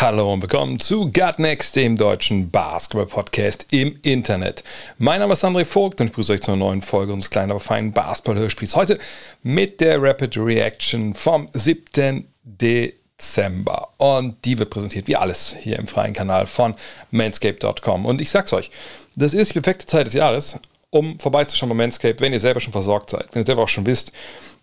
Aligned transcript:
Hallo 0.00 0.32
und 0.32 0.42
willkommen 0.42 0.78
zu 0.78 1.10
Gut 1.10 1.40
Next, 1.40 1.74
dem 1.74 1.96
deutschen 1.96 2.52
Basketball-Podcast 2.52 3.66
im 3.72 3.98
Internet. 4.02 4.62
Mein 4.96 5.18
Name 5.18 5.32
ist 5.32 5.44
André 5.44 5.64
Vogt 5.64 6.00
und 6.00 6.06
ich 6.06 6.12
begrüße 6.12 6.34
euch 6.34 6.40
zu 6.40 6.52
einer 6.52 6.64
neuen 6.64 6.82
Folge 6.82 7.12
unseres 7.12 7.30
kleinen, 7.30 7.50
aber 7.50 7.58
feinen 7.58 7.92
Basketball-Hörspiels. 7.92 8.76
Heute 8.76 8.96
mit 9.42 9.80
der 9.80 10.00
Rapid 10.00 10.36
Reaction 10.36 11.14
vom 11.14 11.48
7. 11.52 12.32
Dezember. 12.44 13.88
Und 13.96 14.44
die 14.44 14.56
wird 14.56 14.70
präsentiert 14.70 15.08
wie 15.08 15.16
alles 15.16 15.56
hier 15.58 15.80
im 15.80 15.88
freien 15.88 16.14
Kanal 16.14 16.46
von 16.46 16.76
manscape.com. 17.10 18.06
Und 18.06 18.20
ich 18.20 18.30
sag's 18.30 18.52
euch, 18.52 18.70
das 19.16 19.34
ist 19.34 19.50
die 19.50 19.54
perfekte 19.54 19.86
Zeit 19.86 20.06
des 20.06 20.14
Jahres, 20.14 20.60
um 20.90 21.18
vorbeizuschauen 21.18 21.70
bei 21.70 21.74
Manscaped, 21.74 22.20
wenn 22.20 22.32
ihr 22.32 22.38
selber 22.38 22.60
schon 22.60 22.72
versorgt 22.72 23.10
seid. 23.10 23.26
Wenn 23.32 23.42
ihr 23.42 23.46
selber 23.46 23.64
auch 23.64 23.68
schon 23.68 23.84
wisst, 23.84 24.12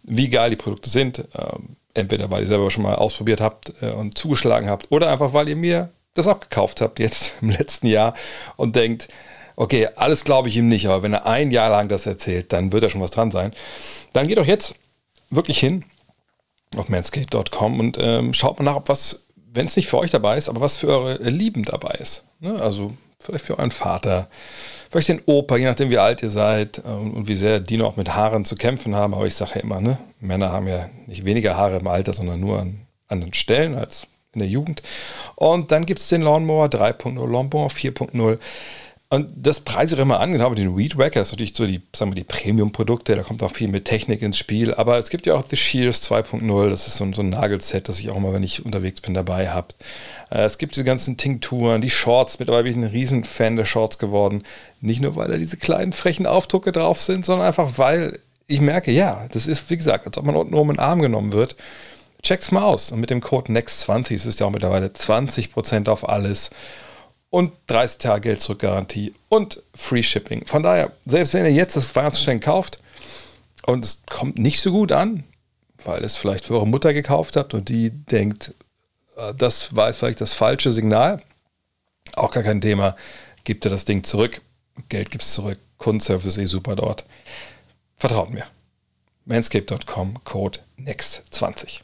wie 0.04 0.30
geil 0.30 0.52
die 0.52 0.56
Produkte 0.56 0.90
sind. 0.90 1.26
Ähm, 1.38 1.76
entweder 1.96 2.30
weil 2.32 2.44
ihr 2.44 2.48
selber 2.48 2.70
schon 2.72 2.84
mal 2.84 2.96
ausprobiert 2.96 3.42
habt 3.42 3.74
äh, 3.82 3.92
und 3.92 4.18
zugeschlagen 4.18 4.70
habt 4.70 4.92
oder 4.92 5.12
einfach 5.12 5.34
weil 5.34 5.50
ihr 5.50 5.56
mir 5.56 5.90
das 6.14 6.28
abgekauft 6.28 6.82
habt 6.82 7.00
jetzt 7.00 7.34
im 7.42 7.50
letzten 7.50 7.88
Jahr 7.88 8.14
und 8.56 8.76
denkt, 8.76 9.08
okay, 9.56 9.88
alles 9.96 10.24
glaube 10.24 10.50
ich 10.50 10.58
ihm 10.58 10.68
nicht, 10.68 10.86
aber 10.86 11.04
wenn 11.04 11.14
er 11.14 11.26
ein 11.26 11.52
Jahr 11.52 11.70
lang 11.70 11.88
das 11.88 12.06
erzählt, 12.06 12.52
dann 12.54 12.72
wird 12.72 12.84
da 12.84 12.90
schon 12.90 13.02
was 13.02 13.12
dran 13.12 13.32
sein. 13.32 13.54
Dann 14.14 14.28
geht 14.28 14.38
doch 14.38 14.46
jetzt 14.46 14.76
wirklich 15.30 15.60
hin 15.60 15.86
auf 16.76 16.90
manscape.com 16.90 17.80
und 17.80 17.98
ähm, 18.00 18.34
schaut 18.34 18.60
mal 18.60 18.66
nach, 18.66 18.76
ob 18.76 18.90
was, 18.90 19.28
wenn 19.36 19.66
es 19.66 19.76
nicht 19.76 19.88
für 19.88 19.98
euch 19.98 20.12
dabei 20.12 20.38
ist, 20.38 20.50
aber 20.50 20.62
was 20.62 20.78
für 20.78 20.88
eure 20.88 21.30
Lieben 21.30 21.64
dabei 21.64 21.96
ist. 21.96 22.26
Ne? 22.40 22.60
Also 22.62 22.94
vielleicht 23.20 23.46
für 23.46 23.58
euren 23.58 23.72
Vater, 23.72 24.28
vielleicht 24.96 25.10
den 25.10 25.22
Opa, 25.26 25.58
je 25.58 25.66
nachdem 25.66 25.90
wie 25.90 25.98
alt 25.98 26.24
ihr 26.24 26.30
seid 26.30 26.80
äh, 26.80 26.90
und 26.90 27.28
wie 27.28 27.36
sehr 27.36 27.60
die 27.60 27.78
noch 27.78 27.98
mit 27.98 28.16
Haaren 28.16 28.46
zu 28.46 28.56
kämpfen 28.56 28.96
haben. 28.96 29.14
Aber 29.14 29.26
ich 29.26 29.36
sage 29.36 29.52
ja 29.56 29.62
immer, 29.62 29.82
ne? 29.82 29.98
Männer 30.20 30.52
haben 30.52 30.68
ja 30.68 30.90
nicht 31.08 31.26
weniger 31.26 31.58
Haare 31.58 31.78
im 31.78 31.88
Alter, 31.88 32.14
sondern 32.14 32.40
nur 32.40 32.60
an 32.60 32.82
anderen 33.08 33.34
Stellen 33.34 33.76
als 33.76 34.08
in 34.34 34.40
der 34.40 34.48
Jugend. 34.48 34.82
Und 35.36 35.72
dann 35.72 35.86
gibt 35.86 36.00
es 36.00 36.08
den 36.10 36.22
Lawnmower 36.22 36.68
3.0, 36.68 37.16
Lawnmower 37.16 37.70
4.0. 37.70 38.38
Und 39.10 39.32
das 39.36 39.60
preise 39.60 39.96
ich 39.96 40.02
immer 40.02 40.20
an, 40.20 40.32
genau, 40.32 40.54
den 40.56 40.76
Weed 40.76 40.98
Wacker, 40.98 41.20
das 41.20 41.28
ist 41.28 41.34
natürlich 41.34 41.56
so 41.56 41.68
die, 41.68 41.82
sagen 41.96 42.12
wir, 42.12 42.16
die 42.16 42.24
Premium-Produkte, 42.24 43.16
da 43.16 43.22
kommt 43.22 43.44
auch 43.44 43.52
viel 43.52 43.68
mit 43.68 43.86
Technik 43.86 44.24
ins 44.24 44.40
Spiel, 44.40 44.74
aber 44.74 44.98
es 44.98 45.10
gibt 45.10 45.28
ja 45.28 45.36
auch 45.36 45.44
The 45.48 45.56
Shears 45.56 46.10
2.0, 46.12 46.70
das 46.70 46.88
ist 46.88 46.98
so 46.98 47.04
ein, 47.04 47.14
so 47.14 47.22
ein 47.22 47.30
Nagelset, 47.30 47.88
das 47.88 48.00
ich 48.00 48.10
auch 48.10 48.16
immer, 48.16 48.34
wenn 48.34 48.42
ich 48.42 48.66
unterwegs 48.66 49.02
bin, 49.02 49.14
dabei 49.14 49.50
habe. 49.52 49.68
Äh, 50.32 50.46
es 50.46 50.58
gibt 50.58 50.76
diese 50.76 50.84
ganzen 50.84 51.18
Tinkturen, 51.18 51.82
die 51.82 51.92
Shorts, 51.92 52.40
mittlerweile 52.40 52.64
bin 52.64 52.72
ich 52.74 52.78
ein 52.80 52.92
riesen 52.92 53.24
Fan 53.24 53.58
der 53.58 53.66
Shorts 53.66 54.00
geworden. 54.00 54.42
Nicht 54.82 55.02
nur, 55.02 55.16
weil 55.16 55.28
da 55.28 55.38
diese 55.38 55.58
kleinen 55.58 55.94
frechen 55.94 56.26
Aufdrucke 56.26 56.72
drauf 56.72 57.00
sind, 57.00 57.26
sondern 57.26 57.46
einfach, 57.46 57.78
weil 57.78 58.20
ich 58.48 58.60
merke, 58.60 58.92
ja, 58.92 59.28
das 59.32 59.46
ist, 59.46 59.70
wie 59.70 59.78
gesagt, 59.78 60.08
als 60.08 60.18
ob 60.18 60.26
man 60.26 60.36
unten 60.36 60.56
oben 60.56 60.72
in 60.72 60.76
den 60.78 60.84
Arm 60.84 61.02
genommen 61.02 61.32
wird. 61.32 61.56
Check's 62.24 62.52
mal 62.52 62.64
aus. 62.64 62.92
Und 62.92 63.02
mit 63.02 63.12
dem 63.12 63.22
Code 63.22 63.52
NEXT20, 63.52 64.14
das 64.14 64.26
ist 64.26 64.40
ja 64.40 64.48
auch 64.48 64.52
mittlerweile 64.52 64.88
20% 64.88 65.90
auf 65.90 66.10
alles 66.10 66.50
und 67.36 67.52
30 67.68 67.98
Tage 67.98 68.22
Geld 68.30 68.40
zurück 68.40 68.60
Garantie 68.60 69.14
und 69.28 69.62
Free 69.74 70.02
Shipping. 70.02 70.48
Von 70.48 70.64
daher, 70.64 70.94
selbst 71.06 71.34
wenn 71.34 71.44
ihr 71.44 71.52
jetzt 71.52 71.76
das 71.76 71.94
Weihnachtsgeschenk 71.94 72.42
kauft 72.42 72.80
und 73.66 73.84
es 73.84 74.04
kommt 74.10 74.40
nicht 74.40 74.62
so 74.62 74.72
gut 74.72 74.94
an, 74.94 75.26
weil 75.84 76.06
es 76.06 76.16
vielleicht 76.16 76.46
für 76.46 76.54
eure 76.54 76.66
Mutter 76.66 76.94
gekauft 76.94 77.36
habt 77.36 77.54
und 77.54 77.68
die 77.68 77.90
denkt, 77.90 78.54
äh, 79.18 79.34
das 79.34 79.76
war 79.76 79.88
jetzt 79.88 79.98
vielleicht 79.98 80.22
das 80.22 80.32
falsche 80.32 80.72
Signal, 80.72 81.22
auch 82.14 82.32
gar 82.32 82.42
kein 82.42 82.62
Thema, 82.62 82.96
gebt 83.44 83.66
ihr 83.66 83.70
das 83.70 83.84
Ding 83.84 84.06
zurück, 84.06 84.40
Geld 84.88 85.12
gibt 85.12 85.26
es 85.26 85.34
zurück, 85.34 85.60
Kundenservice 85.78 86.38
eh 86.38 86.46
super 86.46 86.78
dort. 86.78 87.04
Vertraut 87.98 88.30
mir. 88.30 88.46
Manscape.com, 89.26 90.24
Code 90.24 90.60
NEXT20. 90.80 91.82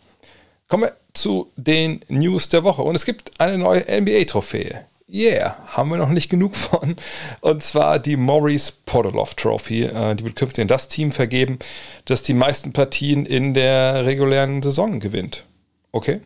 Kommen 0.70 0.84
wir 0.84 0.96
zu 1.14 1.52
den 1.58 2.06
News 2.08 2.48
der 2.48 2.64
Woche. 2.64 2.84
Und 2.84 2.96
es 2.96 3.04
gibt 3.04 3.38
eine 3.42 3.58
neue 3.58 3.82
NBA-Trophäe. 3.82 4.86
Yeah, 5.14 5.58
haben 5.68 5.90
wir 5.90 5.98
noch 5.98 6.10
nicht 6.10 6.30
genug 6.30 6.56
von. 6.56 6.96
Und 7.42 7.64
zwar 7.64 8.00
die 8.00 8.16
Maurice 8.16 8.72
Podoloff 8.86 9.34
Trophy. 9.34 9.84
Äh, 9.84 10.16
die 10.16 10.24
wird 10.24 10.38
künftig 10.38 10.62
in 10.62 10.70
das 10.70 10.88
Team 10.88 11.12
vergeben, 11.12 11.60
das 12.06 12.24
die 12.24 12.34
meisten 12.34 12.72
Partien 12.72 13.26
in 13.26 13.54
der 13.54 14.06
regulären 14.06 14.62
Saison 14.62 15.02
gewinnt. 15.02 15.44
Okay. 15.92 16.22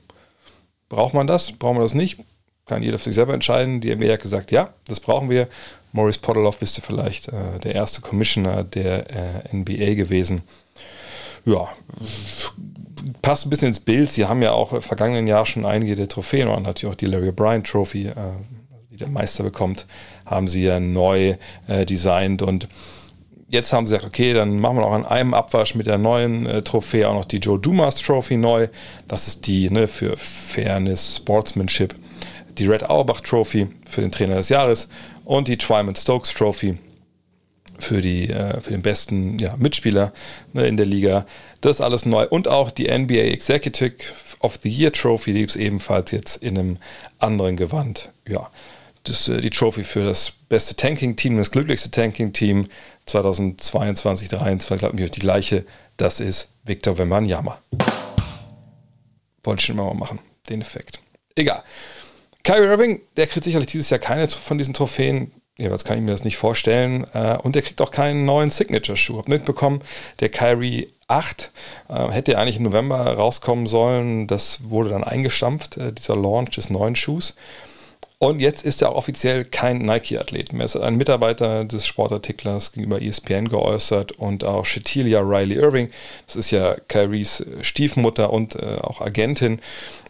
Braucht 0.87 1.15
man 1.15 1.25
das? 1.25 1.51
Brauchen 1.51 1.77
wir 1.77 1.81
das 1.81 1.95
nicht? 1.95 2.19
Kann 2.67 2.83
jeder 2.83 2.99
für 2.99 3.05
sich 3.05 3.15
selber 3.15 3.33
entscheiden. 3.33 3.81
Die 3.81 3.95
NBA 3.95 4.13
hat 4.13 4.21
gesagt, 4.21 4.51
ja, 4.51 4.69
das 4.87 4.99
brauchen 4.99 5.31
wir. 5.31 5.47
Maurice 5.91 6.19
Podoloff 6.19 6.61
wisst 6.61 6.77
ihr 6.77 6.83
vielleicht, 6.83 7.29
äh, 7.29 7.59
der 7.63 7.73
erste 7.73 8.01
Commissioner 8.01 8.63
der 8.63 9.09
äh, 9.09 9.55
NBA 9.55 9.95
gewesen. 9.95 10.43
Ja, 11.43 11.69
passt 13.21 13.45
ein 13.45 13.49
bisschen 13.49 13.69
ins 13.69 13.79
Bild. 13.79 14.11
Sie 14.11 14.25
haben 14.25 14.41
ja 14.43 14.51
auch 14.51 14.73
im 14.73 14.81
vergangenen 14.81 15.25
Jahr 15.25 15.45
schon 15.45 15.65
einige 15.65 15.95
der 15.95 16.07
Trophäen 16.07 16.47
und 16.47 16.63
natürlich 16.63 16.93
auch 16.93 16.97
die 16.97 17.05
Larry 17.05 17.29
O'Brien 17.29 17.63
Trophy, 17.63 18.07
äh, 18.07 18.13
die 18.95 18.99
der 18.99 19.09
Meister 19.09 19.43
bekommt, 19.43 19.87
haben 20.25 20.47
sie 20.47 20.63
ja 20.63 20.79
neu 20.79 21.35
äh, 21.67 21.85
designt 21.85 22.41
und 22.41 22.69
jetzt 23.49 23.73
haben 23.73 23.85
sie 23.85 23.93
gesagt, 23.93 24.07
okay, 24.07 24.33
dann 24.33 24.57
machen 24.57 24.77
wir 24.77 24.81
noch 24.81 24.93
an 24.93 25.05
einem 25.05 25.33
Abwasch 25.33 25.75
mit 25.75 25.85
der 25.85 25.97
neuen 25.97 26.45
äh, 26.45 26.61
Trophäe 26.61 27.09
auch 27.09 27.13
noch 27.13 27.25
die 27.25 27.37
Joe 27.37 27.59
Dumas 27.59 27.97
Trophy 27.97 28.37
neu. 28.37 28.69
Das 29.07 29.27
ist 29.27 29.47
die 29.47 29.69
ne, 29.69 29.87
für 29.87 30.15
Fairness, 30.15 31.17
Sportsmanship. 31.17 31.93
Die 32.57 32.67
Red 32.67 32.89
Auerbach 32.89 33.19
Trophy 33.19 33.67
für 33.87 33.99
den 33.99 34.13
Trainer 34.13 34.35
des 34.35 34.47
Jahres 34.47 34.87
und 35.25 35.49
die 35.49 35.57
Twyman 35.57 35.95
Stokes 35.95 36.33
Trophy 36.33 36.77
für, 37.77 37.99
die, 37.99 38.29
äh, 38.29 38.61
für 38.61 38.71
den 38.71 38.81
besten 38.81 39.37
ja, 39.39 39.55
Mitspieler 39.57 40.13
ne, 40.53 40.67
in 40.67 40.77
der 40.77 40.85
Liga. 40.85 41.25
Das 41.59 41.77
ist 41.77 41.81
alles 41.81 42.05
neu. 42.05 42.27
Und 42.27 42.47
auch 42.47 42.71
die 42.71 42.87
NBA 42.87 43.15
Executive 43.15 43.93
of 44.39 44.59
the 44.63 44.69
Year 44.69 44.93
Trophy, 44.93 45.33
die 45.33 45.39
gibt 45.39 45.51
es 45.51 45.57
ebenfalls 45.57 46.11
jetzt 46.11 46.37
in 46.37 46.57
einem 46.57 46.77
anderen 47.19 47.57
Gewand. 47.57 48.09
Ja, 48.27 48.49
das, 49.05 49.27
äh, 49.29 49.41
die 49.41 49.49
Trophy 49.49 49.83
für 49.83 50.03
das 50.03 50.31
beste 50.49 50.75
Tanking-Team, 50.75 51.37
das 51.37 51.51
glücklichste 51.51 51.91
Tanking-Team 51.91 52.67
2022, 53.05 54.29
2023, 54.29 54.79
glaube 54.79 55.03
ich, 55.03 55.11
die 55.11 55.19
gleiche. 55.19 55.65
Das 55.97 56.19
ist 56.19 56.49
Victor 56.63 56.97
Wembanyama. 56.97 57.59
Wollte 59.43 59.61
ich 59.61 59.65
schon 59.65 59.77
mal 59.77 59.93
machen, 59.93 60.19
den 60.49 60.61
Effekt. 60.61 60.99
Egal. 61.35 61.63
Kyrie 62.43 62.67
Irving, 62.67 63.01
der 63.17 63.27
kriegt 63.27 63.43
sicherlich 63.43 63.67
dieses 63.67 63.89
Jahr 63.89 63.99
keine 63.99 64.27
von 64.27 64.57
diesen 64.57 64.73
Trophäen. 64.73 65.31
Jeweils 65.57 65.85
kann 65.85 65.97
ich 65.97 66.03
mir 66.03 66.11
das 66.11 66.23
nicht 66.23 66.37
vorstellen. 66.37 67.05
Äh, 67.13 67.37
und 67.37 67.55
der 67.55 67.61
kriegt 67.61 67.81
auch 67.81 67.91
keinen 67.91 68.25
neuen 68.25 68.49
Signature-Schuh. 68.49 69.17
Hab 69.17 69.27
mitbekommen, 69.27 69.81
der 70.19 70.29
Kyrie 70.29 70.89
8 71.07 71.51
äh, 71.89 72.09
hätte 72.09 72.37
eigentlich 72.37 72.57
im 72.57 72.63
November 72.63 72.97
rauskommen 73.13 73.67
sollen. 73.67 74.27
Das 74.27 74.69
wurde 74.69 74.89
dann 74.89 75.03
eingestampft, 75.03 75.77
dieser 75.97 76.15
Launch 76.15 76.55
des 76.55 76.69
neuen 76.69 76.95
Schuhs. 76.95 77.35
Und 78.17 78.39
jetzt 78.39 78.63
ist 78.63 78.81
er 78.81 78.89
auch 78.89 78.95
offiziell 78.95 79.43
kein 79.43 79.79
Nike-Athlet 79.79 80.53
mehr. 80.53 80.65
Es 80.65 80.75
hat 80.75 80.83
ein 80.83 80.95
Mitarbeiter 80.95 81.65
des 81.65 81.85
Sportartiklers 81.85 82.71
gegenüber 82.71 83.01
ESPN 83.01 83.49
geäußert 83.49 84.13
und 84.13 84.43
auch 84.45 84.65
Shatilia 84.65 85.19
Riley 85.19 85.55
Irving, 85.55 85.89
das 86.25 86.37
ist 86.37 86.51
ja 86.51 86.75
Kyries 86.87 87.45
Stiefmutter 87.61 88.31
und 88.31 88.55
äh, 88.55 88.77
auch 88.81 89.01
Agentin, 89.01 89.59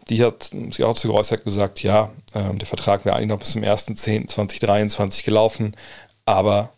die 0.09 0.23
hat 0.23 0.51
sich 0.69 0.83
auch 0.83 0.93
zu 0.93 1.07
geäußert 1.07 1.43
gesagt, 1.43 1.81
ja, 1.81 2.11
äh, 2.33 2.53
der 2.53 2.67
Vertrag 2.67 3.05
wäre 3.05 3.15
eigentlich 3.15 3.29
noch 3.29 3.39
bis 3.39 3.51
zum 3.51 3.63
1.10.2023 3.63 5.25
gelaufen, 5.25 5.75
aber 6.25 6.69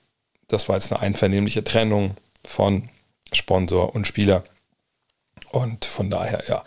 das 0.47 0.69
war 0.69 0.77
jetzt 0.77 0.94
eine 0.94 1.01
einvernehmliche 1.01 1.63
Trennung 1.63 2.15
von 2.45 2.89
Sponsor 3.33 3.94
und 3.94 4.07
Spieler. 4.07 4.44
Und 5.51 5.85
von 5.85 6.09
daher, 6.09 6.43
ja, 6.47 6.63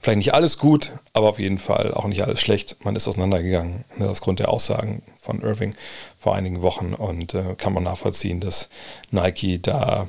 vielleicht 0.00 0.16
nicht 0.18 0.34
alles 0.34 0.58
gut, 0.58 0.92
aber 1.12 1.28
auf 1.28 1.38
jeden 1.38 1.58
Fall 1.58 1.92
auch 1.92 2.06
nicht 2.06 2.22
alles 2.22 2.40
schlecht. 2.40 2.76
Man 2.84 2.96
ist 2.96 3.06
auseinandergegangen 3.06 3.84
ne, 3.96 4.08
aus 4.08 4.20
der 4.20 4.48
Aussagen 4.48 5.02
von 5.16 5.42
Irving 5.42 5.74
vor 6.18 6.34
einigen 6.34 6.62
Wochen 6.62 6.94
und 6.94 7.34
äh, 7.34 7.54
kann 7.56 7.72
man 7.72 7.84
nachvollziehen, 7.84 8.40
dass 8.40 8.68
Nike 9.10 9.60
da 9.60 10.08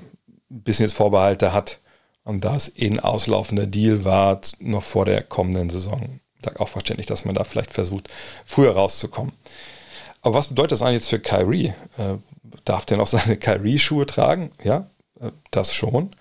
ein 0.49 0.61
bisschen 0.61 0.85
jetzt 0.85 0.95
Vorbehalte 0.95 1.53
hat 1.53 1.79
und 2.23 2.43
da 2.43 2.55
es 2.55 2.77
eh 2.77 2.87
ein 2.87 2.99
auslaufender 2.99 3.67
Deal 3.67 4.05
war, 4.05 4.39
noch 4.59 4.83
vor 4.83 5.05
der 5.05 5.21
kommenden 5.21 5.69
Saison. 5.69 6.19
Auch 6.57 6.69
verständlich, 6.69 7.07
dass 7.07 7.25
man 7.25 7.35
da 7.35 7.43
vielleicht 7.43 7.71
versucht, 7.71 8.09
früher 8.45 8.73
rauszukommen. 8.73 9.33
Aber 10.21 10.35
was 10.35 10.47
bedeutet 10.47 10.73
das 10.73 10.81
eigentlich 10.81 11.01
jetzt 11.01 11.09
für 11.09 11.19
Kyrie? 11.19 11.73
Äh, 11.97 12.15
darf 12.65 12.85
der 12.85 12.97
noch 12.97 13.07
seine 13.07 13.37
Kyrie-Schuhe 13.37 14.05
tragen? 14.05 14.51
Ja, 14.63 14.87
äh, 15.19 15.31
das 15.51 15.73
schon. 15.73 16.15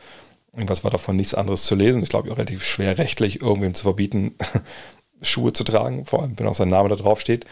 Irgendwas 0.55 0.85
war 0.85 0.91
davon 0.91 1.17
nichts 1.17 1.35
anderes 1.35 1.65
zu 1.65 1.75
lesen. 1.75 2.03
Ich 2.03 2.11
glaube, 2.11 2.31
auch 2.31 2.37
relativ 2.37 2.65
schwer 2.65 2.99
rechtlich 2.99 3.41
irgendwem 3.41 3.75
zu 3.75 3.85
verbieten, 3.85 4.35
Schuhe 5.23 5.53
zu 5.53 5.65
tragen, 5.65 6.05
vor 6.05 6.23
allem 6.23 6.39
wenn 6.39 6.47
auch 6.47 6.55
sein 6.55 6.69
Name 6.69 6.89
da 6.89 6.97
drauf 6.97 7.21
steht. 7.21 7.45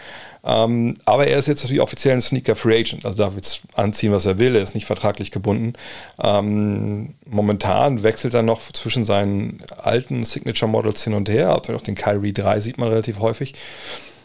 Ähm, 0.44 0.94
aber 1.04 1.28
er 1.28 1.38
ist 1.38 1.48
jetzt 1.48 1.62
natürlich 1.62 1.80
offiziell 1.80 2.14
ein 2.14 2.20
Sneaker 2.20 2.56
Free 2.56 2.78
Agent, 2.80 3.04
also 3.04 3.16
darf 3.16 3.36
jetzt 3.36 3.62
anziehen, 3.74 4.12
was 4.12 4.26
er 4.26 4.38
will, 4.38 4.56
er 4.56 4.62
ist 4.62 4.74
nicht 4.74 4.86
vertraglich 4.86 5.30
gebunden. 5.30 5.74
Ähm, 6.20 7.14
momentan 7.26 8.02
wechselt 8.02 8.34
er 8.34 8.42
noch 8.42 8.60
zwischen 8.72 9.04
seinen 9.04 9.62
alten 9.78 10.24
Signature 10.24 10.70
Models 10.70 11.04
hin 11.04 11.14
und 11.14 11.28
her, 11.28 11.50
also 11.50 11.74
auch 11.74 11.80
den 11.80 11.94
Kyrie 11.94 12.32
3 12.32 12.60
sieht 12.60 12.78
man 12.78 12.88
relativ 12.88 13.20
häufig. 13.20 13.54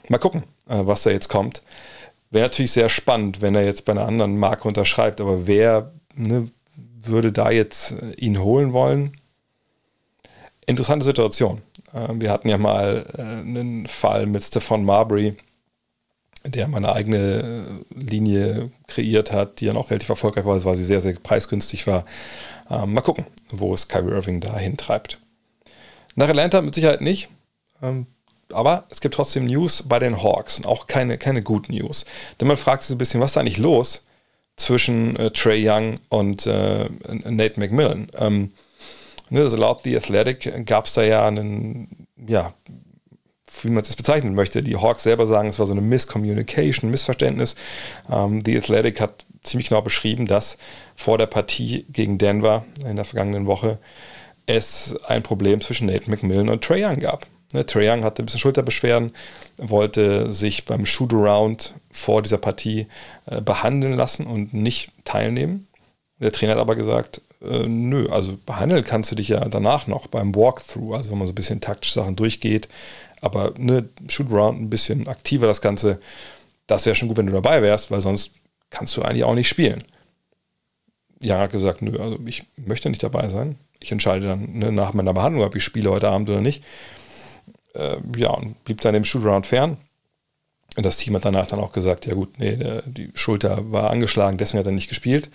Mal 0.10 0.18
gucken, 0.18 0.44
äh, 0.68 0.80
was 0.80 1.04
da 1.04 1.12
jetzt 1.12 1.30
kommt. 1.30 1.62
Wäre 2.32 2.46
natürlich 2.46 2.72
sehr 2.72 2.90
spannend, 2.90 3.42
wenn 3.42 3.56
er 3.56 3.64
jetzt 3.64 3.86
bei 3.86 3.92
einer 3.92 4.08
anderen 4.08 4.38
Marke 4.38 4.68
unterschreibt, 4.68 5.22
aber 5.22 5.46
wer 5.48 5.94
ne, 6.16 6.48
würde 7.08 7.32
da 7.32 7.52
jetzt 7.52 7.92
äh, 7.92 8.12
ihn 8.14 8.42
holen 8.42 8.74
wollen? 8.74 9.18
Interessante 10.66 11.06
Situation. 11.06 11.62
Ähm, 11.94 12.22
wir 12.22 12.32
hatten 12.32 12.50
ja 12.50 12.58
mal 12.58 13.06
äh, 13.18 13.22
einen 13.22 13.88
Fall 13.88 14.26
mit 14.26 14.44
Stefan 14.44 14.84
Marbury, 14.84 15.36
der 16.44 16.68
meine 16.68 16.94
eigene 16.94 17.84
äh, 17.94 18.00
Linie 18.00 18.72
kreiert 18.88 19.32
hat, 19.32 19.60
die 19.60 19.66
dann 19.66 19.78
auch 19.78 19.90
relativ 19.90 20.10
erfolgreich 20.10 20.46
war, 20.46 20.64
weil 20.64 20.76
sie 20.76 20.84
sehr, 20.84 21.02
sehr 21.02 21.14
preisgünstig 21.14 21.88
war. 21.88 22.06
Ähm, 22.70 22.94
mal 22.94 23.02
gucken, 23.02 23.26
wo 23.50 23.74
es 23.74 23.88
Kyrie 23.88 24.12
Irving 24.12 24.42
da 24.42 24.58
hintreibt. 24.58 25.20
Nach 26.16 26.30
Atlanta 26.30 26.62
mit 26.62 26.76
Sicherheit 26.76 27.02
nicht. 27.02 27.30
Ähm, 27.82 28.08
aber 28.52 28.86
es 28.90 29.02
gibt 29.02 29.16
trotzdem 29.16 29.46
News 29.46 29.84
bei 29.84 30.00
den 30.00 30.22
Hawks 30.22 30.58
und 30.58 30.68
auch 30.68 30.88
keine, 30.88 31.18
keine 31.18 31.42
guten 31.42 31.74
News. 31.74 32.06
Denn 32.40 32.48
man 32.48 32.58
fragt 32.58 32.84
sich 32.84 32.96
ein 32.96 33.00
bisschen, 33.00 33.22
was 33.22 33.32
ist 33.32 33.38
eigentlich 33.38 33.58
los 33.58 34.05
zwischen 34.56 35.16
äh, 35.18 35.32
Trey 35.32 35.68
Young 35.68 35.96
und 36.10 36.46
äh, 36.46 36.90
Nate 37.10 37.60
McMillan? 37.60 38.10
Ähm, 38.18 38.52
ne, 39.30 39.42
also 39.42 39.58
laut 39.58 39.82
The 39.84 39.98
Athletic 39.98 40.66
gab 40.66 40.86
es 40.86 40.94
da 40.94 41.04
ja 41.04 41.28
einen, 41.28 42.08
ja, 42.28 42.54
wie 43.62 43.70
man 43.70 43.84
es 43.84 43.96
bezeichnen 43.96 44.36
möchte. 44.36 44.64
Die 44.64 44.76
Hawks 44.76 45.04
selber 45.04 45.26
sagen, 45.26 45.50
es 45.50 45.60
war 45.60 45.66
so 45.66 45.74
eine 45.74 45.82
Miscommunication, 45.82 46.92
Missverständnis. 46.92 47.56
Ähm, 48.12 48.42
The 48.46 48.58
Athletic 48.58 49.00
hat 49.02 49.26
ziemlich 49.44 49.70
genau 49.70 49.82
beschrieben, 49.82 50.26
dass 50.26 50.58
vor 50.96 51.18
der 51.18 51.28
Partie 51.28 51.86
gegen 51.90 52.18
Denver 52.18 52.66
in 52.88 52.96
der 52.96 53.06
vergangenen 53.06 53.46
Woche 53.46 53.80
es 54.46 54.96
ein 55.08 55.24
Problem 55.24 55.62
zwischen 55.62 55.88
Nate 55.88 56.10
McMillan 56.10 56.50
und 56.50 56.64
Trey 56.64 56.84
Young 56.84 57.00
gab. 57.00 57.28
Ne, 57.56 57.66
Trae 57.66 57.90
Young 57.90 58.04
hatte 58.04 58.22
ein 58.22 58.26
bisschen 58.26 58.42
Schulterbeschwerden, 58.42 59.14
wollte 59.56 60.34
sich 60.34 60.66
beim 60.66 60.86
Shootaround 60.86 61.74
vor 61.90 62.22
dieser 62.22 62.38
Partie 62.38 62.88
äh, 63.28 63.40
behandeln 63.40 63.94
lassen 63.94 64.28
und 64.28 64.54
nicht 64.54 64.92
teilnehmen. 65.06 65.68
Der 66.20 66.34
Trainer 66.34 66.52
hat 66.52 66.60
aber 66.60 66.76
gesagt, 66.76 67.22
äh, 67.42 67.66
nö, 67.66 68.10
also 68.10 68.38
behandeln 68.46 68.84
kannst 68.84 69.12
du 69.12 69.16
dich 69.16 69.30
ja 69.30 69.40
danach 69.48 69.88
noch 69.88 70.08
beim 70.08 70.36
Walkthrough, 70.36 70.96
also 70.96 71.12
wenn 71.12 71.18
man 71.18 71.28
so 71.28 71.32
ein 71.32 71.36
bisschen 71.36 71.62
taktische 71.62 71.94
Sachen 71.94 72.18
durchgeht, 72.18 72.68
aber 73.22 73.54
ne, 73.58 73.88
Shootaround 74.10 74.60
ein 74.60 74.70
bisschen 74.70 75.08
aktiver 75.08 75.48
das 75.48 75.62
Ganze, 75.62 76.02
das 76.68 76.86
wäre 76.86 76.96
schon 76.96 77.08
gut, 77.08 77.16
wenn 77.16 77.28
du 77.28 77.32
dabei 77.32 77.62
wärst, 77.62 77.90
weil 77.90 78.02
sonst 78.02 78.32
kannst 78.70 78.98
du 78.98 79.02
eigentlich 79.02 79.24
auch 79.24 79.34
nicht 79.34 79.48
spielen. 79.48 79.82
Young 81.24 81.38
hat 81.38 81.54
gesagt, 81.54 81.82
nö, 81.82 81.98
also 82.02 82.20
ich 82.26 82.44
möchte 82.58 82.90
nicht 82.90 83.02
dabei 83.02 83.30
sein. 83.30 83.58
Ich 83.80 83.94
entscheide 83.94 84.28
dann 84.28 84.58
ne, 84.58 84.74
nach 84.74 84.94
meiner 84.94 85.14
Behandlung, 85.14 85.46
ob 85.46 85.56
ich 85.56 85.64
spiele 85.64 85.90
heute 85.90 86.10
Abend 86.10 86.30
oder 86.30 86.42
nicht 86.42 86.62
äh, 87.76 87.98
ja, 88.18 88.32
und 88.32 88.64
blieb 88.64 88.82
dann 88.82 88.94
dem 88.94 89.06
Shootaround 89.06 89.48
fern. 89.48 89.78
Und 90.76 90.86
das 90.86 90.98
Team 90.98 91.16
hat 91.16 91.26
danach 91.26 91.48
dann 91.48 91.60
auch 91.60 91.72
gesagt, 91.72 92.06
ja 92.06 92.14
gut, 92.16 92.38
nee, 92.38 92.58
die 92.86 93.10
Schulter 93.14 93.72
war 93.72 93.92
angeschlagen, 93.92 94.38
deswegen 94.38 94.60
hat 94.60 94.66
er 94.66 94.74
nicht 94.74 94.90
gespielt. 94.90 95.30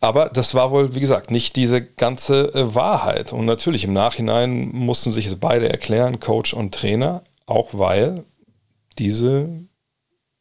Aber 0.00 0.30
das 0.30 0.54
war 0.54 0.70
wohl, 0.70 0.94
wie 0.94 1.00
gesagt, 1.00 1.30
nicht 1.30 1.56
diese 1.56 1.82
ganze 1.82 2.54
äh, 2.54 2.74
Wahrheit. 2.74 3.32
Und 3.32 3.44
natürlich 3.44 3.84
im 3.84 3.92
Nachhinein 3.92 4.70
mussten 4.72 5.12
sich 5.12 5.26
es 5.26 5.36
beide 5.36 5.68
erklären, 5.68 6.20
Coach 6.20 6.54
und 6.54 6.74
Trainer, 6.74 7.22
auch 7.44 7.70
weil 7.72 8.24
diese 8.98 9.48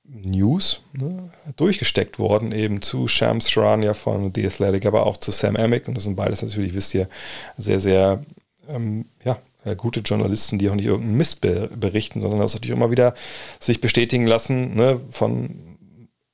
News 0.06 0.81
ne, 0.94 1.29
durchgesteckt 1.57 2.19
worden, 2.19 2.53
eben 2.53 2.81
zu 2.81 3.07
Shams 3.07 3.51
Shrania 3.51 3.94
von 3.94 4.31
The 4.33 4.47
Athletic, 4.47 4.85
aber 4.85 5.06
auch 5.06 5.17
zu 5.17 5.31
Sam 5.31 5.57
Amick. 5.57 5.89
Und 5.89 5.95
das 5.95 6.03
sind 6.03 6.15
beides 6.15 6.41
natürlich, 6.41 6.73
wisst 6.73 6.94
ihr, 6.94 7.09
sehr, 7.57 7.81
sehr 7.81 8.23
ähm, 8.69 9.06
ja, 9.25 9.38
gute 9.75 10.01
Journalisten, 10.01 10.57
die 10.57 10.69
auch 10.69 10.75
nicht 10.75 10.85
irgendeinen 10.85 11.17
Mist 11.17 11.41
be 11.41 11.69
berichten, 11.75 12.21
sondern 12.21 12.39
das 12.39 12.53
natürlich 12.53 12.75
immer 12.75 12.91
wieder 12.91 13.13
sich 13.59 13.81
bestätigen 13.81 14.25
lassen 14.25 14.75
ne, 14.75 15.00
von 15.09 15.77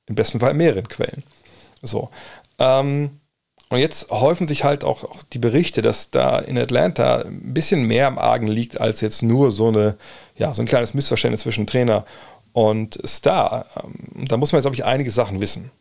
im 0.06 0.14
besten 0.14 0.40
Fall 0.40 0.54
mehreren 0.54 0.88
Quellen. 0.88 1.22
So. 1.82 2.10
Ähm, 2.58 3.20
und 3.68 3.78
jetzt 3.78 4.10
häufen 4.10 4.46
sich 4.46 4.62
halt 4.62 4.84
auch, 4.84 5.02
auch, 5.04 5.22
die 5.24 5.40
Berichte, 5.40 5.82
dass 5.82 6.10
da 6.10 6.38
in 6.38 6.56
Atlanta 6.56 7.22
ein 7.22 7.52
bisschen 7.52 7.84
mehr 7.84 8.06
am 8.06 8.18
Argen 8.18 8.46
liegt, 8.46 8.80
als 8.80 9.00
jetzt 9.00 9.22
nur 9.22 9.50
so 9.50 9.68
eine, 9.68 9.96
ja, 10.36 10.54
so 10.54 10.62
ein 10.62 10.66
kleines 10.66 10.94
Missverständnis 10.94 11.40
zwischen 11.40 11.66
Trainer 11.66 12.04
und 12.52 13.00
Star. 13.04 13.66
Ähm, 13.82 14.26
da 14.28 14.36
muss 14.36 14.52
man 14.52 14.58
jetzt, 14.58 14.64
glaube 14.64 14.76
ich, 14.76 14.84
einige 14.84 15.10
Sachen 15.10 15.40
wissen. 15.40 15.72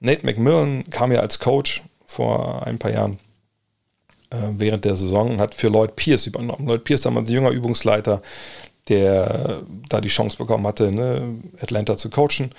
Nate 0.00 0.24
McMillan 0.24 0.84
kam 0.90 1.12
ja 1.12 1.20
als 1.20 1.38
Coach 1.38 1.82
vor 2.04 2.66
ein 2.66 2.78
paar 2.78 2.92
Jahren 2.92 3.14
äh, 3.14 3.29
während 4.30 4.84
der 4.84 4.96
Saison 4.96 5.40
hat 5.40 5.54
für 5.54 5.68
Lloyd 5.68 5.96
Pierce 5.96 6.26
übernommen. 6.26 6.66
Lloyd 6.66 6.84
Pierce 6.84 7.02
damals 7.02 7.28
ein 7.28 7.34
junger 7.34 7.50
Übungsleiter, 7.50 8.22
der 8.88 9.62
da 9.88 10.00
die 10.00 10.08
Chance 10.08 10.36
bekommen 10.36 10.66
hatte, 10.66 10.92
ne, 10.92 11.36
Atlanta 11.60 11.96
zu 11.96 12.10
coachen. 12.10 12.52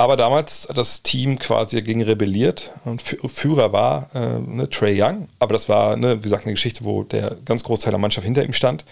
Aber 0.00 0.16
damals 0.16 0.68
das 0.72 1.02
Team 1.02 1.40
quasi 1.40 1.74
dagegen 1.74 2.02
rebelliert 2.02 2.70
und 2.84 3.02
Führer 3.02 3.72
war 3.72 4.10
äh, 4.14 4.38
ne, 4.38 4.70
Trey 4.70 5.02
Young. 5.02 5.28
Aber 5.40 5.52
das 5.52 5.68
war, 5.68 5.96
ne, 5.96 6.18
wie 6.18 6.22
gesagt, 6.22 6.44
eine 6.44 6.52
Geschichte, 6.54 6.84
wo 6.84 7.02
der 7.02 7.36
ganz 7.44 7.64
Großteil 7.64 7.90
der 7.90 7.98
Mannschaft 7.98 8.24
hinter 8.24 8.44
ihm 8.44 8.52
stand. 8.52 8.84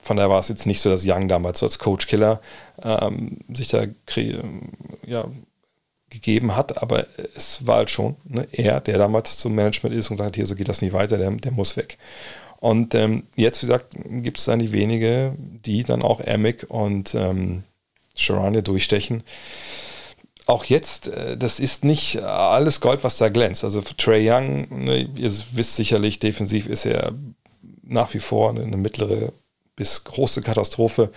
Von 0.00 0.16
daher 0.16 0.30
war 0.30 0.38
es 0.38 0.48
jetzt 0.48 0.66
nicht 0.66 0.80
so, 0.80 0.88
dass 0.88 1.04
Young 1.06 1.28
damals 1.28 1.58
so 1.58 1.66
als 1.66 1.78
Coach-Killer 1.78 2.40
ähm, 2.82 3.38
sich 3.52 3.68
da 3.68 3.84
ja, 5.06 5.26
gegeben 6.14 6.56
hat, 6.56 6.82
aber 6.82 7.06
es 7.34 7.66
war 7.66 7.76
halt 7.76 7.90
schon 7.90 8.16
ne, 8.24 8.46
er, 8.52 8.80
der 8.80 8.98
damals 8.98 9.36
zum 9.36 9.54
Management 9.54 9.94
ist 9.94 10.10
und 10.10 10.16
sagt, 10.16 10.36
hier, 10.36 10.46
so 10.46 10.54
geht 10.54 10.68
das 10.68 10.80
nicht 10.80 10.92
weiter, 10.92 11.18
der, 11.18 11.30
der 11.30 11.52
muss 11.52 11.76
weg. 11.76 11.98
Und 12.60 12.94
ähm, 12.94 13.24
jetzt, 13.36 13.60
wie 13.60 13.66
gesagt, 13.66 13.94
gibt 14.22 14.38
es 14.38 14.46
dann 14.46 14.58
die 14.58 14.72
wenige, 14.72 15.34
die 15.38 15.82
dann 15.82 16.02
auch 16.02 16.20
Emick 16.20 16.64
und 16.70 17.14
ähm, 17.14 17.64
Sharania 18.14 18.62
durchstechen. 18.62 19.22
Auch 20.46 20.64
jetzt, 20.64 21.08
äh, 21.08 21.36
das 21.36 21.60
ist 21.60 21.84
nicht 21.84 22.22
alles 22.22 22.80
Gold, 22.80 23.04
was 23.04 23.18
da 23.18 23.28
glänzt. 23.28 23.64
Also 23.64 23.82
Trey 23.82 24.30
Young, 24.30 24.84
ne, 24.84 25.10
ihr 25.14 25.32
wisst 25.52 25.76
sicherlich, 25.76 26.20
defensiv 26.20 26.66
ist 26.66 26.86
er 26.86 27.12
nach 27.82 28.14
wie 28.14 28.18
vor 28.18 28.50
eine 28.50 28.76
mittlere 28.78 29.32
bis 29.76 30.04
große 30.04 30.42
Katastrophe 30.42 31.10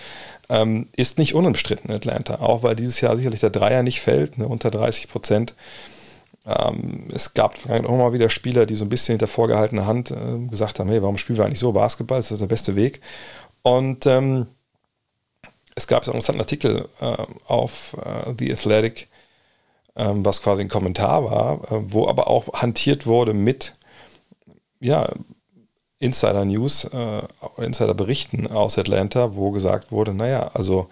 ähm, 0.50 0.88
ist 0.95 1.18
nicht 1.18 1.36
unumstritten 1.36 1.89
in 1.89 1.95
Atlanta. 1.95 2.36
Auch 2.36 2.63
weil 2.63 2.75
dieses 2.75 3.01
Jahr 3.01 3.18
sicherlich 3.18 3.39
der 3.39 3.50
Dreier 3.50 3.83
nicht 3.83 4.01
fällt, 4.01 4.38
ne, 4.38 4.48
unter 4.48 4.71
30 4.71 5.09
Prozent. 5.09 5.54
Ähm, 6.45 7.07
es 7.14 7.33
gab 7.33 7.69
auch 7.69 7.97
mal 7.97 8.14
wieder 8.14 8.30
Spieler, 8.30 8.66
die 8.66 8.76
so 8.76 8.85
ein 8.85 8.90
bisschen 8.90 9.14
hinter 9.14 9.28
vorgehaltener 9.28 9.85
Hand 9.85 10.11
äh, 10.11 10.47
gesagt 10.49 10.80
haben: 10.80 10.90
Hey, 10.90 11.02
warum 11.02 11.18
spielen 11.18 11.37
wir 11.37 11.45
eigentlich 11.45 11.59
so 11.59 11.71
Basketball? 11.71 12.19
Das 12.19 12.31
ist 12.31 12.40
der 12.40 12.47
beste 12.47 12.76
Weg. 12.76 13.02
Und 13.64 14.06
ähm, 14.06 14.47
es 15.76 15.87
gab 15.87 16.04
einen 16.04 16.14
interessanten 16.14 16.42
Artikel 16.42 16.90
äh, 17.02 17.18
auf 17.45 17.95
äh, 18.04 18.33
The 18.40 18.52
Athletic, 18.52 19.09
ähm, 19.95 20.26
was 20.26 20.42
quasi 20.42 20.64
ein 20.64 20.69
Kommentar 20.69 21.26
war, 21.26 21.71
äh, 21.71 21.92
wo 21.92 22.07
aber 22.07 22.28
auch 22.28 22.61
hantiert 22.61 23.06
wurde 23.06 23.33
mit 23.33 23.73
ja, 24.80 25.09
Insider 25.99 26.45
News 26.45 26.85
äh, 26.85 27.21
Insider 27.63 27.94
Berichten 27.94 28.47
aus 28.47 28.77
Atlanta, 28.77 29.35
wo 29.35 29.51
gesagt 29.51 29.92
wurde, 29.92 30.13
naja, 30.13 30.51
also 30.54 30.89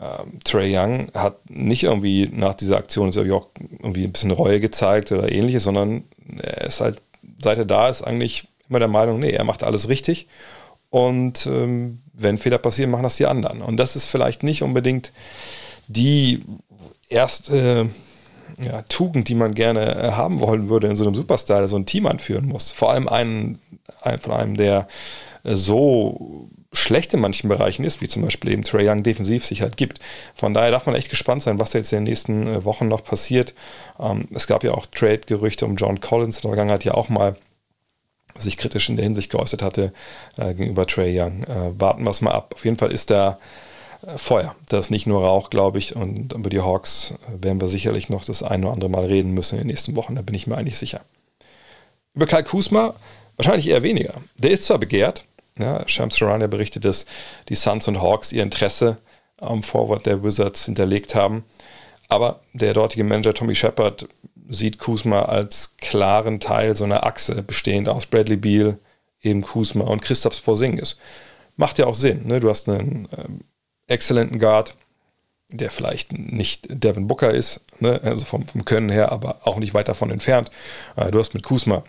ähm, 0.00 0.38
Trey 0.44 0.76
Young 0.76 1.08
hat 1.14 1.50
nicht 1.50 1.82
irgendwie 1.82 2.28
nach 2.32 2.54
dieser 2.54 2.76
Aktion 2.76 3.12
irgendwie 3.12 4.04
ein 4.04 4.12
bisschen 4.12 4.30
Reue 4.30 4.60
gezeigt 4.60 5.12
oder 5.12 5.30
ähnliches, 5.30 5.64
sondern 5.64 6.04
er 6.40 6.62
ist 6.62 6.80
halt, 6.80 7.02
seit 7.42 7.58
er 7.58 7.64
da 7.64 7.88
ist, 7.88 8.02
eigentlich 8.02 8.48
immer 8.68 8.78
der 8.78 8.88
Meinung, 8.88 9.20
nee, 9.20 9.30
er 9.30 9.44
macht 9.44 9.62
alles 9.62 9.88
richtig. 9.88 10.28
Und 10.90 11.46
ähm, 11.46 12.00
wenn 12.12 12.38
Fehler 12.38 12.58
passieren, 12.58 12.90
machen 12.90 13.02
das 13.02 13.16
die 13.16 13.26
anderen. 13.26 13.62
Und 13.62 13.76
das 13.76 13.96
ist 13.96 14.06
vielleicht 14.06 14.42
nicht 14.42 14.62
unbedingt 14.62 15.12
die 15.88 16.42
erste 17.08 17.90
ja, 18.62 18.82
Tugend, 18.82 19.28
die 19.28 19.34
man 19.34 19.54
gerne 19.54 19.96
äh, 19.96 20.10
haben 20.12 20.40
wollen 20.40 20.68
würde 20.68 20.88
in 20.88 20.96
so 20.96 21.04
einem 21.04 21.14
Superstar, 21.14 21.60
der 21.60 21.68
so 21.68 21.76
ein 21.76 21.86
Team 21.86 22.06
anführen 22.06 22.46
muss. 22.46 22.70
Vor 22.70 22.90
allem 22.90 23.08
einen, 23.08 23.58
einen 24.02 24.20
von 24.20 24.32
einem, 24.32 24.56
der 24.56 24.86
äh, 25.44 25.54
so 25.54 26.48
schlecht 26.72 27.14
in 27.14 27.20
manchen 27.20 27.48
Bereichen 27.48 27.84
ist, 27.84 28.00
wie 28.00 28.08
zum 28.08 28.22
Beispiel 28.22 28.52
eben 28.52 28.62
Trey 28.62 28.88
Young 28.88 29.02
defensiv 29.02 29.44
sich 29.44 29.62
halt 29.62 29.76
gibt. 29.76 29.98
Von 30.34 30.54
daher 30.54 30.70
darf 30.70 30.86
man 30.86 30.94
echt 30.94 31.10
gespannt 31.10 31.42
sein, 31.42 31.58
was 31.58 31.70
da 31.70 31.78
jetzt 31.78 31.92
in 31.92 31.98
den 31.98 32.04
nächsten 32.04 32.46
äh, 32.46 32.64
Wochen 32.64 32.88
noch 32.88 33.02
passiert. 33.02 33.54
Ähm, 33.98 34.26
es 34.34 34.46
gab 34.46 34.62
ja 34.62 34.72
auch 34.72 34.86
Trade-Gerüchte 34.86 35.64
um 35.64 35.76
John 35.76 36.00
Collins 36.00 36.38
in 36.38 36.42
der 36.42 36.50
Vergangenheit 36.50 36.84
ja 36.84 36.94
auch 36.94 37.08
mal 37.08 37.36
sich 38.36 38.56
kritisch 38.56 38.88
in 38.88 38.96
der 38.96 39.04
Hinsicht 39.04 39.32
geäußert 39.32 39.60
hatte 39.60 39.92
gegenüber 40.36 40.86
Trey 40.86 41.20
Young. 41.20 41.44
Warten 41.76 42.04
wir 42.04 42.10
es 42.10 42.20
mal 42.20 42.30
ab. 42.30 42.52
Auf 42.54 42.64
jeden 42.64 42.78
Fall 42.78 42.92
ist 42.92 43.10
da 43.10 43.38
Feuer. 44.16 44.54
Das 44.68 44.86
ist 44.86 44.90
nicht 44.90 45.06
nur 45.06 45.22
Rauch, 45.22 45.50
glaube 45.50 45.78
ich. 45.78 45.96
Und 45.96 46.32
über 46.32 46.50
die 46.50 46.60
Hawks 46.60 47.14
werden 47.28 47.60
wir 47.60 47.68
sicherlich 47.68 48.08
noch 48.08 48.24
das 48.24 48.42
ein 48.42 48.64
oder 48.64 48.72
andere 48.72 48.90
Mal 48.90 49.04
reden 49.04 49.32
müssen 49.32 49.56
in 49.56 49.62
den 49.62 49.66
nächsten 49.68 49.96
Wochen. 49.96 50.14
Da 50.14 50.22
bin 50.22 50.34
ich 50.34 50.46
mir 50.46 50.56
eigentlich 50.56 50.78
sicher. 50.78 51.00
Über 52.14 52.26
Kai 52.26 52.42
Kusma 52.42 52.94
wahrscheinlich 53.36 53.68
eher 53.68 53.82
weniger. 53.82 54.14
Der 54.36 54.50
ist 54.50 54.64
zwar 54.64 54.78
begehrt, 54.78 55.24
Ja, 55.58 55.86
Shams 55.86 56.16
Charania 56.16 56.46
berichtet, 56.46 56.84
dass 56.84 57.06
die 57.48 57.54
Suns 57.54 57.88
und 57.88 58.00
Hawks 58.00 58.32
ihr 58.32 58.42
Interesse 58.42 58.96
am 59.38 59.62
Forward 59.62 60.06
der 60.06 60.22
Wizards 60.22 60.64
hinterlegt 60.66 61.14
haben. 61.14 61.44
Aber 62.08 62.40
der 62.52 62.74
dortige 62.74 63.04
Manager 63.04 63.34
Tommy 63.34 63.54
Shepard 63.54 64.08
sieht 64.48 64.78
Kuzma 64.78 65.22
als 65.22 65.76
klaren 65.76 66.40
Teil 66.40 66.74
so 66.74 66.84
einer 66.84 67.04
Achse, 67.04 67.42
bestehend 67.42 67.88
aus 67.88 68.06
Bradley 68.06 68.36
Beal, 68.36 68.78
eben 69.22 69.42
Kuzma 69.42 69.84
und 69.84 70.02
Christoph 70.02 70.42
Porzingis. 70.44 70.96
Macht 71.56 71.78
ja 71.78 71.86
auch 71.86 71.94
Sinn. 71.94 72.26
Ne? 72.26 72.40
Du 72.40 72.48
hast 72.48 72.68
einen 72.68 73.08
ähm, 73.16 73.40
exzellenten 73.90 74.38
Guard, 74.38 74.74
der 75.48 75.70
vielleicht 75.70 76.12
nicht 76.12 76.66
Devin 76.70 77.08
Booker 77.08 77.30
ist, 77.30 77.64
ne? 77.80 78.00
also 78.04 78.24
vom, 78.24 78.46
vom, 78.46 78.64
Können 78.64 78.88
her, 78.88 79.10
aber 79.12 79.40
auch 79.44 79.58
nicht 79.58 79.74
weit 79.74 79.88
davon 79.88 80.10
entfernt. 80.10 80.50
Äh, 80.96 81.10
du 81.10 81.18
hast 81.18 81.34
mit 81.34 81.42
Kuzma 81.42 81.82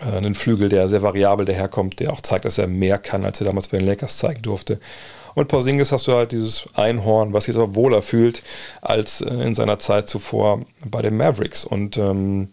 äh, 0.00 0.16
einen 0.16 0.34
Flügel, 0.34 0.68
der 0.68 0.88
sehr 0.88 1.02
variabel 1.02 1.46
daherkommt, 1.46 2.00
der 2.00 2.12
auch 2.12 2.20
zeigt, 2.20 2.44
dass 2.44 2.58
er 2.58 2.66
mehr 2.66 2.98
kann, 2.98 3.24
als 3.24 3.40
er 3.40 3.46
damals 3.46 3.68
bei 3.68 3.78
den 3.78 3.86
Lakers 3.86 4.18
zeigen 4.18 4.42
durfte. 4.42 4.78
Und 5.34 5.48
Porzingis 5.48 5.92
hast 5.92 6.06
du 6.06 6.12
halt 6.12 6.32
dieses 6.32 6.68
Einhorn, 6.74 7.32
was 7.32 7.44
sich 7.44 7.56
aber 7.56 7.74
wohler 7.74 8.02
fühlt 8.02 8.42
als 8.82 9.20
äh, 9.20 9.30
in 9.30 9.54
seiner 9.54 9.78
Zeit 9.78 10.08
zuvor 10.08 10.64
bei 10.84 11.02
den 11.02 11.16
Mavericks. 11.16 11.64
Und 11.64 11.96
ähm, 11.96 12.48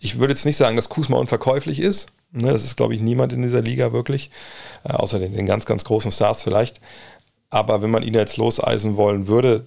ich 0.00 0.18
würde 0.18 0.32
jetzt 0.32 0.46
nicht 0.46 0.56
sagen, 0.56 0.76
dass 0.76 0.88
Kuzma 0.88 1.18
unverkäuflich 1.18 1.78
ist. 1.78 2.08
Ne, 2.32 2.52
das 2.52 2.64
ist, 2.64 2.76
glaube 2.76 2.94
ich, 2.94 3.00
niemand 3.00 3.32
in 3.32 3.42
dieser 3.42 3.60
Liga 3.60 3.92
wirklich, 3.92 4.30
äh, 4.84 4.92
außer 4.92 5.18
den, 5.18 5.32
den 5.32 5.46
ganz, 5.46 5.66
ganz 5.66 5.84
großen 5.84 6.12
Stars 6.12 6.42
vielleicht. 6.42 6.80
Aber 7.50 7.82
wenn 7.82 7.90
man 7.90 8.02
ihn 8.02 8.14
jetzt 8.14 8.36
loseisen 8.36 8.96
wollen 8.96 9.26
würde, 9.26 9.66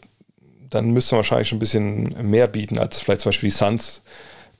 dann 0.69 0.91
müsste 0.91 1.15
man 1.15 1.19
wahrscheinlich 1.19 1.49
schon 1.49 1.57
ein 1.57 1.59
bisschen 1.59 2.29
mehr 2.29 2.47
bieten, 2.47 2.79
als 2.79 3.01
vielleicht 3.01 3.21
zum 3.21 3.29
Beispiel 3.29 3.49
die 3.49 3.55
Suns 3.55 4.01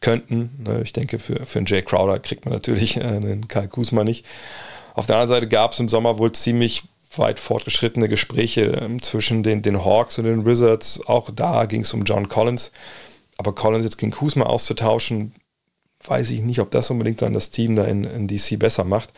könnten. 0.01 0.51
Ne, 0.63 0.81
ich 0.83 0.93
denke, 0.93 1.17
für, 1.17 1.45
für 1.45 1.59
einen 1.59 1.65
Jay 1.65 1.81
Crowder 1.81 2.19
kriegt 2.19 2.45
man 2.45 2.53
natürlich 2.53 2.97
äh, 2.97 3.03
einen 3.03 3.47
Kai 3.47 3.67
Kuzma 3.67 4.03
nicht. 4.03 4.25
Auf 4.93 5.07
der 5.07 5.15
anderen 5.15 5.29
Seite 5.29 5.47
gab 5.47 5.71
es 5.71 5.79
im 5.79 5.89
Sommer 5.89 6.19
wohl 6.19 6.31
ziemlich 6.33 6.83
weit 7.17 7.39
fortgeschrittene 7.39 8.09
Gespräche 8.09 8.61
ähm, 8.61 9.01
zwischen 9.01 9.43
den, 9.43 9.61
den 9.61 9.83
Hawks 9.83 10.17
und 10.17 10.25
den 10.25 10.45
Wizards. 10.45 10.99
Auch 11.07 11.31
da 11.31 11.65
ging 11.65 11.81
es 11.81 11.93
um 11.93 12.03
John 12.03 12.29
Collins. 12.29 12.71
Aber 13.37 13.55
Collins 13.55 13.85
jetzt 13.85 13.97
gegen 13.97 14.11
Kuzma 14.11 14.45
auszutauschen, 14.45 15.33
weiß 16.05 16.31
ich 16.31 16.41
nicht, 16.41 16.59
ob 16.59 16.69
das 16.71 16.89
unbedingt 16.89 17.21
dann 17.21 17.33
das 17.33 17.49
Team 17.49 17.75
da 17.75 17.85
in, 17.85 18.03
in 18.03 18.27
DC 18.27 18.59
besser 18.59 18.83
macht. 18.83 19.13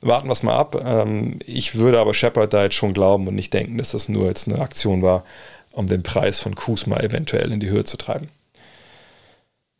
Warten 0.00 0.28
wir 0.28 0.32
es 0.32 0.42
mal 0.42 0.56
ab. 0.56 0.82
Ähm, 0.84 1.36
ich 1.44 1.76
würde 1.76 1.98
aber 1.98 2.14
Shepard 2.14 2.52
da 2.52 2.64
jetzt 2.64 2.74
schon 2.74 2.92
glauben 2.92 3.26
und 3.26 3.34
nicht 3.34 3.52
denken, 3.52 3.78
dass 3.78 3.92
das 3.92 4.08
nur 4.08 4.26
jetzt 4.26 4.48
eine 4.48 4.60
Aktion 4.60 5.02
war, 5.02 5.24
um 5.72 5.86
den 5.86 6.02
Preis 6.02 6.40
von 6.40 6.54
Kuzma 6.54 6.98
eventuell 7.00 7.52
in 7.52 7.60
die 7.60 7.70
Höhe 7.70 7.84
zu 7.84 7.96
treiben. 7.96 8.28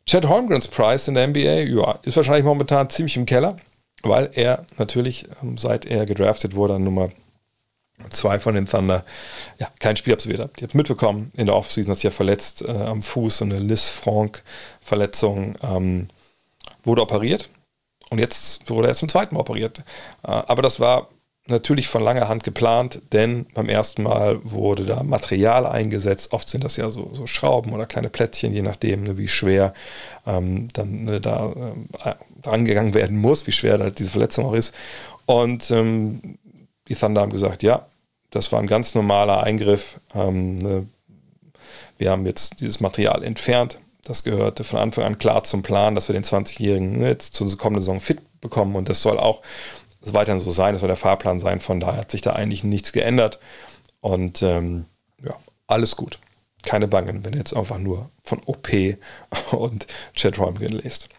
Chad 0.05 0.27
Holmgrens 0.27 0.67
Preis 0.67 1.07
in 1.07 1.15
der 1.15 1.27
NBA 1.27 1.61
ja, 1.63 1.99
ist 2.03 2.15
wahrscheinlich 2.15 2.45
momentan 2.45 2.89
ziemlich 2.89 3.17
im 3.17 3.25
Keller, 3.25 3.57
weil 4.03 4.29
er 4.33 4.65
natürlich, 4.77 5.27
ähm, 5.43 5.57
seit 5.57 5.85
er 5.85 6.05
gedraftet 6.05 6.55
wurde, 6.55 6.75
an 6.75 6.83
Nummer 6.83 7.09
zwei 8.09 8.39
von 8.39 8.55
den 8.55 8.67
Thunder, 8.67 9.03
ja, 9.59 9.67
kein 9.79 9.97
Spiel 9.97 10.13
absolviert 10.13 10.41
hat. 10.41 10.61
Ihr 10.61 10.67
habt 10.67 10.75
mitbekommen, 10.75 11.31
in 11.35 11.47
der 11.47 11.55
Offseason 11.55 11.91
ist 11.91 12.03
ja 12.03 12.11
verletzt 12.11 12.61
äh, 12.61 12.71
am 12.71 13.01
Fuß, 13.01 13.39
so 13.39 13.45
eine 13.45 13.59
Liz 13.59 13.89
Franck-Verletzung, 13.89 15.55
ähm, 15.63 16.09
wurde 16.83 17.01
operiert 17.01 17.49
und 18.09 18.19
jetzt 18.19 18.69
wurde 18.69 18.87
er 18.87 18.93
zum 18.93 19.09
zweiten 19.09 19.35
Mal 19.35 19.41
operiert. 19.41 19.79
Äh, 20.23 20.31
aber 20.31 20.61
das 20.61 20.79
war 20.79 21.09
natürlich 21.47 21.87
von 21.87 22.03
langer 22.03 22.27
Hand 22.27 22.43
geplant, 22.43 23.01
denn 23.13 23.45
beim 23.53 23.69
ersten 23.69 24.03
Mal 24.03 24.39
wurde 24.43 24.85
da 24.85 25.03
Material 25.03 25.65
eingesetzt. 25.65 26.33
Oft 26.33 26.49
sind 26.49 26.63
das 26.63 26.77
ja 26.77 26.89
so, 26.91 27.11
so 27.13 27.25
Schrauben 27.25 27.73
oder 27.73 27.85
kleine 27.85 28.09
Plättchen, 28.09 28.53
je 28.53 28.61
nachdem, 28.61 29.03
ne, 29.03 29.17
wie 29.17 29.27
schwer 29.27 29.73
ähm, 30.25 30.67
dann 30.73 31.05
ne, 31.05 31.21
da 31.21 31.53
äh, 32.03 32.13
angegangen 32.47 32.93
werden 32.93 33.17
muss, 33.17 33.47
wie 33.47 33.51
schwer 33.51 33.77
da 33.77 33.89
diese 33.89 34.11
Verletzung 34.11 34.45
auch 34.45 34.53
ist. 34.53 34.73
Und 35.25 35.71
ähm, 35.71 36.37
die 36.87 36.95
Thunder 36.95 37.21
haben 37.21 37.31
gesagt, 37.31 37.63
ja, 37.63 37.85
das 38.29 38.51
war 38.51 38.59
ein 38.59 38.67
ganz 38.67 38.93
normaler 38.95 39.43
Eingriff. 39.43 39.99
Ähm, 40.13 40.57
ne, 40.57 40.87
wir 41.97 42.11
haben 42.11 42.25
jetzt 42.25 42.59
dieses 42.61 42.79
Material 42.79 43.23
entfernt. 43.23 43.79
Das 44.07 44.23
gehörte 44.23 44.63
von 44.63 44.79
Anfang 44.79 45.03
an 45.03 45.17
klar 45.17 45.43
zum 45.43 45.63
Plan, 45.63 45.93
dass 45.93 46.07
wir 46.07 46.13
den 46.13 46.23
20-Jährigen 46.23 46.99
ne, 46.99 47.09
jetzt 47.09 47.33
zur 47.33 47.45
kommenden 47.57 47.81
Saison 47.81 47.99
fit 47.99 48.21
bekommen. 48.39 48.77
Und 48.77 48.87
das 48.87 49.01
soll 49.01 49.19
auch 49.19 49.41
weiterhin 49.99 50.39
so 50.39 50.49
sein. 50.49 50.73
Das 50.73 50.79
soll 50.79 50.87
der 50.87 50.95
Fahrplan 50.95 51.41
sein. 51.41 51.59
Von 51.59 51.81
daher 51.81 51.99
hat 51.99 52.11
sich 52.11 52.21
da 52.21 52.31
eigentlich 52.31 52.63
nichts 52.63 52.93
geändert. 52.93 53.37
Und 53.99 54.41
ähm, 54.43 54.85
ja, 55.21 55.35
alles 55.67 55.97
gut. 55.97 56.19
Keine 56.63 56.87
Bangen, 56.87 57.25
wenn 57.25 57.33
ihr 57.33 57.39
jetzt 57.39 57.53
einfach 57.53 57.79
nur 57.79 58.09
von 58.23 58.39
OP 58.45 58.69
und 59.51 59.87
Chad 60.15 60.37
Holmgren 60.37 60.71
lest. 60.71 61.09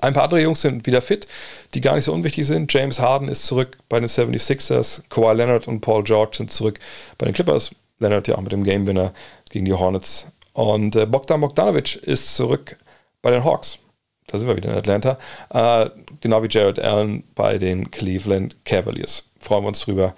Ein 0.00 0.14
paar 0.14 0.24
andere 0.24 0.40
Jungs 0.40 0.62
sind 0.62 0.86
wieder 0.86 1.02
fit, 1.02 1.26
die 1.74 1.82
gar 1.82 1.94
nicht 1.94 2.04
so 2.04 2.14
unwichtig 2.14 2.46
sind. 2.46 2.72
James 2.72 3.00
Harden 3.00 3.28
ist 3.28 3.44
zurück 3.44 3.76
bei 3.90 4.00
den 4.00 4.08
76ers. 4.08 5.02
Kawhi 5.10 5.34
Leonard 5.34 5.68
und 5.68 5.82
Paul 5.82 6.04
George 6.04 6.38
sind 6.38 6.50
zurück 6.50 6.80
bei 7.18 7.26
den 7.26 7.34
Clippers. 7.34 7.70
Leonard 7.98 8.28
ja 8.28 8.36
auch 8.36 8.42
mit 8.42 8.52
dem 8.52 8.64
Game 8.64 8.86
Winner 8.86 9.12
gegen 9.50 9.66
die 9.66 9.74
Hornets. 9.74 10.26
Und 10.56 10.96
äh, 10.96 11.04
Bogdan 11.04 11.42
Bogdanovic 11.42 11.96
ist 11.96 12.34
zurück 12.34 12.78
bei 13.20 13.30
den 13.30 13.44
Hawks. 13.44 13.78
Da 14.26 14.38
sind 14.38 14.48
wir 14.48 14.56
wieder 14.56 14.70
in 14.70 14.78
Atlanta. 14.78 15.18
Äh, 15.50 15.90
genau 16.22 16.42
wie 16.42 16.48
Jared 16.48 16.78
Allen 16.80 17.24
bei 17.34 17.58
den 17.58 17.90
Cleveland 17.90 18.56
Cavaliers. 18.64 19.24
Freuen 19.38 19.64
wir 19.64 19.68
uns 19.68 19.80
drüber. 19.80 20.14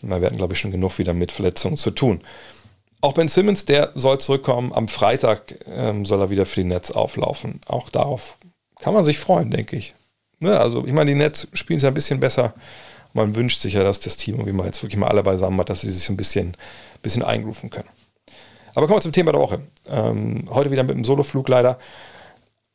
Wir 0.00 0.20
werden, 0.20 0.38
glaube 0.38 0.52
ich, 0.52 0.60
schon 0.60 0.70
genug 0.70 0.96
wieder 0.98 1.12
mit 1.12 1.32
Verletzungen 1.32 1.76
zu 1.76 1.90
tun. 1.90 2.20
Auch 3.00 3.14
Ben 3.14 3.26
Simmons, 3.26 3.64
der 3.64 3.90
soll 3.96 4.18
zurückkommen. 4.18 4.72
Am 4.72 4.86
Freitag 4.86 5.56
ähm, 5.66 6.06
soll 6.06 6.20
er 6.20 6.30
wieder 6.30 6.46
für 6.46 6.60
die 6.60 6.68
Nets 6.68 6.92
auflaufen. 6.92 7.60
Auch 7.66 7.90
darauf 7.90 8.38
kann 8.78 8.94
man 8.94 9.04
sich 9.04 9.18
freuen, 9.18 9.50
denke 9.50 9.74
ich. 9.74 9.96
Ne, 10.38 10.56
also, 10.56 10.86
ich 10.86 10.92
meine, 10.92 11.10
die 11.10 11.16
Nets 11.16 11.48
spielen 11.52 11.78
es 11.78 11.82
ja 11.82 11.88
ein 11.88 11.94
bisschen 11.94 12.20
besser. 12.20 12.54
Man 13.12 13.34
wünscht 13.34 13.60
sich 13.60 13.74
ja, 13.74 13.82
dass 13.82 13.98
das 13.98 14.16
Team, 14.16 14.46
wie 14.46 14.52
man 14.52 14.66
jetzt 14.66 14.84
wirklich 14.84 14.98
mal 14.98 15.08
alle 15.08 15.24
beisammen 15.24 15.58
hat, 15.58 15.68
dass 15.68 15.80
sie 15.80 15.90
sich 15.90 16.04
so 16.04 16.12
ein 16.12 16.16
bisschen, 16.16 16.56
bisschen 17.02 17.24
eingrufen 17.24 17.70
können. 17.70 17.88
Aber 18.74 18.86
kommen 18.86 18.98
wir 18.98 19.02
zum 19.02 19.12
Thema 19.12 19.32
der 19.32 19.40
Woche. 19.40 19.60
Ähm, 19.88 20.44
heute 20.50 20.70
wieder 20.70 20.82
mit 20.82 20.96
dem 20.96 21.04
Soloflug 21.04 21.48
leider. 21.48 21.78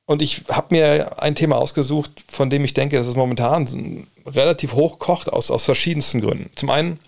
Und 0.06 0.22
ich 0.22 0.44
habe 0.50 0.68
mir 0.76 1.22
ein 1.22 1.36
Thema 1.36 1.58
ausgesucht, 1.58 2.26
von 2.30 2.50
dem 2.50 2.64
ich 2.64 2.74
denke, 2.74 2.98
dass 2.98 3.08
es 3.08 3.16
momentan 3.16 4.06
relativ 4.26 4.74
hoch 4.74 5.00
kocht, 5.00 5.32
aus, 5.32 5.50
aus 5.50 5.66
verschiedensten 5.66 6.22
Gründen. 6.22 6.52
Zum 6.56 6.70
einen 6.70 7.00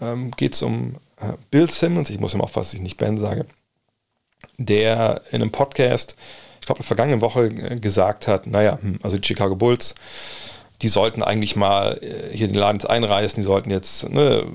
ähm, 0.00 0.30
geht 0.32 0.54
es 0.54 0.62
um 0.62 0.96
äh, 1.20 1.32
Bill 1.50 1.68
Simmons, 1.68 2.10
ich 2.10 2.20
muss 2.20 2.34
immer 2.34 2.44
aufpassen, 2.44 2.70
dass 2.70 2.74
ich 2.74 2.80
nicht 2.80 2.96
Ben 2.96 3.18
sage, 3.18 3.46
der 4.58 5.22
in 5.32 5.42
einem 5.42 5.50
Podcast 5.50 6.16
ich 6.62 6.66
glaube, 6.66 6.84
vergangene 6.84 7.20
Woche 7.20 7.46
äh, 7.46 7.76
gesagt 7.76 8.28
hat, 8.28 8.46
naja, 8.46 8.78
hm, 8.80 9.00
also 9.02 9.18
die 9.18 9.26
Chicago 9.26 9.56
Bulls, 9.56 9.96
die 10.80 10.88
sollten 10.88 11.22
eigentlich 11.22 11.56
mal 11.56 11.98
äh, 12.00 12.36
hier 12.36 12.46
den 12.46 12.54
Laden 12.54 12.76
jetzt 12.76 12.88
einreißen, 12.88 13.34
die 13.34 13.42
sollten 13.42 13.70
jetzt 13.70 14.08
ne, 14.08 14.46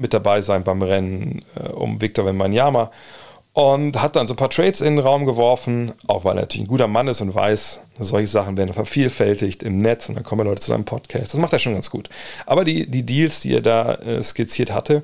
mit 0.00 0.14
dabei 0.14 0.40
sein 0.40 0.64
beim 0.64 0.82
Rennen 0.82 1.42
äh, 1.54 1.68
um 1.68 2.00
Victor 2.00 2.26
Wembanyama 2.26 2.90
und 3.52 4.00
hat 4.00 4.16
dann 4.16 4.28
so 4.28 4.34
ein 4.34 4.36
paar 4.36 4.50
Trades 4.50 4.80
in 4.80 4.96
den 4.96 5.04
Raum 5.04 5.26
geworfen, 5.26 5.92
auch 6.06 6.24
weil 6.24 6.36
er 6.36 6.42
natürlich 6.42 6.66
ein 6.66 6.70
guter 6.70 6.86
Mann 6.86 7.08
ist 7.08 7.20
und 7.20 7.34
weiß, 7.34 7.80
solche 7.98 8.28
Sachen 8.28 8.56
werden 8.56 8.72
vervielfältigt 8.72 9.62
im 9.62 9.78
Netz 9.78 10.08
und 10.08 10.14
dann 10.14 10.24
kommen 10.24 10.46
Leute 10.46 10.60
zu 10.60 10.70
seinem 10.70 10.84
Podcast. 10.84 11.34
Das 11.34 11.40
macht 11.40 11.52
er 11.52 11.58
schon 11.58 11.74
ganz 11.74 11.90
gut. 11.90 12.08
Aber 12.46 12.64
die, 12.64 12.86
die 12.86 13.04
Deals, 13.04 13.40
die 13.40 13.54
er 13.54 13.60
da 13.60 13.94
äh, 13.94 14.22
skizziert 14.22 14.72
hatte, 14.72 15.02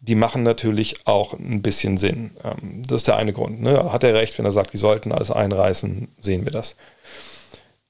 die 0.00 0.16
machen 0.16 0.42
natürlich 0.42 0.96
auch 1.06 1.32
ein 1.34 1.62
bisschen 1.62 1.96
Sinn. 1.96 2.32
Ähm, 2.44 2.82
das 2.86 2.96
ist 2.96 3.08
der 3.08 3.16
eine 3.16 3.32
Grund. 3.32 3.62
Ne? 3.62 3.92
Hat 3.92 4.04
er 4.04 4.14
recht, 4.14 4.36
wenn 4.38 4.44
er 4.44 4.52
sagt, 4.52 4.72
die 4.72 4.78
sollten 4.78 5.12
alles 5.12 5.30
einreißen, 5.30 6.08
sehen 6.20 6.44
wir 6.44 6.52
das. 6.52 6.76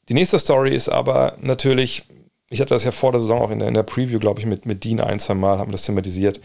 Die 0.08 0.14
nächste 0.14 0.38
Story 0.38 0.74
ist 0.74 0.90
aber 0.90 1.36
natürlich, 1.40 2.04
ich 2.54 2.60
hatte 2.60 2.72
das 2.72 2.84
ja 2.84 2.92
vor 2.92 3.10
der 3.10 3.20
Saison 3.20 3.42
auch 3.42 3.50
in 3.50 3.58
der, 3.58 3.68
in 3.68 3.74
der 3.74 3.82
Preview, 3.82 4.20
glaube 4.20 4.38
ich, 4.38 4.46
mit, 4.46 4.64
mit 4.64 4.84
Dean 4.84 5.00
ein, 5.00 5.18
zwei 5.18 5.34
Mal, 5.34 5.58
haben 5.58 5.68
wir 5.68 5.72
das 5.72 5.84
thematisiert, 5.84 6.40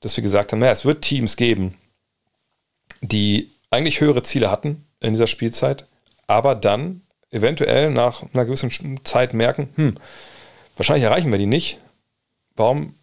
dass 0.00 0.16
wir 0.16 0.22
gesagt 0.22 0.52
haben, 0.52 0.58
naja, 0.58 0.72
es 0.72 0.84
wird 0.84 1.02
Teams 1.02 1.36
geben, 1.36 1.78
die 3.00 3.50
eigentlich 3.70 4.00
höhere 4.00 4.22
Ziele 4.22 4.50
hatten 4.50 4.86
in 5.00 5.14
dieser 5.14 5.26
Spielzeit, 5.26 5.86
aber 6.26 6.54
dann 6.54 7.00
eventuell 7.30 7.90
nach 7.90 8.22
einer 8.34 8.44
gewissen 8.44 8.70
Zeit 9.02 9.32
merken, 9.32 9.70
hm, 9.76 9.94
wahrscheinlich 10.76 11.04
erreichen 11.04 11.30
wir 11.30 11.38
die 11.38 11.46
nicht. 11.46 11.78
Warum 12.54 12.94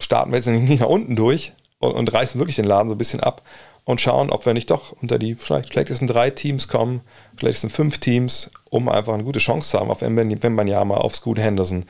starten 0.00 0.32
wir 0.32 0.38
jetzt 0.38 0.46
nicht 0.46 0.80
nach 0.80 0.88
unten 0.88 1.14
durch 1.14 1.52
und, 1.78 1.92
und, 1.92 2.12
reißen 2.12 2.40
wirklich 2.40 2.56
den 2.56 2.64
Laden 2.64 2.88
so 2.88 2.96
ein 2.96 2.98
bisschen 2.98 3.20
ab 3.20 3.42
und 3.84 4.00
schauen, 4.00 4.30
ob 4.30 4.46
wir 4.46 4.54
nicht 4.54 4.70
doch 4.70 4.92
unter 4.92 5.18
die 5.18 5.36
schlechtesten 5.36 6.06
drei 6.06 6.30
Teams 6.30 6.68
kommen, 6.68 7.02
schlechtesten 7.38 7.70
fünf 7.70 7.98
Teams, 7.98 8.50
um 8.70 8.88
einfach 8.88 9.12
eine 9.14 9.24
gute 9.24 9.38
Chance 9.38 9.70
zu 9.70 9.78
haben 9.78 9.90
auf 9.90 10.00
Wembanyama, 10.00 10.96
auf 10.96 11.14
Scoot 11.14 11.38
Henderson, 11.38 11.84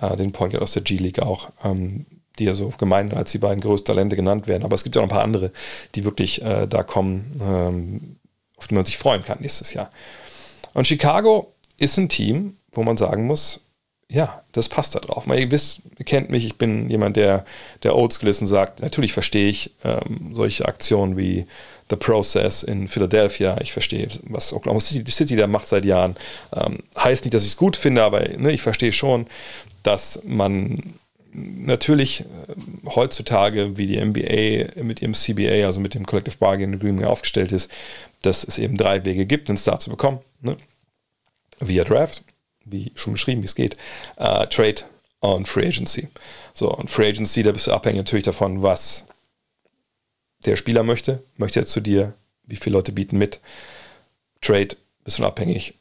äh, 0.00 0.16
den 0.16 0.32
Point 0.32 0.56
aus 0.56 0.72
der 0.72 0.82
G-League 0.82 1.20
auch, 1.20 1.50
ähm, 1.62 2.06
die 2.38 2.44
ja 2.44 2.54
so 2.54 2.68
gemein 2.78 3.12
als 3.12 3.30
die 3.32 3.38
beiden 3.38 3.60
größten 3.60 3.86
Talente 3.86 4.16
genannt 4.16 4.48
werden. 4.48 4.64
Aber 4.64 4.74
es 4.74 4.84
gibt 4.84 4.96
ja 4.96 5.02
noch 5.02 5.08
ein 5.08 5.14
paar 5.14 5.24
andere, 5.24 5.52
die 5.94 6.04
wirklich 6.04 6.42
äh, 6.42 6.66
da 6.66 6.82
kommen, 6.82 7.30
ähm, 7.42 8.16
auf 8.56 8.68
die 8.68 8.74
man 8.74 8.84
sich 8.84 8.96
freuen 8.96 9.22
kann 9.22 9.38
nächstes 9.40 9.74
Jahr. 9.74 9.90
Und 10.72 10.86
Chicago 10.86 11.52
ist 11.78 11.98
ein 11.98 12.08
Team, 12.08 12.56
wo 12.72 12.82
man 12.82 12.96
sagen 12.96 13.26
muss, 13.26 13.60
ja, 14.08 14.42
das 14.52 14.68
passt 14.68 14.94
da 14.94 15.00
drauf. 15.00 15.26
Ihr 15.26 15.50
wisst, 15.50 15.82
kennt 16.04 16.30
mich, 16.30 16.44
ich 16.44 16.56
bin 16.56 16.88
jemand, 16.90 17.16
der, 17.16 17.44
der 17.82 17.96
Oldschool 17.96 18.28
ist 18.28 18.40
und 18.40 18.46
sagt, 18.46 18.80
natürlich 18.80 19.12
verstehe 19.12 19.48
ich 19.48 19.72
ähm, 19.82 20.30
solche 20.32 20.66
Aktionen 20.66 21.16
wie 21.16 21.46
The 21.90 21.96
Process 21.96 22.62
in 22.62 22.88
Philadelphia. 22.88 23.56
Ich 23.60 23.72
verstehe, 23.72 24.08
was 24.24 24.52
Oklahoma 24.52 24.80
City, 24.80 25.10
City 25.10 25.36
da 25.36 25.46
macht 25.46 25.68
seit 25.68 25.84
Jahren. 25.84 26.16
Ähm, 26.54 26.78
heißt 26.96 27.24
nicht, 27.24 27.34
dass 27.34 27.42
ich 27.42 27.50
es 27.50 27.56
gut 27.56 27.76
finde, 27.76 28.02
aber 28.02 28.20
ne, 28.36 28.52
ich 28.52 28.62
verstehe 28.62 28.92
schon, 28.92 29.26
dass 29.82 30.22
man 30.24 30.94
natürlich 31.34 32.20
äh, 32.20 32.24
heutzutage, 32.86 33.76
wie 33.76 33.86
die 33.86 34.02
NBA 34.02 34.82
mit 34.82 35.02
ihrem 35.02 35.14
CBA, 35.14 35.66
also 35.66 35.80
mit 35.80 35.94
dem 35.94 36.06
Collective 36.06 36.38
Bargaining 36.38 36.76
Agreement 36.76 37.06
aufgestellt 37.06 37.52
ist, 37.52 37.70
dass 38.22 38.44
es 38.44 38.58
eben 38.58 38.76
drei 38.76 39.04
Wege 39.04 39.26
gibt, 39.26 39.48
einen 39.48 39.58
Star 39.58 39.80
zu 39.80 39.90
bekommen. 39.90 40.20
Ne? 40.40 40.56
Via 41.60 41.84
Draft, 41.84 42.22
wie 42.64 42.92
schon 42.94 43.14
beschrieben, 43.14 43.42
wie 43.42 43.46
es 43.46 43.54
geht, 43.54 43.76
äh, 44.16 44.46
Trade 44.46 44.82
und 45.20 45.48
Free 45.48 45.66
Agency. 45.66 46.08
So, 46.52 46.72
und 46.74 46.90
Free 46.90 47.08
Agency, 47.08 47.42
da 47.42 47.52
bist 47.52 47.66
du 47.66 47.72
abhängig 47.72 47.98
natürlich 47.98 48.24
davon, 48.24 48.62
was 48.62 49.06
der 50.44 50.56
Spieler 50.56 50.82
möchte. 50.82 51.22
Möchte 51.36 51.60
er 51.60 51.66
zu 51.66 51.80
dir? 51.80 52.14
Wie 52.44 52.56
viele 52.56 52.76
Leute 52.76 52.92
bieten 52.92 53.18
mit? 53.18 53.40
Trade, 54.40 54.76
bist 55.04 55.18
du 55.18 55.24
abhängig. 55.24 55.74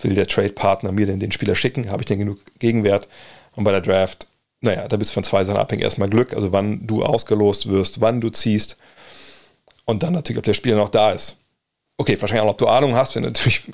Will 0.00 0.14
der 0.14 0.28
Trade-Partner 0.28 0.92
mir 0.92 1.06
denn 1.06 1.18
den 1.18 1.32
Spieler 1.32 1.56
schicken? 1.56 1.90
Habe 1.90 2.02
ich 2.02 2.06
denn 2.06 2.20
genug 2.20 2.38
Gegenwert? 2.60 3.08
Und 3.56 3.64
bei 3.64 3.72
der 3.72 3.80
Draft, 3.80 4.28
naja, 4.60 4.86
da 4.86 4.96
bist 4.96 5.10
du 5.10 5.14
von 5.14 5.24
zwei 5.24 5.42
Sachen 5.44 5.58
abhängig. 5.58 5.84
Erstmal 5.84 6.08
Glück, 6.08 6.32
also 6.32 6.52
wann 6.52 6.86
du 6.86 7.04
ausgelost 7.04 7.68
wirst, 7.68 8.00
wann 8.00 8.20
du 8.20 8.30
ziehst. 8.30 8.76
Und 9.84 10.04
dann 10.04 10.12
natürlich, 10.12 10.38
ob 10.38 10.44
der 10.44 10.54
Spieler 10.54 10.76
noch 10.76 10.90
da 10.90 11.10
ist. 11.10 11.38
Okay, 11.96 12.20
wahrscheinlich 12.20 12.44
auch, 12.44 12.52
ob 12.52 12.58
du 12.58 12.68
Ahnung 12.68 12.94
hast, 12.94 13.16
wenn 13.16 13.24
du 13.24 13.30
natürlich 13.30 13.64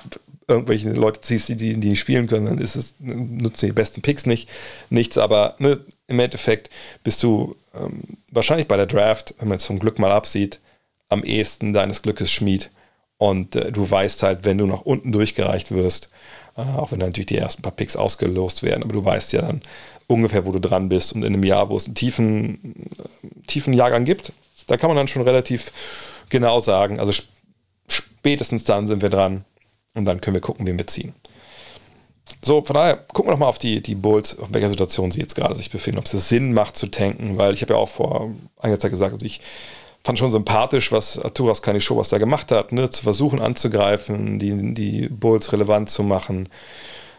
irgendwelche 0.49 0.91
Leute 0.91 1.21
ziehst, 1.21 1.49
die, 1.49 1.57
die 1.57 1.75
nicht 1.75 2.01
spielen 2.01 2.27
können, 2.27 2.47
dann 2.47 2.59
ist 2.59 2.77
es, 2.77 2.95
nutzen 2.99 3.67
die 3.67 3.73
besten 3.73 4.03
Picks 4.03 4.27
nicht, 4.27 4.49
nichts, 4.91 5.19
aber 5.19 5.55
ne, 5.59 5.81
im 6.07 6.21
Endeffekt 6.21 6.71
bist 7.03 7.23
du 7.23 7.57
ähm, 7.75 8.03
wahrscheinlich 8.31 8.69
bei 8.69 8.77
der 8.77 8.87
Draft, 8.87 9.35
wenn 9.39 9.49
man 9.49 9.59
jetzt 9.59 9.67
vom 9.67 9.79
Glück 9.79 9.99
mal 9.99 10.13
absieht, 10.13 10.61
am 11.09 11.25
ehesten 11.25 11.73
deines 11.73 12.03
Glückes 12.03 12.31
Schmied. 12.31 12.71
Und 13.17 13.57
äh, 13.57 13.73
du 13.73 13.89
weißt 13.89 14.23
halt, 14.23 14.45
wenn 14.45 14.59
du 14.59 14.67
nach 14.67 14.83
unten 14.83 15.13
durchgereicht 15.13 15.73
wirst, 15.73 16.11
äh, 16.57 16.63
auch 16.63 16.93
wenn 16.93 16.99
natürlich 16.99 17.27
die 17.27 17.39
ersten 17.39 17.63
paar 17.63 17.73
Picks 17.73 17.97
ausgelost 17.97 18.63
werden, 18.63 18.83
aber 18.83 18.93
du 18.93 19.05
weißt 19.05 19.33
ja 19.33 19.43
dann 19.43 19.63
ungefähr, 20.07 20.45
wo 20.47 20.53
du 20.53 20.61
dran 20.61 20.89
bist. 20.89 21.15
Und 21.15 21.23
in 21.23 21.33
einem 21.33 21.45
Jahr, 21.45 21.71
wo 21.71 21.77
es 21.77 21.87
einen 21.87 21.95
tiefen, 21.95 22.89
äh, 22.99 23.47
tiefen 23.47 23.73
Jahrgang 23.73 24.05
gibt, 24.05 24.33
da 24.67 24.77
kann 24.77 24.89
man 24.89 24.97
dann 24.97 25.09
schon 25.09 25.23
relativ 25.23 25.73
genau 26.29 26.61
sagen, 26.61 26.99
also 26.99 27.13
spätestens 27.87 28.65
dann 28.65 28.87
sind 28.87 29.03
wir 29.03 29.11
dran 29.11 29.45
und 29.95 30.05
dann 30.05 30.21
können 30.21 30.35
wir 30.35 30.41
gucken, 30.41 30.67
wie 30.67 30.77
wir 30.77 30.87
ziehen. 30.87 31.15
So, 32.43 32.63
von 32.63 32.75
daher 32.75 32.97
gucken 32.97 33.29
wir 33.29 33.33
nochmal 33.33 33.49
auf 33.49 33.59
die, 33.59 33.83
die 33.83 33.95
Bulls, 33.95 34.39
auf 34.39 34.49
welcher 34.51 34.69
Situation 34.69 35.11
sie 35.11 35.21
jetzt 35.21 35.35
gerade 35.35 35.55
sich 35.55 35.71
befinden, 35.71 35.99
ob 35.99 36.07
es 36.07 36.29
Sinn 36.29 36.53
macht 36.53 36.77
zu 36.77 36.89
tanken, 36.89 37.39
weil 37.39 37.55
ich 37.55 37.63
habe 37.63 37.75
ja 37.75 37.79
auch 37.79 37.89
vor 37.89 38.31
einiger 38.59 38.79
Zeit 38.79 38.91
gesagt, 38.91 39.13
also 39.13 39.25
ich 39.25 39.41
fand 40.03 40.19
schon 40.19 40.33
sympathisch, 40.33 40.93
was 40.93 41.19
Arturas 41.19 41.63
Show 41.79 41.97
was 41.97 42.11
da 42.11 42.19
gemacht 42.19 42.51
hat, 42.51 42.73
ne, 42.73 42.91
zu 42.91 43.03
versuchen 43.03 43.41
anzugreifen, 43.41 44.39
die, 44.39 44.75
die 44.75 45.09
Bulls 45.09 45.53
relevant 45.53 45.89
zu 45.89 46.03
machen, 46.03 46.49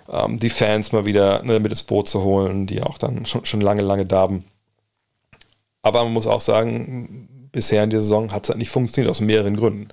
ähm, 0.09 0.39
die 0.39 0.49
Fans 0.49 0.91
mal 0.91 1.05
wieder 1.05 1.41
ne, 1.43 1.59
mit 1.59 1.71
ins 1.71 1.83
Boot 1.83 2.07
zu 2.07 2.23
holen, 2.23 2.67
die 2.67 2.83
auch 2.83 2.99
dann 2.99 3.25
schon, 3.25 3.45
schon 3.45 3.61
lange, 3.61 3.81
lange 3.81 4.05
da. 4.05 4.29
Aber 5.81 6.03
man 6.03 6.13
muss 6.13 6.27
auch 6.27 6.41
sagen, 6.41 7.27
bisher 7.55 7.85
in 7.85 7.89
der 7.89 8.01
Saison 8.01 8.31
hat 8.33 8.43
es 8.43 8.49
halt 8.49 8.59
nicht 8.59 8.69
funktioniert, 8.69 9.09
aus 9.09 9.21
mehreren 9.21 9.55
Gründen. 9.55 9.87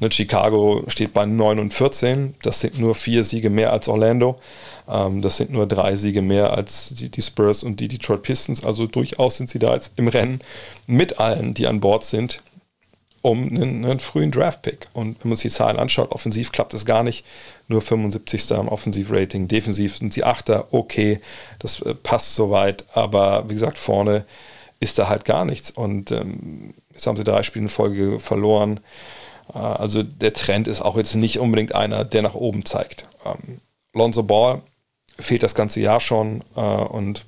Ne, 0.00 0.12
Chicago 0.12 0.84
steht 0.86 1.14
bei 1.14 1.24
9 1.24 1.58
und 1.58 1.72
14, 1.72 2.34
das 2.42 2.60
sind 2.60 2.78
nur 2.78 2.94
vier 2.94 3.24
Siege 3.24 3.48
mehr 3.48 3.72
als 3.72 3.88
Orlando. 3.88 4.38
Ähm, 4.86 5.22
das 5.22 5.38
sind 5.38 5.50
nur 5.50 5.66
drei 5.66 5.96
Siege 5.96 6.20
mehr 6.20 6.52
als 6.52 6.90
die, 6.90 7.08
die, 7.08 7.22
Spurs 7.22 7.64
und 7.64 7.80
die 7.80 7.88
Detroit 7.88 8.22
Pistons. 8.22 8.64
Also 8.64 8.86
durchaus 8.86 9.38
sind 9.38 9.48
sie 9.48 9.58
da 9.58 9.74
jetzt 9.74 9.92
im 9.96 10.08
Rennen 10.08 10.40
mit 10.86 11.18
allen, 11.18 11.54
die 11.54 11.66
an 11.66 11.80
Bord 11.80 12.04
sind, 12.04 12.42
um 13.22 13.48
einen, 13.48 13.86
einen 13.86 13.98
frühen 13.98 14.30
Draft-Pick. 14.30 14.88
Und 14.92 15.16
wenn 15.24 15.30
man 15.30 15.36
sich 15.36 15.50
die 15.50 15.56
Zahlen 15.56 15.78
anschaut, 15.78 16.12
offensiv 16.12 16.52
klappt 16.52 16.74
es 16.74 16.84
gar 16.84 17.02
nicht. 17.02 17.24
Nur 17.66 17.80
75. 17.80 18.52
am 18.52 18.68
Offensiv-Rating. 18.68 19.48
Defensiv 19.48 19.96
sind 19.96 20.12
sie 20.12 20.22
Achter, 20.22 20.66
okay, 20.70 21.20
das 21.58 21.80
äh, 21.80 21.94
passt 21.94 22.34
soweit. 22.34 22.84
Aber 22.92 23.44
wie 23.48 23.54
gesagt, 23.54 23.78
vorne 23.78 24.26
ist 24.80 24.98
da 24.98 25.08
halt 25.08 25.24
gar 25.24 25.46
nichts. 25.46 25.70
Und 25.70 26.12
ähm, 26.12 26.74
jetzt 26.96 27.06
haben 27.06 27.16
sie 27.16 27.24
drei 27.24 27.42
Spiele 27.42 27.64
in 27.64 27.68
Folge 27.68 28.18
verloren. 28.18 28.80
Äh, 29.54 29.58
also 29.58 30.02
der 30.02 30.32
Trend 30.32 30.68
ist 30.68 30.80
auch 30.80 30.96
jetzt 30.96 31.14
nicht 31.14 31.38
unbedingt 31.38 31.74
einer, 31.74 32.04
der 32.04 32.22
nach 32.22 32.34
oben 32.34 32.64
zeigt. 32.64 33.08
Ähm, 33.24 33.60
Lonzo 33.92 34.22
Ball 34.22 34.62
fehlt 35.18 35.42
das 35.42 35.54
ganze 35.54 35.80
Jahr 35.80 36.00
schon 36.00 36.40
äh, 36.56 36.60
und 36.60 37.24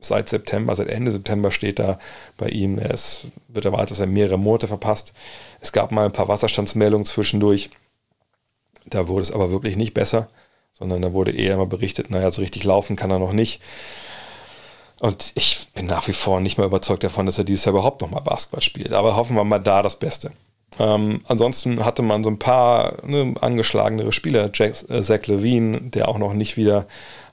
seit 0.00 0.28
September, 0.28 0.74
seit 0.74 0.88
Ende 0.88 1.12
September 1.12 1.50
steht 1.50 1.78
da 1.78 1.98
bei 2.36 2.48
ihm, 2.48 2.78
es 2.78 3.26
wird 3.48 3.64
erwartet, 3.64 3.92
dass 3.92 4.00
er 4.00 4.06
mehrere 4.06 4.38
Monate 4.38 4.68
verpasst. 4.68 5.12
Es 5.60 5.72
gab 5.72 5.92
mal 5.92 6.04
ein 6.04 6.12
paar 6.12 6.28
Wasserstandsmeldungen 6.28 7.06
zwischendurch. 7.06 7.70
Da 8.86 9.08
wurde 9.08 9.22
es 9.22 9.32
aber 9.32 9.50
wirklich 9.50 9.76
nicht 9.76 9.94
besser, 9.94 10.28
sondern 10.74 11.00
da 11.00 11.12
wurde 11.12 11.32
eher 11.32 11.56
mal 11.56 11.66
berichtet, 11.66 12.10
naja, 12.10 12.30
so 12.30 12.42
richtig 12.42 12.64
laufen 12.64 12.96
kann 12.96 13.10
er 13.10 13.18
noch 13.18 13.32
nicht. 13.32 13.62
Und 15.04 15.32
ich 15.34 15.68
bin 15.74 15.84
nach 15.84 16.08
wie 16.08 16.14
vor 16.14 16.40
nicht 16.40 16.56
mehr 16.56 16.66
überzeugt 16.66 17.04
davon, 17.04 17.26
dass 17.26 17.36
er 17.36 17.44
dieses 17.44 17.66
Jahr 17.66 17.74
überhaupt 17.74 18.00
nochmal 18.00 18.22
Basketball 18.22 18.62
spielt. 18.62 18.94
Aber 18.94 19.16
hoffen 19.16 19.36
wir 19.36 19.44
mal 19.44 19.58
da 19.58 19.82
das 19.82 19.96
Beste. 19.96 20.32
Ähm, 20.78 21.20
ansonsten 21.28 21.84
hatte 21.84 22.00
man 22.00 22.24
so 22.24 22.30
ein 22.30 22.38
paar 22.38 22.94
ne, 23.04 23.34
angeschlagenere 23.38 24.12
Spieler. 24.12 24.48
Jack, 24.54 24.72
äh, 24.88 25.02
Zach 25.02 25.26
Levine, 25.26 25.78
der 25.82 26.08
auch 26.08 26.16
noch 26.16 26.32
nicht 26.32 26.56
wieder 26.56 26.86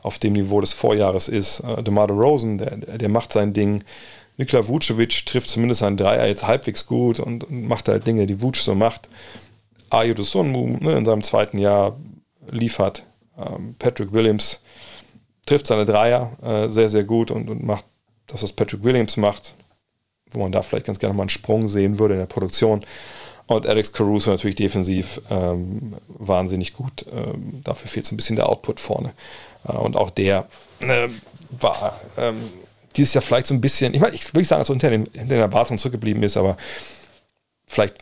auf 0.04 0.20
dem 0.20 0.34
Niveau 0.34 0.60
des 0.60 0.74
Vorjahres 0.74 1.30
ist. 1.30 1.62
Äh, 1.62 1.82
DeMar 1.82 2.12
Rosen, 2.12 2.58
der, 2.58 2.76
der 2.76 3.08
macht 3.08 3.32
sein 3.32 3.54
Ding. 3.54 3.86
Nikola 4.36 4.68
Vucevic 4.68 5.26
trifft 5.26 5.50
zumindest 5.50 5.80
seinen 5.80 5.96
Dreier 5.96 6.28
jetzt 6.28 6.46
halbwegs 6.46 6.86
gut 6.88 7.22
und, 7.22 7.46
und 7.46 7.70
macht 7.70 7.88
halt 7.88 8.06
Dinge, 8.06 8.28
die 8.28 8.42
Vuce 8.42 8.66
so 8.66 8.76
macht. 8.76 9.08
Ayo 9.90 10.22
Sunmu 10.22 10.78
ne, 10.82 10.98
in 10.98 11.06
seinem 11.06 11.24
zweiten 11.24 11.58
Jahr 11.58 11.96
liefert. 12.50 13.04
Ähm, 13.38 13.76
Patrick 13.80 14.12
Williams 14.12 14.60
trifft 15.46 15.68
seine 15.68 15.86
Dreier 15.86 16.32
äh, 16.44 16.70
sehr, 16.70 16.90
sehr 16.90 17.04
gut 17.04 17.32
und, 17.32 17.50
und 17.50 17.64
macht 17.64 17.86
das, 18.28 18.44
was 18.44 18.54
Patrick 18.54 18.84
Williams 18.84 19.18
macht, 19.18 19.54
wo 20.32 20.40
man 20.40 20.52
da 20.52 20.62
vielleicht 20.62 20.86
ganz 20.86 21.00
gerne 21.00 21.14
mal 21.14 21.24
einen 21.24 21.30
Sprung 21.30 21.68
sehen 21.68 22.00
würde 22.00 22.14
in 22.16 22.20
der 22.20 22.28
Produktion. 22.28 22.84
Und 23.48 23.68
Alex 23.68 23.92
Caruso 23.92 24.32
natürlich 24.32 24.56
defensiv 24.56 25.22
ähm, 25.30 25.96
wahnsinnig 26.08 26.74
gut. 26.74 27.06
Ähm, 27.12 27.62
dafür 27.64 27.90
fehlt 27.90 28.06
so 28.06 28.14
ein 28.14 28.18
bisschen 28.18 28.38
der 28.38 28.48
Output 28.48 28.80
vorne. 28.80 29.14
Äh, 29.68 29.74
und 29.74 29.98
auch 29.98 30.10
der 30.10 30.48
äh, 30.80 31.10
war 31.60 32.00
ähm, 32.18 32.38
dieses 32.96 33.14
Jahr 33.14 33.22
vielleicht 33.22 33.48
so 33.48 33.54
ein 33.54 33.62
bisschen, 33.62 33.94
ich 33.94 34.00
meine, 34.00 34.16
ich 34.16 34.34
will 34.34 34.42
nicht 34.42 34.48
sagen, 34.48 34.62
dass 34.62 34.70
er 34.70 34.74
unter 34.74 34.90
den, 34.90 35.06
hinter 35.06 35.36
den 35.36 35.42
Erwartungen 35.42 35.78
zurückgeblieben 35.80 36.24
ist, 36.24 36.38
aber 36.38 36.56
vielleicht 37.68 37.96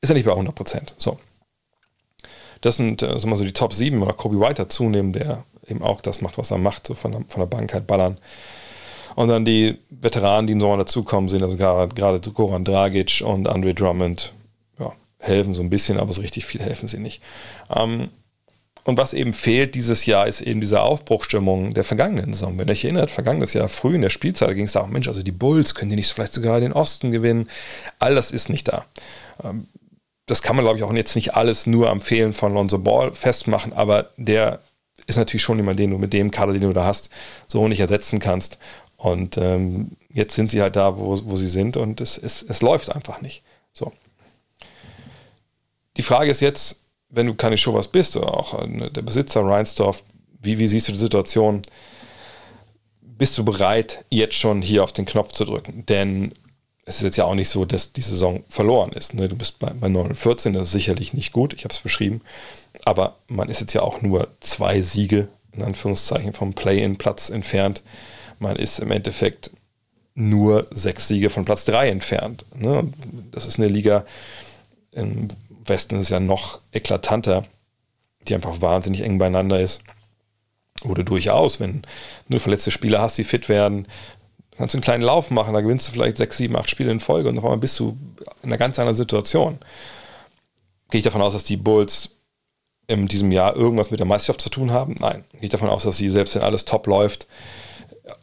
ist 0.00 0.10
er 0.10 0.14
nicht 0.14 0.26
bei 0.26 0.32
100 0.32 0.54
Prozent. 0.54 0.94
So. 0.98 1.18
Das 2.60 2.76
sind 2.76 3.02
äh, 3.02 3.18
so 3.18 3.44
die 3.44 3.52
Top 3.52 3.72
7, 3.72 4.02
oder 4.02 4.12
Kobe 4.12 4.40
White 4.40 4.62
dazu 4.62 4.88
nehmen, 4.88 5.12
der 5.12 5.44
eben 5.68 5.82
auch 5.82 6.00
das 6.00 6.20
macht, 6.20 6.38
was 6.38 6.50
er 6.50 6.58
macht, 6.58 6.86
so 6.86 6.94
von 6.94 7.12
der, 7.12 7.20
von 7.28 7.40
der 7.40 7.46
Bank 7.46 7.72
halt 7.72 7.86
ballern. 7.86 8.18
Und 9.14 9.28
dann 9.28 9.44
die 9.44 9.78
Veteranen, 9.90 10.46
die 10.46 10.52
im 10.52 10.60
Sommer 10.60 10.76
dazukommen, 10.76 11.28
sind 11.28 11.42
also 11.42 11.56
gerade, 11.56 12.30
Goran 12.30 12.64
Dragic 12.64 13.22
und 13.24 13.48
Andre 13.48 13.74
Drummond, 13.74 14.32
ja, 14.78 14.92
helfen 15.18 15.54
so 15.54 15.62
ein 15.62 15.70
bisschen, 15.70 15.98
aber 15.98 16.12
so 16.12 16.20
richtig 16.20 16.46
viel 16.46 16.60
helfen 16.60 16.86
sie 16.88 16.98
nicht. 16.98 17.20
Ähm, 17.74 18.10
und 18.84 18.96
was 18.96 19.12
eben 19.12 19.34
fehlt 19.34 19.74
dieses 19.74 20.06
Jahr, 20.06 20.26
ist 20.26 20.40
eben 20.40 20.60
diese 20.60 20.80
Aufbruchstimmung 20.80 21.74
der 21.74 21.84
vergangenen 21.84 22.32
Saison. 22.32 22.58
Wenn 22.58 22.68
ihr 22.68 22.72
euch 22.72 22.84
erinnert, 22.84 23.10
vergangenes 23.10 23.52
Jahr 23.52 23.68
früh 23.68 23.96
in 23.96 24.02
der 24.02 24.08
Spielzeit 24.08 24.54
ging 24.54 24.64
es 24.64 24.72
da 24.72 24.80
auch, 24.80 24.86
Mensch, 24.86 25.08
also 25.08 25.22
die 25.22 25.32
Bulls 25.32 25.74
können 25.74 25.90
die 25.90 25.96
nicht 25.96 26.10
vielleicht 26.10 26.32
sogar 26.32 26.60
den 26.60 26.72
Osten 26.72 27.10
gewinnen. 27.10 27.50
All 27.98 28.14
das 28.14 28.30
ist 28.30 28.48
nicht 28.48 28.68
da. 28.68 28.86
Ähm, 29.44 29.66
das 30.24 30.42
kann 30.42 30.56
man, 30.56 30.64
glaube 30.64 30.78
ich, 30.78 30.84
auch 30.84 30.92
jetzt 30.92 31.16
nicht 31.16 31.34
alles 31.34 31.66
nur 31.66 31.90
am 31.90 32.00
Fehlen 32.00 32.32
von 32.32 32.54
Lonzo 32.54 32.78
Ball 32.78 33.12
festmachen, 33.12 33.72
aber 33.72 34.10
der 34.16 34.60
ist 35.08 35.16
natürlich 35.16 35.42
schon 35.42 35.56
jemand, 35.56 35.78
den 35.78 35.90
du 35.90 35.98
mit 35.98 36.12
dem 36.12 36.30
Kader, 36.30 36.52
den 36.52 36.62
du 36.62 36.72
da 36.72 36.84
hast, 36.84 37.10
so 37.46 37.66
nicht 37.66 37.80
ersetzen 37.80 38.20
kannst. 38.20 38.58
Und 38.96 39.38
ähm, 39.38 39.92
jetzt 40.12 40.34
sind 40.34 40.50
sie 40.50 40.60
halt 40.60 40.76
da, 40.76 40.98
wo, 40.98 41.18
wo 41.24 41.36
sie 41.36 41.48
sind 41.48 41.76
und 41.76 42.00
es, 42.00 42.18
es, 42.18 42.42
es 42.42 42.62
läuft 42.62 42.94
einfach 42.94 43.20
nicht. 43.20 43.42
So. 43.72 43.92
Die 45.96 46.02
Frage 46.02 46.30
ist 46.30 46.40
jetzt, 46.40 46.80
wenn 47.08 47.26
du 47.26 47.34
keine 47.34 47.56
Show 47.56 47.74
was 47.74 47.88
bist 47.88 48.16
oder 48.16 48.34
auch 48.34 48.62
äh, 48.62 48.90
der 48.90 49.02
Besitzer 49.02 49.44
Reinsdorf, 49.44 50.04
wie, 50.40 50.58
wie 50.58 50.68
siehst 50.68 50.88
du 50.88 50.92
die 50.92 50.98
Situation? 50.98 51.62
Bist 53.00 53.38
du 53.38 53.44
bereit, 53.44 54.04
jetzt 54.10 54.36
schon 54.36 54.62
hier 54.62 54.84
auf 54.84 54.92
den 54.92 55.06
Knopf 55.06 55.32
zu 55.32 55.44
drücken? 55.44 55.86
Denn 55.86 56.32
es 56.88 56.96
ist 56.96 57.02
jetzt 57.02 57.16
ja 57.16 57.26
auch 57.26 57.34
nicht 57.34 57.50
so, 57.50 57.66
dass 57.66 57.92
die 57.92 58.00
Saison 58.00 58.44
verloren 58.48 58.92
ist. 58.92 59.12
Ne? 59.12 59.28
Du 59.28 59.36
bist 59.36 59.58
bei, 59.58 59.68
bei 59.68 59.88
9 59.88 60.08
und 60.08 60.16
14, 60.16 60.54
das 60.54 60.68
ist 60.68 60.72
sicherlich 60.72 61.12
nicht 61.12 61.32
gut, 61.32 61.52
ich 61.52 61.64
habe 61.64 61.74
es 61.74 61.80
beschrieben. 61.80 62.22
Aber 62.86 63.16
man 63.28 63.50
ist 63.50 63.60
jetzt 63.60 63.74
ja 63.74 63.82
auch 63.82 64.00
nur 64.00 64.28
zwei 64.40 64.80
Siege, 64.80 65.28
in 65.52 65.62
Anführungszeichen, 65.62 66.32
vom 66.32 66.54
Play-in-Platz 66.54 67.28
entfernt. 67.28 67.82
Man 68.38 68.56
ist 68.56 68.78
im 68.78 68.90
Endeffekt 68.90 69.50
nur 70.14 70.66
sechs 70.70 71.08
Siege 71.08 71.28
von 71.28 71.44
Platz 71.44 71.66
3 71.66 71.90
entfernt. 71.90 72.46
Ne? 72.54 72.90
Das 73.32 73.44
ist 73.44 73.58
eine 73.58 73.68
Liga, 73.68 74.06
im 74.92 75.28
Westen 75.66 76.00
ist 76.00 76.08
ja 76.08 76.20
noch 76.20 76.60
eklatanter, 76.72 77.44
die 78.26 78.34
einfach 78.34 78.62
wahnsinnig 78.62 79.02
eng 79.02 79.18
beieinander 79.18 79.60
ist. 79.60 79.82
Oder 80.84 81.04
durchaus, 81.04 81.60
wenn 81.60 81.82
du 82.30 82.38
verletzte 82.38 82.70
Spieler 82.70 83.02
hast, 83.02 83.18
die 83.18 83.24
fit 83.24 83.50
werden, 83.50 83.86
kannst 84.58 84.74
du 84.74 84.78
einen 84.78 84.82
kleinen 84.82 85.04
Lauf 85.04 85.30
machen, 85.30 85.54
da 85.54 85.60
gewinnst 85.60 85.88
du 85.88 85.92
vielleicht 85.92 86.16
sechs, 86.16 86.36
sieben, 86.36 86.56
acht 86.56 86.68
Spiele 86.68 86.90
in 86.90 87.00
Folge 87.00 87.28
und 87.28 87.38
auf 87.38 87.44
einmal 87.44 87.58
bist 87.58 87.78
du 87.78 87.96
in 88.42 88.50
einer 88.50 88.58
ganz 88.58 88.78
anderen 88.78 88.96
Situation. 88.96 89.58
Gehe 90.90 90.98
ich 90.98 91.04
davon 91.04 91.22
aus, 91.22 91.32
dass 91.32 91.44
die 91.44 91.56
Bulls 91.56 92.16
in 92.88 93.06
diesem 93.06 93.30
Jahr 93.30 93.54
irgendwas 93.54 93.90
mit 93.90 94.00
der 94.00 94.06
Meisterschaft 94.06 94.40
zu 94.40 94.50
tun 94.50 94.72
haben? 94.72 94.96
Nein. 94.98 95.24
Gehe 95.32 95.44
ich 95.44 95.50
davon 95.50 95.68
aus, 95.68 95.84
dass 95.84 95.96
sie, 95.96 96.10
selbst 96.10 96.34
wenn 96.34 96.42
alles 96.42 96.64
top 96.64 96.86
läuft, 96.86 97.28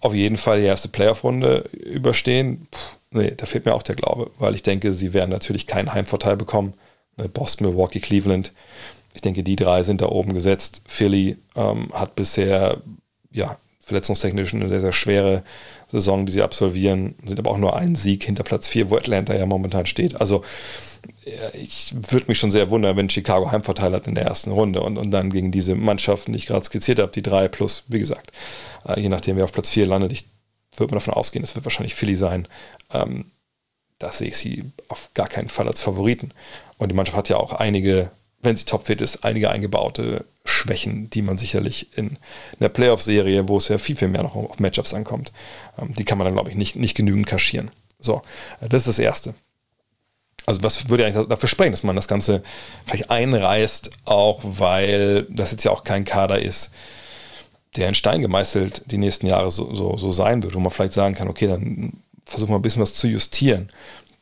auf 0.02 0.14
jeden 0.14 0.38
Fall 0.38 0.60
die 0.60 0.66
erste 0.66 0.90
Playoff-Runde 0.90 1.70
überstehen? 1.72 2.68
Puh, 2.70 3.20
nee, 3.20 3.32
da 3.36 3.46
fehlt 3.46 3.66
mir 3.66 3.74
auch 3.74 3.84
der 3.84 3.96
Glaube, 3.96 4.32
weil 4.38 4.56
ich 4.56 4.64
denke, 4.64 4.94
sie 4.94 5.14
werden 5.14 5.30
natürlich 5.30 5.68
keinen 5.68 5.94
Heimvorteil 5.94 6.36
bekommen. 6.36 6.74
Ne, 7.16 7.30
Boston, 7.30 7.68
Milwaukee, 7.68 8.02
Cleveland. 8.02 8.52
Ich 9.14 9.22
denke, 9.22 9.44
die 9.44 9.56
drei 9.56 9.84
sind 9.84 10.02
da 10.02 10.08
oben 10.10 10.34
gesetzt. 10.34 10.82
Philly 10.88 11.38
ähm, 11.56 11.92
hat 11.94 12.16
bisher 12.16 12.82
ja, 13.32 13.58
verletzungstechnisch 13.80 14.54
eine 14.54 14.68
sehr, 14.68 14.82
sehr 14.82 14.92
schwere 14.92 15.44
Saison, 15.92 16.26
die 16.26 16.32
sie 16.32 16.42
absolvieren, 16.42 17.16
sind 17.26 17.40
aber 17.40 17.52
auch 17.52 17.58
nur 17.58 17.76
einen 17.76 17.96
Sieg 17.96 18.24
hinter 18.24 18.44
Platz 18.44 18.68
4, 18.68 18.90
wo 18.90 18.98
Atlanta 18.98 19.36
ja 19.36 19.46
momentan 19.46 19.86
steht. 19.86 20.20
Also 20.20 20.44
ich 21.54 21.94
würde 21.94 22.26
mich 22.28 22.38
schon 22.38 22.52
sehr 22.52 22.70
wundern, 22.70 22.98
wenn 22.98 23.10
Chicago 23.10 23.52
Heimvorteil 23.52 23.94
hat 23.94 24.08
in 24.08 24.16
der 24.16 24.26
ersten 24.26 24.52
Runde 24.52 24.82
und, 24.82 24.98
und 24.98 25.12
dann 25.12 25.30
gegen 25.30 25.52
diese 25.52 25.76
Mannschaften, 25.76 26.34
die 26.34 26.38
ich 26.38 26.46
gerade 26.46 26.66
skizziert 26.66 27.00
habe, 27.00 27.12
die 27.12 27.24
drei 27.24 27.48
plus, 27.48 27.84
wie 27.88 28.00
gesagt, 28.00 28.32
äh, 28.88 29.00
je 29.00 29.10
nachdem, 29.10 29.38
wer 29.38 29.46
auf 29.46 29.54
Platz 29.54 29.70
4 29.70 29.88
landet, 29.88 30.12
ich 30.12 30.26
würde 30.78 30.94
mal 30.94 31.00
davon 31.00 31.14
ausgehen, 31.14 31.44
es 31.44 31.56
wird 31.56 31.66
wahrscheinlich 31.66 31.96
Philly 31.96 32.16
sein. 32.16 32.48
Ähm, 32.92 33.32
da 33.98 34.12
sehe 34.12 34.28
ich 34.28 34.38
sie 34.38 34.72
auf 34.88 35.10
gar 35.14 35.28
keinen 35.28 35.50
Fall 35.50 35.68
als 35.68 35.82
Favoriten. 35.82 36.32
Und 36.78 36.90
die 36.90 36.96
Mannschaft 36.96 37.18
hat 37.18 37.30
ja 37.30 37.38
auch 37.38 37.54
einige, 37.54 38.12
wenn 38.46 38.56
sie 38.56 38.66
topfit 38.66 39.02
ist, 39.02 39.24
einige 39.24 39.50
eingebaute 39.50 40.26
Schwächen, 40.46 41.10
die 41.10 41.22
man 41.22 41.38
sicherlich 41.38 41.98
in 41.98 42.18
einer 42.60 42.70
Playoff-Serie, 42.70 43.48
wo 43.48 43.58
es 43.58 43.68
ja 43.68 43.78
viel, 43.78 43.96
viel 43.96 44.08
mehr 44.08 44.24
noch 44.24 44.36
auf 44.36 44.60
Matchups 44.60 44.94
ankommt, 44.94 45.32
ähm, 45.80 45.94
die 45.94 46.06
kann 46.06 46.18
man 46.18 46.26
dann, 46.26 46.36
glaube 46.36 46.50
ich, 46.50 46.56
nicht, 46.56 46.76
nicht 46.76 46.96
genügend 46.96 47.28
kaschieren. 47.28 47.72
So, 48.00 48.22
äh, 48.62 48.70
das 48.70 48.84
ist 48.84 48.98
das 48.98 49.00
Erste. 49.00 49.34
Also 50.46 50.62
was 50.62 50.90
würde 50.90 51.06
eigentlich 51.06 51.28
dafür 51.28 51.50
sprechen, 51.50 51.72
dass 51.72 51.84
man 51.84 51.96
das 51.96 52.08
Ganze 52.08 52.44
vielleicht 52.86 53.10
einreißt, 53.10 53.90
auch 54.06 54.42
weil 54.44 55.24
das 55.24 55.52
jetzt 55.52 55.64
ja 55.64 55.72
auch 55.72 55.84
kein 55.84 56.06
Kader 56.06 56.40
ist, 56.40 56.70
der 57.76 57.90
in 57.90 57.96
Stein 57.96 58.22
gemeißelt 58.22 58.84
die 58.92 58.98
nächsten 58.98 59.28
Jahre 59.28 59.50
so, 59.52 59.74
so, 59.74 59.98
so 59.98 60.12
sein 60.12 60.44
wird, 60.44 60.54
wo 60.54 60.60
man 60.60 60.72
vielleicht 60.72 60.94
sagen 60.94 61.16
kann, 61.16 61.28
okay, 61.28 61.48
dann 61.48 61.94
versuchen 62.26 62.52
wir 62.52 62.58
ein 62.58 62.62
bisschen 62.62 62.82
was 62.82 62.94
zu 62.94 63.08
justieren. 63.08 63.70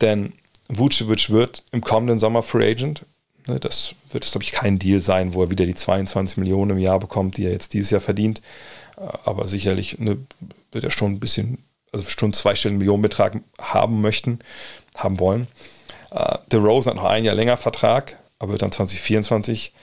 Denn 0.01 0.33
Vucevic 0.69 1.29
wird 1.29 1.63
im 1.71 1.81
kommenden 1.81 2.19
Sommer 2.19 2.41
Free 2.41 2.71
Agent. 2.71 3.05
Ne, 3.47 3.59
das 3.59 3.95
wird, 4.11 4.29
glaube 4.29 4.43
ich, 4.43 4.51
kein 4.51 4.79
Deal 4.79 4.99
sein, 4.99 5.33
wo 5.33 5.43
er 5.43 5.51
wieder 5.51 5.65
die 5.65 5.75
22 5.75 6.37
Millionen 6.37 6.71
im 6.71 6.77
Jahr 6.77 6.99
bekommt, 6.99 7.37
die 7.37 7.45
er 7.45 7.51
jetzt 7.51 7.73
dieses 7.73 7.89
Jahr 7.89 8.01
verdient. 8.01 8.41
Aber 9.25 9.47
sicherlich 9.47 9.99
ne, 9.99 10.17
wird 10.71 10.83
er 10.83 10.91
schon 10.91 11.13
ein 11.13 11.19
bisschen, 11.19 11.59
also 11.91 12.09
schon 12.09 12.33
zweistelligen 12.33 12.77
Millionenbetrag 12.77 13.37
haben 13.59 14.01
möchten, 14.01 14.39
haben 14.95 15.19
wollen. 15.19 15.47
Uh, 16.11 16.57
Rose 16.57 16.89
hat 16.89 16.95
noch 16.95 17.05
ein 17.05 17.23
Jahr 17.23 17.33
länger 17.33 17.57
Vertrag, 17.57 18.19
aber 18.37 18.51
wird 18.51 18.61
dann 18.61 18.71
2024 18.71 19.73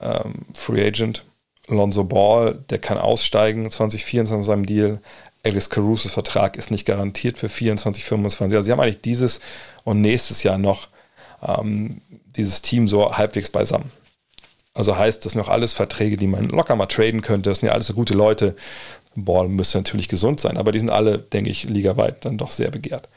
ähm, 0.00 0.46
Free 0.52 0.84
Agent. 0.84 1.24
Lonzo 1.68 2.02
Ball, 2.02 2.54
der 2.68 2.78
kann 2.78 2.98
aussteigen 2.98 3.70
2024 3.70 4.36
in 4.36 4.42
seinem 4.42 4.66
Deal. 4.66 5.00
Alice 5.44 5.70
Carusos 5.70 6.12
Vertrag 6.12 6.56
ist 6.56 6.72
nicht 6.72 6.84
garantiert 6.84 7.38
für 7.38 7.48
24, 7.48 8.04
25. 8.04 8.56
Also 8.56 8.66
sie 8.66 8.72
haben 8.72 8.80
eigentlich 8.80 9.00
dieses 9.00 9.40
und 9.84 10.00
nächstes 10.00 10.42
Jahr 10.42 10.58
noch 10.58 10.88
ähm, 11.46 12.00
dieses 12.36 12.62
Team 12.62 12.88
so 12.88 13.16
halbwegs 13.16 13.50
beisammen. 13.50 13.90
Also 14.72 14.96
heißt, 14.96 15.24
das 15.24 15.32
sind 15.32 15.40
noch 15.40 15.48
alles 15.48 15.72
Verträge, 15.72 16.16
die 16.16 16.26
man 16.26 16.48
locker 16.48 16.76
mal 16.76 16.86
traden 16.86 17.22
könnte. 17.22 17.50
Das 17.50 17.58
sind 17.58 17.66
ja 17.66 17.72
alles 17.72 17.88
so 17.88 17.94
gute 17.94 18.14
Leute. 18.14 18.54
Ball 19.16 19.48
müsste 19.48 19.78
natürlich 19.78 20.08
gesund 20.08 20.40
sein, 20.40 20.56
aber 20.56 20.72
die 20.72 20.78
sind 20.78 20.90
alle, 20.90 21.18
denke 21.18 21.50
ich, 21.50 21.64
ligaweit 21.64 22.24
dann 22.24 22.38
doch 22.38 22.52
sehr 22.52 22.70
begehrt. 22.70 23.08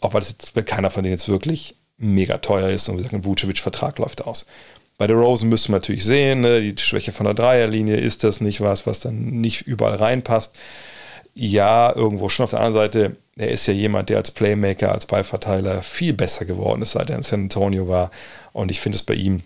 Auch 0.00 0.14
weil 0.14 0.22
es 0.22 0.30
jetzt 0.30 0.66
keiner 0.66 0.90
von 0.90 1.02
denen 1.02 1.14
jetzt 1.14 1.28
wirklich 1.28 1.76
mega 1.98 2.38
teuer 2.38 2.70
ist 2.70 2.88
und 2.88 2.94
wie 2.94 2.98
gesagt, 2.98 3.14
ein 3.14 3.24
Vucevic-Vertrag 3.24 3.98
läuft 3.98 4.26
aus. 4.26 4.46
Bei 4.98 5.06
der 5.06 5.16
Rosen 5.16 5.48
müsste 5.48 5.70
man 5.72 5.80
natürlich 5.80 6.04
sehen, 6.04 6.40
ne, 6.40 6.60
die 6.60 6.82
Schwäche 6.82 7.12
von 7.12 7.24
der 7.24 7.34
Dreierlinie, 7.34 7.96
ist 7.96 8.24
das 8.24 8.40
nicht 8.40 8.60
was, 8.60 8.86
was 8.86 9.00
dann 9.00 9.40
nicht 9.40 9.62
überall 9.62 9.96
reinpasst? 9.96 10.54
Ja, 11.38 11.94
irgendwo 11.94 12.30
schon. 12.30 12.44
Auf 12.44 12.50
der 12.50 12.60
anderen 12.60 12.86
Seite, 12.86 13.16
er 13.36 13.50
ist 13.50 13.66
ja 13.66 13.74
jemand, 13.74 14.08
der 14.08 14.16
als 14.16 14.30
Playmaker, 14.30 14.90
als 14.90 15.04
Ballverteiler 15.04 15.82
viel 15.82 16.14
besser 16.14 16.46
geworden 16.46 16.80
ist, 16.80 16.92
seit 16.92 17.10
er 17.10 17.16
in 17.16 17.22
San 17.22 17.42
Antonio 17.42 17.88
war. 17.88 18.10
Und 18.54 18.70
ich 18.70 18.80
finde 18.80 18.96
es 18.96 19.02
bei 19.02 19.14
ihm 19.14 19.42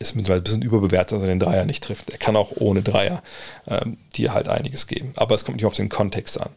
ist 0.00 0.16
mittlerweile 0.16 0.40
ein 0.40 0.44
bisschen 0.44 0.62
überbewertet, 0.62 1.12
dass 1.12 1.22
er 1.22 1.28
den 1.28 1.38
Dreier 1.38 1.64
nicht 1.64 1.84
trifft. 1.84 2.10
Er 2.10 2.18
kann 2.18 2.34
auch 2.34 2.50
ohne 2.56 2.82
Dreier 2.82 3.22
ähm, 3.68 3.98
dir 4.16 4.34
halt 4.34 4.48
einiges 4.48 4.88
geben. 4.88 5.12
Aber 5.14 5.36
es 5.36 5.44
kommt 5.44 5.58
nicht 5.58 5.66
auf 5.66 5.76
den 5.76 5.88
Kontext 5.88 6.40
an. 6.40 6.50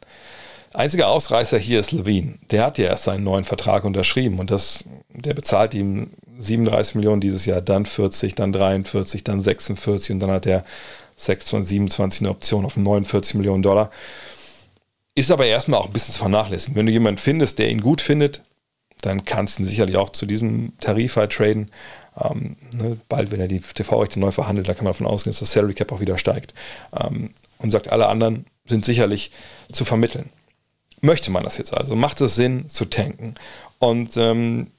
Einziger 0.74 1.10
Ausreißer 1.10 1.60
hier 1.60 1.80
ist 1.80 1.92
Levine. 1.92 2.40
Der 2.50 2.66
hat 2.66 2.80
ja 2.80 2.88
erst 2.88 3.04
seinen 3.04 3.24
neuen 3.24 3.46
Vertrag 3.46 3.84
unterschrieben 3.84 4.40
und 4.40 4.50
das, 4.50 4.84
der 5.10 5.36
bezahlt 5.36 5.76
ihm 5.76 6.10
37 6.40 6.96
Millionen 6.96 7.22
dieses 7.22 7.46
Jahr, 7.46 7.62
dann 7.62 7.86
40, 7.86 8.34
dann 8.34 8.52
43, 8.52 9.24
dann 9.24 9.40
46 9.40 10.12
und 10.16 10.20
dann 10.22 10.32
hat 10.32 10.48
er 10.48 10.66
26, 11.16 11.70
27 11.70 12.22
eine 12.22 12.30
Option 12.30 12.66
auf 12.66 12.78
49 12.78 13.36
Millionen 13.36 13.64
Dollar. 13.64 13.92
Ist 15.16 15.32
aber 15.32 15.46
erstmal 15.46 15.80
auch 15.80 15.88
ein 15.88 15.94
bisschen 15.94 16.14
zu 16.14 16.20
vernachlässigen. 16.20 16.76
Wenn 16.76 16.86
du 16.86 16.92
jemanden 16.92 17.20
findest, 17.20 17.60
der 17.60 17.70
ihn 17.70 17.82
gut 17.82 18.02
findet, 18.02 18.42
dann 19.02 19.24
kannst 19.24 19.58
du 19.58 19.64
ihn 19.64 19.68
sicherlich 19.68 19.98
auch 19.98 20.10
zu 20.10 20.26
diesem 20.26 20.78
Tarif 20.80 21.16
halt 21.16 21.32
traden. 21.32 21.72
Ähm, 22.22 22.58
ne, 22.74 22.98
bald, 23.08 23.32
wenn 23.32 23.40
er 23.40 23.48
die 23.48 23.60
TV-Rechte 23.60 24.20
neu 24.20 24.32
verhandelt, 24.32 24.68
da 24.68 24.74
kann 24.74 24.84
man 24.84 24.94
davon 24.94 25.08
ausgehen, 25.08 25.32
dass 25.32 25.40
das 25.40 25.52
Salary 25.52 25.74
Cap 25.74 25.92
auch 25.92 26.00
wieder 26.00 26.18
steigt. 26.18 26.54
Ähm, 26.98 27.32
und 27.60 27.72
sagt, 27.72 27.90
alle 27.90 28.08
anderen 28.08 28.46
sind 28.66 28.84
sicherlich 28.84 29.32
zu 29.72 29.86
vermitteln. 29.86 30.30
Möchte 31.02 31.32
man 31.32 31.44
das 31.44 31.58
jetzt 31.58 31.74
also? 31.74 31.96
Macht 31.96 32.20
es 32.22 32.36
Sinn 32.36 32.68
zu 32.68 32.86
tanken? 32.86 33.36
Und 33.80 34.18
ähm, 34.18 34.72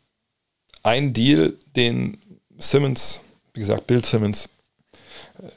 ein 0.83 1.13
Deal, 1.13 1.55
den 1.77 2.19
Simmons, 2.59 3.21
wie 3.55 3.61
gesagt, 3.61 3.87
Bill 3.87 4.05
Simmons, 4.05 4.49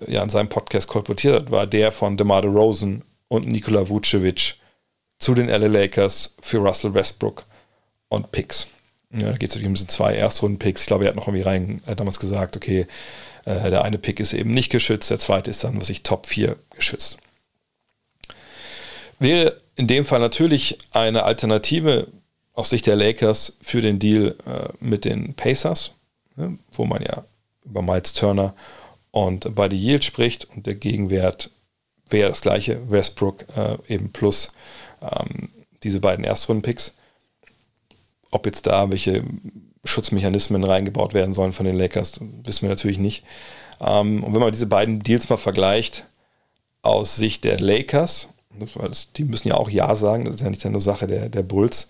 ja 0.07 0.23
in 0.23 0.29
seinem 0.29 0.49
Podcast 0.49 0.87
kolportiert 0.87 1.35
hat, 1.35 1.51
war 1.51 1.67
der 1.67 1.91
von 1.91 2.17
DeMar 2.17 2.41
DeRozan 2.41 3.03
und 3.27 3.47
Nikola 3.47 3.87
Vucevic 3.87 4.55
zu 5.19 5.33
den 5.33 5.47
LA 5.47 5.67
Lakers 5.67 6.35
für 6.41 6.57
Russell 6.59 6.93
Westbrook 6.93 7.43
und 8.09 8.31
Picks. 8.31 8.67
Ja, 9.11 9.31
da 9.31 9.37
geht 9.37 9.49
es 9.49 9.55
um 9.55 9.73
diese 9.73 9.87
zwei 9.87 10.15
Erstrunden-Picks. 10.15 10.81
Ich 10.81 10.87
glaube, 10.87 11.05
er 11.05 11.09
hat 11.09 11.15
noch 11.15 11.27
irgendwie 11.27 11.43
rein 11.43 11.81
äh, 11.87 11.95
damals 11.95 12.19
gesagt, 12.19 12.55
okay, 12.55 12.85
äh, 13.45 13.69
der 13.69 13.83
eine 13.83 13.97
Pick 13.97 14.19
ist 14.19 14.33
eben 14.33 14.51
nicht 14.51 14.71
geschützt, 14.71 15.09
der 15.09 15.19
zweite 15.19 15.49
ist 15.49 15.63
dann, 15.63 15.79
was 15.79 15.89
ich, 15.89 16.03
Top 16.03 16.27
4 16.27 16.55
geschützt. 16.75 17.17
Wäre 19.17 19.59
in 19.75 19.87
dem 19.87 20.05
Fall 20.05 20.19
natürlich 20.19 20.77
eine 20.91 21.23
Alternative 21.23 22.07
aus 22.53 22.69
Sicht 22.69 22.85
der 22.85 22.95
Lakers 22.95 23.57
für 23.61 23.81
den 23.81 23.97
Deal 23.97 24.35
äh, 24.45 24.69
mit 24.79 25.05
den 25.05 25.33
Pacers, 25.33 25.91
ne, 26.35 26.57
wo 26.73 26.85
man 26.85 27.01
ja 27.01 27.23
über 27.65 27.81
Miles 27.81 28.13
Turner 28.13 28.53
und 29.27 29.55
Buddy 29.55 29.75
Yield 29.75 30.03
spricht 30.05 30.45
und 30.55 30.65
der 30.65 30.75
Gegenwert 30.75 31.49
wäre 32.10 32.29
das 32.29 32.41
gleiche, 32.41 32.89
Westbrook 32.89 33.45
äh, 33.55 33.77
eben 33.93 34.12
plus 34.12 34.49
ähm, 35.01 35.49
diese 35.84 35.99
beiden 35.99 36.25
Erstrunden-Picks. 36.25 36.95
Ob 38.32 38.45
jetzt 38.45 38.67
da 38.67 38.89
welche 38.91 39.23
Schutzmechanismen 39.86 40.63
reingebaut 40.63 41.13
werden 41.13 41.34
sollen 41.34 41.53
von 41.53 41.65
den 41.65 41.77
Lakers, 41.77 42.19
wissen 42.43 42.63
wir 42.63 42.69
natürlich 42.69 42.97
nicht. 42.97 43.23
Ähm, 43.82 44.23
und 44.23 44.34
wenn 44.34 44.41
man 44.41 44.51
diese 44.51 44.67
beiden 44.67 44.99
Deals 44.99 45.29
mal 45.29 45.38
vergleicht 45.38 46.05
aus 46.82 47.15
Sicht 47.15 47.43
der 47.43 47.60
Lakers, 47.60 48.29
die 49.15 49.23
müssen 49.23 49.49
ja 49.49 49.55
auch 49.55 49.69
Ja 49.69 49.95
sagen, 49.95 50.25
das 50.25 50.36
ist 50.36 50.41
ja 50.41 50.49
nicht 50.49 50.65
nur 50.65 50.82
Sache 50.82 51.08
der, 51.08 51.29
der 51.29 51.43
Bulls, 51.43 51.89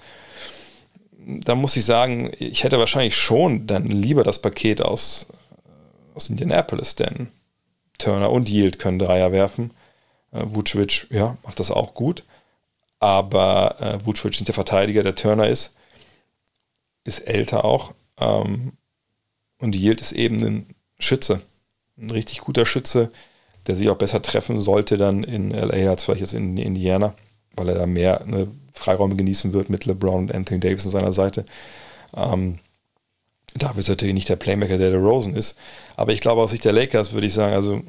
da 1.26 1.56
muss 1.56 1.78
ich 1.78 1.86
sagen, 1.86 2.32
ich 2.40 2.64
hätte 2.64 2.80
wahrscheinlich 2.80 3.16
schon 3.16 3.68
dann 3.68 3.86
lieber 3.86 4.24
das 4.24 4.40
Paket 4.40 4.82
aus, 4.82 5.28
aus 6.16 6.30
Indianapolis, 6.30 6.96
denn 6.96 7.28
Turner 7.98 8.32
und 8.32 8.50
Yield 8.50 8.80
können 8.80 9.00
Dreier 9.00 9.32
werfen. 9.32 9.72
Äh, 10.32 10.44
Vucevic, 10.46 11.08
ja, 11.10 11.38
macht 11.44 11.60
das 11.60 11.72
auch 11.72 11.94
gut. 11.94 12.24
Aber 13.00 13.76
äh, 13.80 14.06
Vucevic 14.06 14.40
ist 14.40 14.48
der 14.48 14.56
Verteidiger, 14.56 15.04
der 15.04 15.16
Turner 15.16 15.48
ist, 15.48 15.76
ist 17.04 17.20
älter 17.20 17.66
auch. 17.66 17.94
Ähm, 18.18 18.74
und 19.60 19.76
Yield 19.76 20.02
ist 20.02 20.12
eben 20.12 20.44
ein 20.44 20.66
Schütze. 21.00 21.42
Ein 21.98 22.12
richtig 22.12 22.40
guter 22.40 22.66
Schütze, 22.66 23.12
der 23.68 23.76
sich 23.76 23.90
auch 23.90 23.98
besser 23.98 24.22
treffen 24.22 24.60
sollte 24.60 24.98
dann 24.98 25.24
in 25.24 25.52
LA 25.52 25.90
als 25.90 26.06
vielleicht 26.06 26.22
jetzt 26.22 26.34
in 26.34 26.58
Indiana, 26.58 27.14
weil 27.56 27.70
er 27.70 27.76
da 27.76 27.86
mehr 27.86 28.22
eine 28.22 28.48
Freiräume 28.74 29.16
genießen 29.16 29.54
wird 29.54 29.70
mit 29.70 29.86
LeBron 29.86 30.24
und 30.24 30.34
Anthony 30.34 30.60
Davis 30.62 30.86
an 30.86 30.92
seiner 30.92 31.12
Seite. 31.12 31.46
Ähm, 32.16 32.60
da 33.56 33.72
ist 33.72 33.90
natürlich 33.90 34.14
nicht 34.14 34.30
der 34.30 34.36
Playmaker, 34.36 34.78
der 34.78 34.92
der 34.92 35.00
Rosen 35.00 35.36
ist. 35.36 35.58
Aber 36.00 36.14
ich 36.14 36.22
glaube 36.22 36.42
aus 36.42 36.52
Sicht 36.52 36.64
der 36.64 36.72
Lakers 36.72 37.12
würde 37.12 37.28
ich 37.28 37.34
sagen, 37.34 37.54
also 37.54 37.82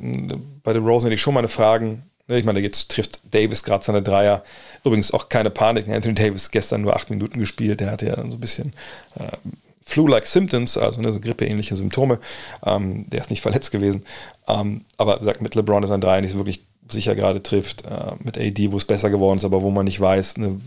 bei 0.64 0.72
den 0.72 0.84
Rosen 0.84 1.06
hätte 1.06 1.14
ich 1.14 1.22
schon 1.22 1.32
meine 1.32 1.46
Fragen. 1.46 2.02
Ne, 2.26 2.40
ich 2.40 2.44
meine, 2.44 2.58
jetzt 2.58 2.90
trifft 2.90 3.20
Davis 3.30 3.62
gerade 3.62 3.84
seine 3.84 4.02
Dreier. 4.02 4.42
Übrigens 4.82 5.14
auch 5.14 5.28
keine 5.28 5.48
Panik. 5.48 5.86
Anthony 5.86 6.16
Davis 6.16 6.50
gestern 6.50 6.82
nur 6.82 6.96
acht 6.96 7.08
Minuten 7.10 7.38
gespielt. 7.38 7.78
Der 7.78 7.92
hatte 7.92 8.06
ja 8.06 8.16
dann 8.16 8.32
so 8.32 8.36
ein 8.36 8.40
bisschen 8.40 8.72
äh, 9.14 9.36
Flu-like 9.84 10.26
Symptoms, 10.26 10.76
also 10.76 11.00
ne, 11.00 11.12
so 11.12 11.20
grippeähnliche 11.20 11.76
Symptome. 11.76 12.18
Ähm, 12.66 13.08
der 13.10 13.20
ist 13.20 13.30
nicht 13.30 13.42
verletzt 13.42 13.70
gewesen. 13.70 14.04
Ähm, 14.48 14.84
aber 14.96 15.20
gesagt, 15.20 15.40
mit 15.40 15.54
LeBron 15.54 15.84
ist 15.84 15.92
ein 15.92 16.00
Dreier 16.00 16.20
nicht 16.20 16.32
so 16.32 16.38
wirklich 16.38 16.64
sicher 16.90 17.14
gerade 17.14 17.44
trifft, 17.44 17.84
äh, 17.84 18.14
mit 18.24 18.36
AD, 18.36 18.72
wo 18.72 18.76
es 18.76 18.86
besser 18.86 19.10
geworden 19.10 19.36
ist, 19.36 19.44
aber 19.44 19.62
wo 19.62 19.70
man 19.70 19.84
nicht 19.84 20.00
weiß, 20.00 20.38
ne, 20.38 20.60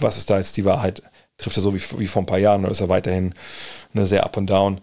was 0.00 0.18
ist 0.18 0.28
da 0.28 0.36
jetzt 0.36 0.58
die 0.58 0.66
Wahrheit. 0.66 1.02
Trifft 1.38 1.56
er 1.56 1.62
so 1.62 1.74
wie, 1.74 1.80
wie 1.98 2.08
vor 2.08 2.20
ein 2.20 2.26
paar 2.26 2.36
Jahren 2.36 2.60
oder 2.60 2.72
ist 2.72 2.82
er 2.82 2.90
weiterhin 2.90 3.32
ne, 3.94 4.04
sehr 4.04 4.24
up 4.24 4.36
und 4.36 4.50
down? 4.50 4.82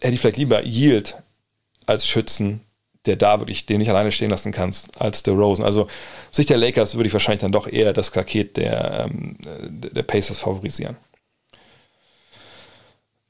Hätte 0.00 0.14
ich 0.14 0.20
vielleicht 0.20 0.38
lieber 0.38 0.64
Yield 0.64 1.16
als 1.86 2.06
Schützen, 2.06 2.60
der 3.06 3.16
da 3.16 3.40
wirklich 3.40 3.66
den 3.66 3.78
nicht 3.78 3.90
alleine 3.90 4.12
stehen 4.12 4.30
lassen 4.30 4.52
kannst, 4.52 5.00
als 5.00 5.22
der 5.22 5.34
Rosen. 5.34 5.64
Also 5.64 5.88
Sicht 6.30 6.50
der 6.50 6.58
Lakers 6.58 6.96
würde 6.96 7.06
ich 7.06 7.12
wahrscheinlich 7.12 7.40
dann 7.40 7.52
doch 7.52 7.68
eher 7.68 7.92
das 7.92 8.10
Paket 8.10 8.56
der, 8.56 9.06
ähm, 9.06 9.36
der 9.40 10.02
Pacers 10.02 10.38
favorisieren. 10.38 10.96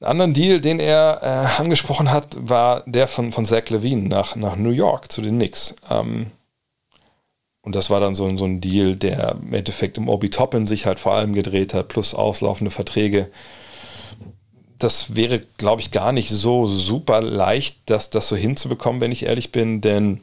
Einen 0.01 0.11
anderen 0.11 0.35
Deal, 0.35 0.61
den 0.61 0.79
er 0.79 1.21
äh, 1.23 1.61
angesprochen 1.61 2.11
hat, 2.11 2.37
war 2.39 2.83
der 2.87 3.07
von, 3.07 3.33
von 3.33 3.45
Zach 3.47 3.69
Levine 3.71 4.09
nach, 4.09 4.37
nach 4.37 4.57
New 4.57 4.71
York 4.71 5.11
zu 5.11 5.23
den 5.23 5.37
Knicks. 5.37 5.75
Ähm, 5.89 6.33
und 7.63 7.75
das 7.75 7.91
war 7.91 7.99
dann 7.99 8.15
so, 8.15 8.37
so 8.37 8.45
ein 8.45 8.61
Deal, 8.61 8.95
der 8.95 9.37
im 9.43 9.55
Endeffekt 9.55 9.99
um 9.99 10.09
Obi 10.09 10.31
Toppin 10.31 10.67
sich 10.67 10.87
halt 10.87 11.01
vor 11.01 11.15
allem 11.15 11.33
gedreht 11.33 11.75
hat, 11.75 11.89
plus 11.89 12.15
auslaufende 12.15 12.71
Verträge. 12.71 13.31
Das 14.79 15.17
wäre, 15.17 15.41
glaube 15.57 15.81
ich, 15.81 15.91
gar 15.91 16.13
nicht 16.13 16.31
so 16.31 16.67
super 16.67 17.23
leicht, 17.23 17.79
das, 17.87 18.11
das 18.11 18.29
so 18.29 18.37
hinzubekommen, 18.37 19.01
wenn 19.01 19.13
ich 19.13 19.25
ehrlich 19.25 19.53
bin, 19.53 19.81
denn 19.81 20.21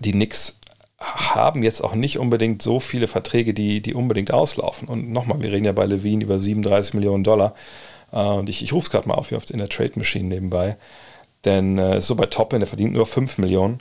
die 0.00 0.12
Knicks 0.12 0.60
haben 0.98 1.62
jetzt 1.62 1.82
auch 1.82 1.94
nicht 1.94 2.18
unbedingt 2.18 2.62
so 2.62 2.80
viele 2.80 3.06
Verträge, 3.06 3.52
die, 3.52 3.80
die 3.82 3.94
unbedingt 3.94 4.32
auslaufen. 4.32 4.88
Und 4.88 5.10
nochmal, 5.10 5.42
wir 5.42 5.52
reden 5.52 5.66
ja 5.66 5.72
bei 5.72 5.86
Levine 5.86 6.24
über 6.24 6.38
37 6.38 6.94
Millionen 6.94 7.24
Dollar. 7.24 7.54
Äh, 8.12 8.18
und 8.18 8.48
ich, 8.48 8.62
ich 8.62 8.72
rufe 8.72 8.86
es 8.86 8.90
gerade 8.90 9.08
mal 9.08 9.14
auf, 9.14 9.28
hier 9.28 9.40
in 9.50 9.58
der 9.58 9.68
Trade 9.68 9.92
Machine 9.96 10.28
nebenbei. 10.28 10.76
Denn 11.44 11.78
äh, 11.78 12.00
so 12.00 12.16
bei 12.16 12.26
Toppin, 12.26 12.60
der 12.60 12.66
verdient 12.66 12.94
nur 12.94 13.06
5 13.06 13.38
Millionen. 13.38 13.80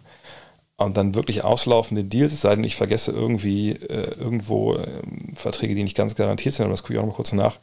Und 0.78 0.98
dann 0.98 1.16
wirklich 1.16 1.46
auslaufende 1.46 2.04
Deals, 2.04 2.34
es 2.34 2.42
sei 2.42 2.54
denn, 2.54 2.66
ich 2.66 2.76
vergesse 2.76 3.12
irgendwie 3.12 3.72
äh, 3.72 4.12
irgendwo 4.20 4.76
äh, 4.76 5.02
Verträge, 5.34 5.74
die 5.74 5.84
nicht 5.84 5.96
ganz 5.96 6.16
garantiert 6.16 6.54
sind, 6.54 6.66
aber 6.66 6.74
das 6.74 6.84
gucke 6.84 6.94
ich 6.94 7.00
auch 7.00 7.04
noch 7.04 7.14
mal 7.14 7.16
kurz 7.16 7.32
nach. 7.32 7.60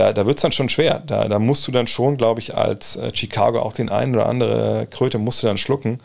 Da, 0.00 0.14
da 0.14 0.24
wird 0.24 0.38
es 0.38 0.42
dann 0.42 0.52
schon 0.52 0.70
schwer. 0.70 1.02
Da, 1.06 1.28
da 1.28 1.38
musst 1.38 1.68
du 1.68 1.72
dann 1.72 1.86
schon, 1.86 2.16
glaube 2.16 2.40
ich, 2.40 2.56
als 2.56 2.96
äh, 2.96 3.14
Chicago 3.14 3.60
auch 3.60 3.74
den 3.74 3.90
einen 3.90 4.14
oder 4.14 4.26
andere 4.26 4.86
Kröte 4.90 5.18
musst 5.18 5.42
du 5.42 5.46
dann 5.46 5.58
schlucken 5.58 5.98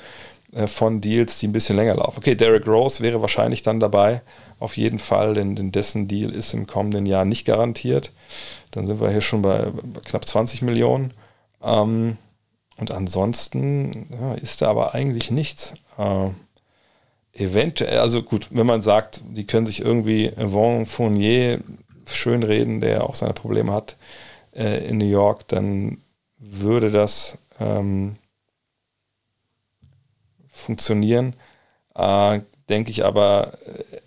äh, 0.51 0.67
von 0.67 0.99
Deals, 0.99 1.39
die 1.39 1.47
ein 1.47 1.53
bisschen 1.53 1.77
länger 1.77 1.95
laufen. 1.95 2.17
Okay, 2.17 2.35
Derek 2.35 2.67
Rose 2.67 3.01
wäre 3.01 3.21
wahrscheinlich 3.21 3.61
dann 3.61 3.79
dabei, 3.79 4.21
auf 4.59 4.75
jeden 4.75 4.99
Fall, 4.99 5.33
denn, 5.35 5.55
denn 5.55 5.71
dessen 5.71 6.09
Deal 6.09 6.29
ist 6.29 6.53
im 6.53 6.67
kommenden 6.67 7.05
Jahr 7.05 7.23
nicht 7.23 7.45
garantiert. 7.45 8.11
Dann 8.71 8.85
sind 8.85 8.99
wir 8.99 9.11
hier 9.11 9.21
schon 9.21 9.41
bei 9.41 9.71
knapp 10.03 10.27
20 10.27 10.61
Millionen. 10.61 11.13
Ähm, 11.63 12.17
und 12.75 12.91
ansonsten 12.91 14.09
ja, 14.11 14.33
ist 14.33 14.61
da 14.61 14.67
aber 14.67 14.93
eigentlich 14.93 15.31
nichts. 15.31 15.75
Äh, 15.97 16.31
eventuell, 17.31 17.99
also 17.99 18.23
gut, 18.23 18.49
wenn 18.51 18.67
man 18.67 18.81
sagt, 18.81 19.21
die 19.29 19.47
können 19.47 19.65
sich 19.65 19.79
irgendwie 19.79 20.33
Yvon 20.37 20.85
Fournier 20.85 21.61
schönreden, 22.11 22.81
der 22.81 23.03
auch 23.03 23.15
seine 23.15 23.33
Probleme 23.33 23.71
hat 23.71 23.95
äh, 24.53 24.87
in 24.87 24.97
New 24.97 25.09
York, 25.09 25.47
dann 25.47 26.01
würde 26.37 26.91
das 26.91 27.37
ähm, 27.59 28.17
funktionieren. 30.51 31.35
Äh, 31.95 32.41
denke 32.69 32.91
ich 32.91 33.05
aber, 33.05 33.57
äh, 33.65 33.99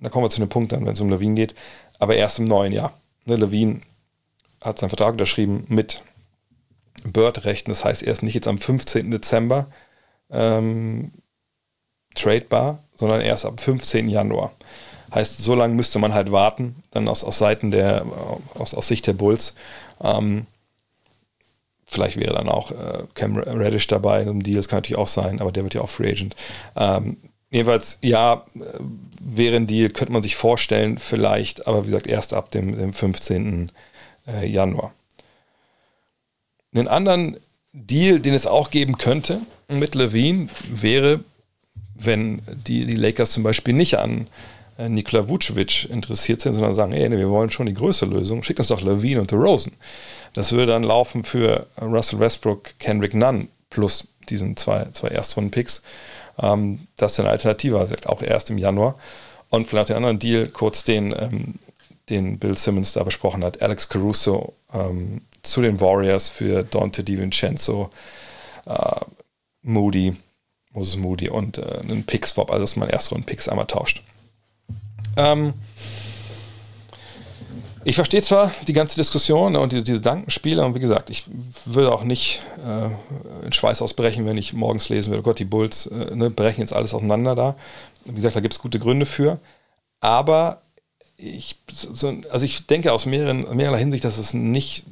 da 0.00 0.10
kommen 0.10 0.24
wir 0.24 0.30
zu 0.30 0.40
dem 0.40 0.48
Punkt 0.48 0.72
dann, 0.72 0.84
wenn 0.86 0.92
es 0.92 1.00
um 1.00 1.10
Levine 1.10 1.34
geht, 1.34 1.54
aber 1.98 2.16
erst 2.16 2.38
im 2.38 2.44
neuen 2.44 2.72
Jahr. 2.72 2.98
Ne, 3.24 3.36
Levine 3.36 3.80
hat 4.60 4.78
seinen 4.78 4.90
Vertrag 4.90 5.12
unterschrieben 5.12 5.64
mit 5.68 6.02
Bird-Rechten, 7.04 7.70
das 7.70 7.84
heißt, 7.84 8.02
er 8.02 8.12
ist 8.12 8.22
nicht 8.22 8.34
jetzt 8.34 8.48
am 8.48 8.58
15. 8.58 9.10
Dezember 9.10 9.66
ähm, 10.30 11.12
tradebar, 12.14 12.82
sondern 12.94 13.20
erst 13.20 13.44
ab 13.44 13.60
15. 13.60 14.08
Januar. 14.08 14.52
Heißt, 15.14 15.38
so 15.38 15.54
lange 15.54 15.74
müsste 15.74 15.98
man 15.98 16.12
halt 16.12 16.30
warten, 16.30 16.76
dann 16.90 17.08
aus, 17.08 17.24
aus 17.24 17.38
Seiten 17.38 17.70
der, 17.70 18.04
aus, 18.54 18.74
aus 18.74 18.88
Sicht 18.88 19.06
der 19.06 19.14
Bulls. 19.14 19.54
Ähm, 20.02 20.46
vielleicht 21.86 22.18
wäre 22.18 22.34
dann 22.34 22.48
auch 22.48 22.70
äh, 22.70 23.04
Cam 23.14 23.36
Reddish 23.36 23.86
dabei 23.86 24.20
in 24.22 24.28
einem 24.28 24.42
Deal, 24.42 24.56
das 24.56 24.68
kann 24.68 24.78
natürlich 24.78 24.98
auch 24.98 25.08
sein, 25.08 25.40
aber 25.40 25.52
der 25.52 25.64
wird 25.64 25.74
ja 25.74 25.80
auch 25.80 25.88
Free 25.88 26.10
Agent. 26.10 26.36
Ähm, 26.76 27.16
jedenfalls, 27.50 27.98
ja, 28.02 28.44
wäre 29.20 29.56
ein 29.56 29.66
Deal, 29.66 29.88
könnte 29.90 30.12
man 30.12 30.22
sich 30.22 30.36
vorstellen, 30.36 30.98
vielleicht, 30.98 31.66
aber 31.66 31.82
wie 31.82 31.86
gesagt, 31.86 32.06
erst 32.06 32.34
ab 32.34 32.50
dem, 32.50 32.76
dem 32.76 32.92
15. 32.92 33.72
Äh, 34.26 34.46
Januar. 34.46 34.92
Einen 36.74 36.88
anderen 36.88 37.38
Deal, 37.72 38.20
den 38.20 38.34
es 38.34 38.46
auch 38.46 38.70
geben 38.70 38.98
könnte 38.98 39.40
mit 39.68 39.94
Levine, 39.94 40.48
wäre, 40.68 41.20
wenn 41.94 42.42
die, 42.66 42.84
die 42.84 42.94
Lakers 42.96 43.32
zum 43.32 43.42
Beispiel 43.42 43.72
nicht 43.72 43.98
an 43.98 44.22
äh, 44.22 44.57
Nikola 44.78 45.28
Vucevic 45.28 45.90
interessiert 45.90 46.40
sind, 46.40 46.54
sondern 46.54 46.74
sagen, 46.74 46.92
ey, 46.92 47.10
wir 47.10 47.30
wollen 47.30 47.50
schon 47.50 47.66
die 47.66 47.74
größte 47.74 48.06
Lösung, 48.06 48.44
schickt 48.44 48.60
uns 48.60 48.68
doch 48.68 48.80
Levine 48.80 49.20
und 49.20 49.32
Rosen. 49.32 49.72
Das 50.34 50.52
würde 50.52 50.66
dann 50.66 50.84
laufen 50.84 51.24
für 51.24 51.66
Russell 51.80 52.20
Westbrook, 52.20 52.78
Kendrick 52.78 53.14
Nunn 53.14 53.48
plus 53.70 54.06
diesen 54.28 54.56
zwei, 54.56 54.86
zwei 54.92 55.08
Erstrunden-Picks. 55.08 55.82
Ähm, 56.40 56.86
das 56.96 57.12
ist 57.12 57.20
eine 57.20 57.30
Alternative, 57.30 57.78
also 57.78 57.96
auch 58.06 58.22
erst 58.22 58.50
im 58.50 58.58
Januar. 58.58 58.96
Und 59.50 59.66
vielleicht 59.66 59.88
den 59.88 59.96
anderen 59.96 60.18
Deal, 60.18 60.48
kurz 60.48 60.84
den, 60.84 61.12
ähm, 61.18 61.54
den 62.08 62.38
Bill 62.38 62.56
Simmons 62.56 62.92
da 62.92 63.02
besprochen 63.02 63.42
hat, 63.42 63.62
Alex 63.62 63.88
Caruso 63.88 64.54
ähm, 64.72 65.22
zu 65.42 65.62
den 65.62 65.80
Warriors 65.80 66.28
für 66.28 66.62
Dante 66.62 67.02
DiVincenzo, 67.02 67.90
äh, 68.66 69.00
Moody, 69.62 70.14
Moses 70.72 70.96
Moody 70.96 71.28
und 71.30 71.58
äh, 71.58 71.80
einen 71.82 72.04
Pick-Swap, 72.04 72.50
also 72.50 72.62
dass 72.62 72.76
man 72.76 72.88
erst 72.88 73.12
einen 73.12 73.24
Picks 73.24 73.48
einmal 73.48 73.66
tauscht. 73.66 74.02
Ähm, 75.18 75.52
ich 77.84 77.96
verstehe 77.96 78.22
zwar 78.22 78.52
die 78.66 78.72
ganze 78.72 78.96
Diskussion 78.96 79.56
und 79.56 79.72
diese, 79.72 79.82
diese 79.82 80.00
Dankenspiele 80.00 80.64
und 80.64 80.74
wie 80.74 80.80
gesagt, 80.80 81.10
ich 81.10 81.24
würde 81.64 81.92
auch 81.92 82.04
nicht 82.04 82.40
äh, 82.64 83.44
in 83.44 83.52
Schweiß 83.52 83.82
ausbrechen, 83.82 84.26
wenn 84.26 84.38
ich 84.38 84.52
morgens 84.52 84.88
lesen 84.88 85.10
würde, 85.10 85.20
oh 85.20 85.24
Gott, 85.24 85.38
die 85.38 85.44
Bulls 85.44 85.86
äh, 85.86 86.14
ne, 86.14 86.30
brechen 86.30 86.60
jetzt 86.60 86.74
alles 86.74 86.94
auseinander 86.94 87.34
da. 87.34 87.56
Wie 88.04 88.14
gesagt, 88.14 88.36
da 88.36 88.40
gibt 88.40 88.54
es 88.54 88.60
gute 88.60 88.78
Gründe 88.78 89.06
für. 89.06 89.38
Aber 90.00 90.62
ich, 91.16 91.56
so, 91.70 92.14
also 92.30 92.44
ich 92.44 92.66
denke 92.66 92.92
aus 92.92 93.06
mehreren, 93.06 93.56
mehrerer 93.56 93.76
Hinsicht, 93.76 94.04
dass 94.04 94.18
es 94.18 94.34
nicht, 94.34 94.84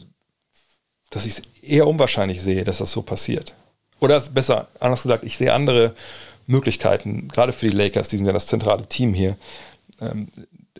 dass 1.11 1.27
ich 1.27 1.39
es 1.39 1.43
eher 1.63 1.87
unwahrscheinlich 1.87 2.43
sehe, 2.43 2.65
dass 2.65 2.79
das 2.79 2.91
so 2.91 3.03
passiert. 3.03 3.55
Oder 4.01 4.21
besser, 4.21 4.69
anders 4.81 5.03
gesagt, 5.03 5.25
ich 5.25 5.37
sehe 5.37 5.53
andere 5.53 5.95
Möglichkeiten, 6.47 7.29
gerade 7.29 7.53
für 7.53 7.69
die 7.69 7.77
Lakers, 7.77 8.09
die 8.09 8.17
sind 8.17 8.27
ja 8.27 8.33
das 8.33 8.47
zentrale 8.47 8.87
Team 8.87 9.15
hier, 9.15 9.37
ähm, 10.01 10.29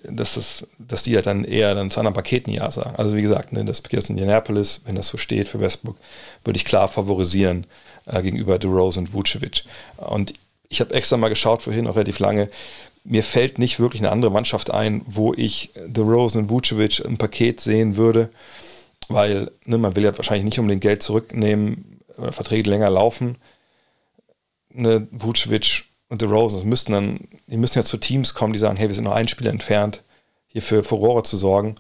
dass, 0.09 0.35
das, 0.35 0.67
dass 0.79 1.03
die 1.03 1.15
halt 1.17 1.27
dann 1.27 1.45
eher 1.45 1.75
dann 1.75 1.91
zu 1.91 1.99
anderen 1.99 2.15
Paketen 2.15 2.53
Ja 2.53 2.71
sagen. 2.71 2.95
Also 2.97 3.17
wie 3.17 3.23
gesagt, 3.23 3.53
ne, 3.53 3.65
das 3.65 3.81
Paket 3.81 4.01
aus 4.01 4.11
Indianapolis, 4.11 4.83
wenn 4.85 4.95
das 4.95 5.09
so 5.09 5.17
steht 5.17 5.49
für 5.49 5.61
Westbrook, 5.61 5.97
würde 6.45 6.57
ich 6.57 6.65
klar 6.65 6.89
favorisieren 6.89 7.67
äh, 8.07 8.23
gegenüber 8.23 8.59
DeRose 8.59 9.01
und 9.01 9.13
Vucevic. 9.13 9.65
Und 9.97 10.35
ich 10.69 10.81
habe 10.81 10.95
extra 10.95 11.17
mal 11.17 11.29
geschaut 11.29 11.63
vorhin, 11.63 11.87
auch 11.87 11.97
relativ 11.97 12.19
lange, 12.19 12.49
mir 13.05 13.23
fällt 13.23 13.59
nicht 13.59 13.79
wirklich 13.79 14.03
eine 14.03 14.11
andere 14.11 14.33
Mannschaft 14.33 14.73
ein, 14.73 15.03
wo 15.07 15.33
ich 15.33 15.71
DeRose 15.87 16.39
und 16.39 16.51
Vucevic 16.51 17.01
im 17.01 17.19
Paket 17.19 17.61
sehen 17.61 17.97
würde, 17.97 18.31
weil 19.09 19.51
ne, 19.65 19.79
man 19.79 19.95
will 19.97 20.05
ja 20.05 20.17
wahrscheinlich 20.17 20.45
nicht 20.45 20.59
um 20.59 20.69
den 20.69 20.81
Geld 20.81 21.03
zurücknehmen, 21.03 22.01
Verträge 22.31 22.69
länger 22.69 22.91
laufen. 22.91 23.37
Ne, 24.73 25.07
Vucevic 25.11 25.85
und 26.09 26.21
The 26.21 26.27
Roses 26.27 26.65
müssten 26.65 26.93
dann, 26.93 27.29
die 27.47 27.57
müssen 27.57 27.79
ja 27.79 27.85
zu 27.85 27.97
Teams 27.97 28.35
kommen, 28.35 28.53
die 28.53 28.59
sagen, 28.59 28.77
hey, 28.77 28.89
wir 28.89 28.95
sind 28.95 29.05
noch 29.05 29.15
ein 29.15 29.29
Spieler 29.29 29.51
entfernt, 29.51 30.03
hier 30.47 30.63
für 30.63 30.85
Furore 30.85 31.25
zu 31.25 31.37
sorgen. 31.37 31.75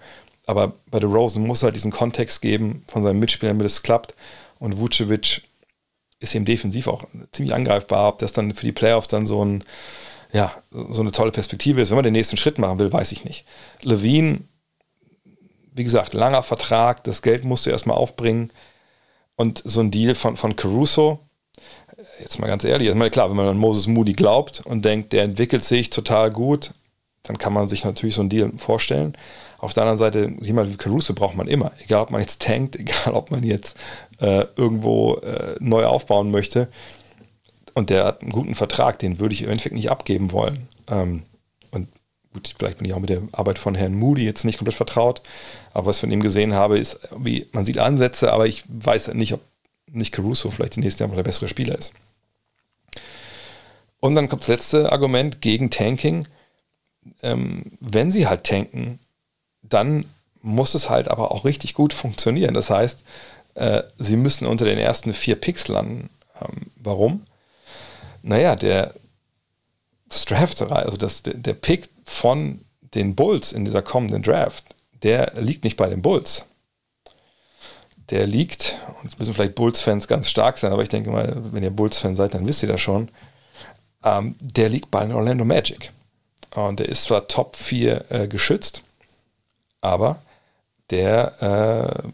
Aber 0.47 0.75
bei 0.91 1.01
The 1.01 1.07
Rosen 1.07 1.47
muss 1.47 1.63
halt 1.63 1.75
diesen 1.75 1.91
Kontext 1.91 2.41
geben 2.41 2.85
von 2.89 3.03
seinen 3.03 3.19
Mitspielern, 3.19 3.57
damit 3.57 3.71
es 3.71 3.83
klappt. 3.83 4.15
Und 4.59 4.79
Vucevic 4.79 5.43
ist 6.19 6.35
eben 6.35 6.45
defensiv 6.45 6.89
auch 6.89 7.05
ziemlich 7.33 7.55
angreifbar. 7.55 8.09
Ob 8.09 8.19
das 8.19 8.33
dann 8.33 8.55
für 8.55 8.65
die 8.65 8.73
Playoffs 8.73 9.09
dann 9.09 9.27
so, 9.27 9.45
ein, 9.45 9.65
ja, 10.33 10.53
so 10.71 11.01
eine 11.01 11.13
tolle 11.13 11.33
Perspektive 11.33 11.81
ist, 11.81 11.91
wenn 11.91 11.97
man 11.97 12.05
den 12.05 12.13
nächsten 12.13 12.37
Schritt 12.37 12.59
machen 12.59 12.79
will, 12.79 12.93
weiß 12.93 13.13
ich 13.13 13.25
nicht. 13.25 13.45
Levine, 13.83 14.41
wie 15.73 15.85
gesagt, 15.85 16.15
langer 16.15 16.43
Vertrag, 16.43 17.05
das 17.05 17.23
Geld 17.23 17.45
musst 17.45 17.67
du 17.67 17.71
erstmal 17.71 17.97
aufbringen. 17.97 18.53
Und 19.35 19.63
so 19.65 19.81
ein 19.81 19.91
Deal 19.91 20.15
von, 20.15 20.37
von 20.37 20.57
Caruso, 20.57 21.21
jetzt 22.21 22.39
mal 22.39 22.47
ganz 22.47 22.65
ehrlich, 22.65 22.89
ist 22.89 22.95
mal 22.95 23.11
klar, 23.11 23.29
wenn 23.29 23.37
man 23.37 23.49
an 23.49 23.59
Moses 23.59 23.87
Moody 23.87 24.13
glaubt 24.13 24.63
und 24.65 24.85
denkt, 24.85 25.13
der 25.13 25.25
entwickelt 25.25 25.65
sich 25.65 25.91
total 25.91 26.31
gut, 26.31 26.73
dann 27.23 27.39
kann 27.39 27.53
man 27.53 27.69
sich 27.69 27.85
natürlich 27.85 28.15
so 28.15 28.21
einen 28.21 28.31
Deal 28.31 28.53
vorstellen. 28.57 29.17
Auf 29.59 29.73
der 29.73 29.83
anderen 29.83 29.99
Seite, 29.99 30.33
jemand 30.41 30.71
wie 30.71 30.77
Caruso 30.77 31.15
braucht 31.15 31.35
man 31.35 31.49
immer. 31.49 31.73
Egal, 31.83 32.03
ob 32.03 32.11
man 32.11 32.21
jetzt 32.21 32.43
tankt, 32.43 32.77
egal, 32.81 33.15
ob 33.15 33.31
man 33.31 33.43
jetzt 33.43 33.77
äh, 34.21 34.47
irgendwo 34.57 35.17
äh, 35.17 35.57
neu 35.61 35.87
aufbauen 35.87 36.31
möchte. 36.31 36.69
Und 37.75 37.91
der 37.91 38.05
hat 38.05 38.23
einen 38.23 38.33
guten 38.33 38.55
Vertrag, 38.55 38.99
den 38.99 39.19
würde 39.19 39.35
ich 39.35 39.43
im 39.43 39.51
Endeffekt 39.51 39.75
nicht 39.75 39.91
abgeben 39.91 40.33
wollen. 40.33 40.69
Ähm, 40.89 41.25
und 41.73 41.89
gut, 42.33 42.55
vielleicht 42.59 42.79
bin 42.79 42.87
ich 42.87 42.95
auch 42.95 43.01
mit 43.01 43.11
der 43.11 43.23
Arbeit 43.33 43.59
von 43.59 43.75
Herrn 43.75 43.95
Moody 43.95 44.25
jetzt 44.25 44.45
nicht 44.45 44.59
komplett 44.59 44.77
vertraut. 44.77 45.21
Aber 45.75 45.87
was 45.87 45.97
ich 45.97 46.01
von 46.01 46.13
ihm 46.13 46.23
gesehen 46.23 46.55
habe, 46.55 46.79
ist, 46.79 47.01
wie 47.19 47.47
man 47.53 47.65
sieht 47.65 47.79
Ansätze, 47.79 48.33
aber 48.33 48.47
ich 48.47 48.65
weiß 48.69 49.09
nicht, 49.15 49.35
ob 49.35 49.41
nicht 49.93 50.13
Caruso 50.13 50.51
vielleicht 50.51 50.77
die 50.77 50.81
nächsten 50.81 51.03
Jahre 51.03 51.17
der 51.17 51.23
bessere 51.23 51.49
Spieler 51.49 51.77
ist. 51.77 51.93
Und 54.01 54.15
dann 54.15 54.29
kommt 54.29 54.43
das 54.43 54.49
letzte 54.49 54.93
Argument 54.93 55.41
gegen 55.41 55.71
Tanking. 55.71 56.27
Ähm, 57.23 57.73
wenn 57.81 58.11
sie 58.11 58.27
halt 58.27 58.45
tanken, 58.45 58.99
dann 59.63 60.07
muss 60.43 60.75
es 60.75 60.91
halt 60.91 61.09
aber 61.09 61.33
auch 61.33 61.45
richtig 61.45 61.75
gut 61.75 61.93
funktionieren. 61.93 62.55
Das 62.55 62.71
heißt, 62.71 63.05
äh, 63.55 63.83
sie 63.99 64.17
müssen 64.17 64.47
unter 64.47 64.65
den 64.65 64.79
ersten 64.79 65.13
vier 65.13 65.37
Picks 65.37 65.69
landen. 65.69 66.11
Ähm, 66.41 66.71
warum? 66.77 67.23
Naja, 68.23 68.55
der 68.57 68.95
Draft, 70.27 70.63
also 70.63 70.97
das, 70.97 71.23
der 71.25 71.55
Pick 71.55 71.89
von 72.05 72.61
den 72.95 73.15
Bulls 73.15 73.53
in 73.53 73.65
dieser 73.65 73.83
kommenden 73.83 74.23
Draft, 74.23 74.65
der 75.03 75.33
liegt 75.37 75.65
nicht 75.65 75.77
bei 75.77 75.89
den 75.89 76.03
Bulls. 76.03 76.47
Der 78.11 78.27
liegt, 78.27 78.77
und 78.99 79.05
jetzt 79.05 79.19
müssen 79.19 79.35
vielleicht 79.35 79.57
Bulls-Fans 79.57 80.07
ganz 80.07 80.29
stark 80.29 80.59
sein, 80.59 80.73
aber 80.73 80.83
ich 80.83 80.89
denke 80.89 81.11
mal, 81.11 81.37
wenn 81.53 81.63
ihr 81.63 81.71
Bulls-Fan 81.71 82.15
seid, 82.15 82.35
dann 82.35 82.47
wisst 82.47 82.63
ihr 82.63 82.69
das 82.69 82.81
schon. 82.81 83.09
Ähm, 84.07 84.37
der 84.41 84.69
liegt 84.69 84.91
bei 84.91 85.05
den 85.05 85.13
Orlando 85.13 85.45
Magic. 85.45 85.91
Und 86.55 86.79
der 86.79 86.89
ist 86.89 87.03
zwar 87.03 87.27
Top 87.27 87.57
4 87.57 88.05
äh, 88.09 88.29
geschützt, 88.29 88.83
aber 89.81 90.23
der 90.91 91.43
äh, 91.43 92.09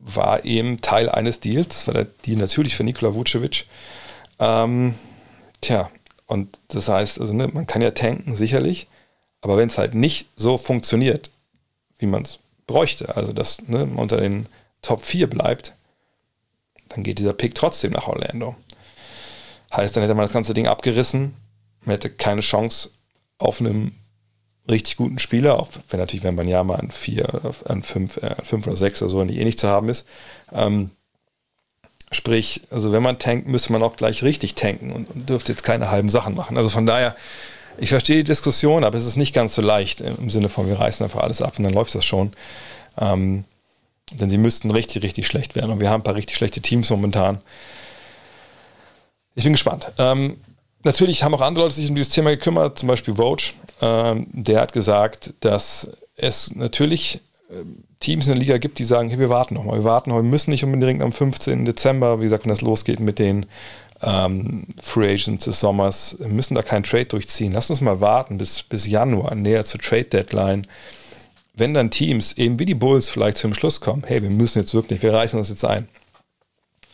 war 0.00 0.44
eben 0.44 0.80
Teil 0.80 1.08
eines 1.08 1.40
Deals. 1.40 1.68
Das 1.68 1.86
war 1.86 1.94
der 1.94 2.04
Deal 2.04 2.38
natürlich 2.38 2.74
für 2.74 2.84
Nikola 2.84 3.14
Vucevic. 3.14 3.66
Ähm, 4.40 4.94
tja, 5.60 5.90
und 6.26 6.58
das 6.68 6.88
heißt, 6.88 7.20
also, 7.20 7.32
ne, 7.32 7.48
man 7.48 7.66
kann 7.66 7.82
ja 7.82 7.92
tanken, 7.92 8.34
sicherlich, 8.36 8.88
aber 9.40 9.56
wenn 9.56 9.68
es 9.68 9.78
halt 9.78 9.94
nicht 9.94 10.28
so 10.36 10.58
funktioniert, 10.58 11.30
wie 11.98 12.06
man 12.06 12.22
es 12.22 12.40
bräuchte, 12.66 13.16
also 13.16 13.32
dass 13.32 13.62
ne, 13.68 13.86
man 13.86 13.96
unter 13.96 14.18
den 14.18 14.46
Top 14.82 15.04
4 15.04 15.28
bleibt, 15.28 15.74
dann 16.88 17.04
geht 17.04 17.18
dieser 17.18 17.32
Pick 17.32 17.54
trotzdem 17.54 17.92
nach 17.92 18.08
Orlando. 18.08 18.56
Heißt, 19.74 19.96
dann 19.96 20.02
hätte 20.02 20.14
man 20.14 20.24
das 20.24 20.32
ganze 20.32 20.54
Ding 20.54 20.66
abgerissen, 20.66 21.34
man 21.84 21.94
hätte 21.94 22.10
keine 22.10 22.40
Chance 22.40 22.90
auf 23.38 23.60
einem 23.60 23.92
richtig 24.68 24.96
guten 24.96 25.18
Spieler, 25.18 25.58
auch 25.58 25.68
wenn 25.90 26.00
natürlich, 26.00 26.24
wenn 26.24 26.34
man 26.34 26.48
ja 26.48 26.62
mal 26.62 26.76
an 26.76 26.90
4, 26.90 27.54
an 27.66 27.82
5, 27.82 28.16
äh, 28.18 28.34
5 28.42 28.66
oder 28.66 28.76
6 28.76 29.02
oder 29.02 29.08
so 29.10 29.24
nicht 29.24 29.38
ähnlich 29.38 29.58
zu 29.58 29.68
haben 29.68 29.88
ist. 29.88 30.06
Ähm, 30.52 30.90
sprich, 32.12 32.62
also 32.70 32.92
wenn 32.92 33.02
man 33.02 33.18
tankt, 33.18 33.48
müsste 33.48 33.72
man 33.72 33.82
auch 33.82 33.96
gleich 33.96 34.22
richtig 34.22 34.54
tanken 34.54 34.92
und, 34.92 35.10
und 35.10 35.28
dürfte 35.28 35.52
jetzt 35.52 35.62
keine 35.62 35.90
halben 35.90 36.10
Sachen 36.10 36.34
machen. 36.34 36.56
Also 36.56 36.70
von 36.70 36.86
daher, 36.86 37.16
ich 37.78 37.90
verstehe 37.90 38.16
die 38.16 38.24
Diskussion, 38.24 38.84
aber 38.84 38.98
es 38.98 39.06
ist 39.06 39.16
nicht 39.16 39.34
ganz 39.34 39.54
so 39.54 39.62
leicht 39.62 40.00
im 40.00 40.30
Sinne 40.30 40.48
von, 40.48 40.68
wir 40.68 40.78
reißen 40.78 41.04
einfach 41.04 41.20
alles 41.20 41.42
ab 41.42 41.54
und 41.58 41.64
dann 41.64 41.72
läuft 41.72 41.94
das 41.94 42.04
schon. 42.04 42.32
Ähm, 42.98 43.44
denn 44.12 44.30
sie 44.30 44.38
müssten 44.38 44.70
richtig, 44.70 45.02
richtig 45.02 45.26
schlecht 45.26 45.54
werden. 45.54 45.70
Und 45.70 45.80
wir 45.80 45.90
haben 45.90 46.00
ein 46.00 46.04
paar 46.04 46.14
richtig 46.14 46.36
schlechte 46.36 46.60
Teams 46.60 46.90
momentan. 46.90 47.40
Ich 49.38 49.44
bin 49.44 49.52
gespannt. 49.52 49.92
Ähm, 49.98 50.36
natürlich 50.82 51.22
haben 51.22 51.32
auch 51.32 51.40
andere 51.42 51.66
Leute 51.66 51.76
sich 51.76 51.88
um 51.88 51.94
dieses 51.94 52.12
Thema 52.12 52.30
gekümmert, 52.30 52.76
zum 52.76 52.88
Beispiel 52.88 53.14
Vogue. 53.14 53.44
Ähm, 53.80 54.26
der 54.32 54.60
hat 54.60 54.72
gesagt, 54.72 55.32
dass 55.38 55.92
es 56.16 56.56
natürlich 56.56 57.20
äh, 57.48 57.62
Teams 58.00 58.26
in 58.26 58.32
der 58.32 58.40
Liga 58.40 58.58
gibt, 58.58 58.80
die 58.80 58.84
sagen, 58.84 59.10
hey, 59.10 59.20
wir 59.20 59.28
warten 59.28 59.54
noch 59.54 59.62
mal, 59.62 59.78
wir 59.78 59.84
warten 59.84 60.10
wir 60.10 60.24
müssen 60.24 60.50
nicht 60.50 60.64
unbedingt 60.64 61.04
am 61.04 61.12
15. 61.12 61.64
Dezember, 61.64 62.18
wie 62.18 62.24
gesagt, 62.24 62.46
wenn 62.46 62.50
das 62.50 62.62
losgeht 62.62 62.98
mit 62.98 63.20
den 63.20 63.46
ähm, 64.02 64.64
Free 64.82 65.14
Agents 65.14 65.44
des 65.44 65.60
Sommers, 65.60 66.16
müssen 66.18 66.56
da 66.56 66.62
keinen 66.62 66.82
Trade 66.82 67.06
durchziehen. 67.06 67.52
Lass 67.52 67.70
uns 67.70 67.80
mal 67.80 68.00
warten 68.00 68.38
bis, 68.38 68.64
bis 68.64 68.88
Januar, 68.88 69.36
näher 69.36 69.64
zur 69.64 69.80
Trade 69.80 70.02
Deadline. 70.02 70.66
Wenn 71.54 71.74
dann 71.74 71.92
Teams, 71.92 72.32
eben 72.32 72.58
wie 72.58 72.66
die 72.66 72.74
Bulls, 72.74 73.08
vielleicht 73.08 73.36
zum 73.36 73.54
Schluss 73.54 73.80
kommen, 73.80 74.02
hey, 74.04 74.20
wir 74.20 74.30
müssen 74.30 74.58
jetzt 74.58 74.74
wirklich, 74.74 75.00
wir 75.00 75.12
reißen 75.12 75.38
das 75.38 75.48
jetzt 75.48 75.64
ein, 75.64 75.86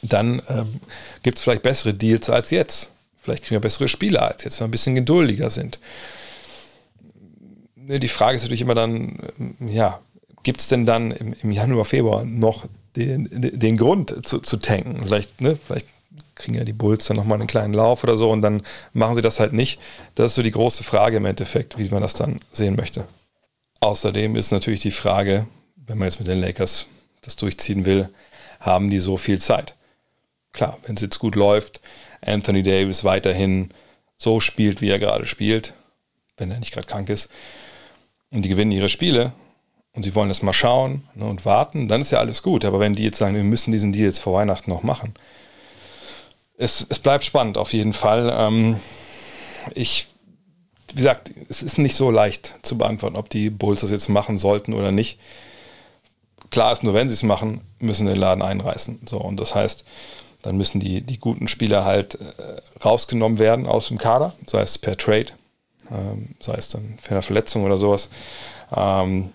dann 0.09 0.43
ähm, 0.49 0.81
gibt 1.23 1.39
es 1.39 1.45
vielleicht 1.45 1.63
bessere 1.63 1.95
Deals 1.95 2.31
als 2.31 2.51
jetzt. 2.51 2.91
Vielleicht 3.23 3.45
kriegen 3.45 3.57
wir 3.57 3.61
bessere 3.61 3.89
Spieler 3.89 4.23
als 4.23 4.45
jetzt, 4.45 4.61
wenn 4.61 4.65
wir 4.65 4.69
ein 4.69 4.71
bisschen 4.71 4.95
geduldiger 4.95 5.51
sind. 5.51 5.79
Die 7.77 8.09
Frage 8.09 8.37
ist 8.37 8.43
natürlich 8.43 8.63
immer 8.63 8.75
dann, 8.75 9.19
ja, 9.61 10.01
gibt 10.43 10.61
es 10.61 10.69
denn 10.69 10.87
dann 10.87 11.11
im, 11.11 11.35
im, 11.43 11.51
Januar, 11.51 11.85
Februar 11.85 12.25
noch 12.25 12.67
den, 12.97 13.29
den 13.31 13.77
Grund 13.77 14.27
zu, 14.27 14.41
zu 14.41 14.57
tanken? 14.59 15.03
Vielleicht, 15.03 15.41
ne, 15.41 15.59
vielleicht 15.67 15.87
kriegen 16.35 16.55
ja 16.55 16.65
die 16.65 16.73
Bulls 16.73 17.07
dann 17.07 17.17
nochmal 17.17 17.39
einen 17.39 17.47
kleinen 17.47 17.75
Lauf 17.75 18.05
oder 18.05 18.17
so 18.17 18.31
und 18.31 18.43
dann 18.43 18.63
machen 18.93 19.15
sie 19.15 19.23
das 19.23 19.41
halt 19.41 19.53
nicht. 19.53 19.81
Das 20.15 20.33
ist 20.33 20.35
so 20.35 20.43
die 20.43 20.51
große 20.51 20.83
Frage 20.83 21.17
im 21.17 21.27
Endeffekt, 21.27 21.79
wie 21.79 21.89
man 21.89 22.03
das 22.03 22.15
dann 22.15 22.41
sehen 22.53 22.77
möchte. 22.77 23.07
Außerdem 23.81 24.37
ist 24.37 24.51
natürlich 24.51 24.81
die 24.81 24.91
Frage, 24.91 25.47
wenn 25.77 25.99
man 25.99 26.09
jetzt 26.09 26.19
mit 26.19 26.29
den 26.29 26.41
Lakers 26.41 26.87
das 27.23 27.37
durchziehen 27.37 27.87
will, 27.87 28.09
haben 28.61 28.91
die 28.91 28.99
so 28.99 29.17
viel 29.17 29.41
Zeit? 29.41 29.75
Klar, 30.55 30.79
wenn 30.87 30.95
es 30.95 31.03
jetzt 31.03 31.19
gut 31.19 31.35
läuft, 31.35 31.83
Anthony 32.23 32.63
Davis 32.63 33.05
weiterhin 33.05 33.69
so 34.17 34.41
spielt, 34.41 34.81
wie 34.81 34.89
er 34.89 34.99
gerade 34.99 35.27
spielt, 35.27 35.75
wenn 36.39 36.51
er 36.51 36.59
nicht 36.59 36.73
gerade 36.73 36.87
krank 36.87 37.11
ist, 37.11 37.29
und 38.31 38.43
die 38.43 38.49
gewinnen 38.49 38.73
ihre 38.73 38.89
Spiele, 38.89 39.33
und 39.93 40.03
sie 40.03 40.15
wollen 40.15 40.29
das 40.29 40.43
mal 40.43 40.53
schauen 40.53 41.05
ne, 41.15 41.25
und 41.25 41.45
warten, 41.45 41.89
dann 41.89 42.01
ist 42.01 42.11
ja 42.11 42.19
alles 42.19 42.43
gut. 42.43 42.65
Aber 42.65 42.81
wenn 42.81 42.95
die 42.95 43.05
jetzt 43.05 43.19
sagen, 43.19 43.37
wir 43.37 43.45
müssen 43.45 43.71
diesen 43.71 43.93
Deal 43.93 44.07
jetzt 44.07 44.19
vor 44.19 44.35
Weihnachten 44.35 44.71
noch 44.71 44.83
machen, 44.83 45.15
es, 46.57 46.85
es 46.89 46.99
bleibt 46.99 47.25
spannend 47.25 47.59
auf 47.59 47.73
jeden 47.73 47.93
Fall. 47.93 48.33
Ähm, 48.37 48.81
ich, 49.75 50.09
wie 50.89 50.97
gesagt, 50.97 51.33
es 51.49 51.63
ist 51.63 51.79
nicht 51.79 51.95
so 51.95 52.11
leicht 52.11 52.55
zu 52.63 52.77
beantworten, 52.77 53.17
ob 53.17 53.29
die 53.29 53.51
Bulls 53.51 53.83
das 53.83 53.91
jetzt 53.91 54.09
machen 54.09 54.37
sollten 54.37 54.75
oder 54.75 54.91
nicht. 54.91 55.19
Klar 56.51 56.73
ist 56.73 56.83
nur, 56.83 56.95
wenn 56.95 57.09
sie 57.09 57.15
es 57.15 57.23
machen, 57.23 57.63
müssen 57.79 58.07
den 58.07 58.17
Laden 58.17 58.43
einreißen. 58.43 59.01
So, 59.07 59.19
und 59.19 59.39
das 59.39 59.55
heißt, 59.55 59.85
dann 60.45 60.59
müssen 60.59 60.79
die, 60.79 61.01
die 61.01 61.19
guten 61.19 61.49
Spieler 61.49 61.87
halt 61.87 62.17
äh, 62.17 62.61
rausgenommen 62.85 63.39
werden 63.39 63.67
aus 63.67 63.89
dem 63.89 63.97
Kader, 63.97 64.35
sei 64.47 64.61
es 64.61 64.77
per 64.77 64.97
Trade, 64.97 65.29
ähm, 65.91 66.35
sei 66.39 66.55
es 66.55 66.69
dann 66.69 66.99
für 67.01 67.13
eine 67.13 67.23
Verletzung 67.23 67.65
oder 67.65 67.79
sowas. 67.79 68.11
Ähm, 68.77 69.33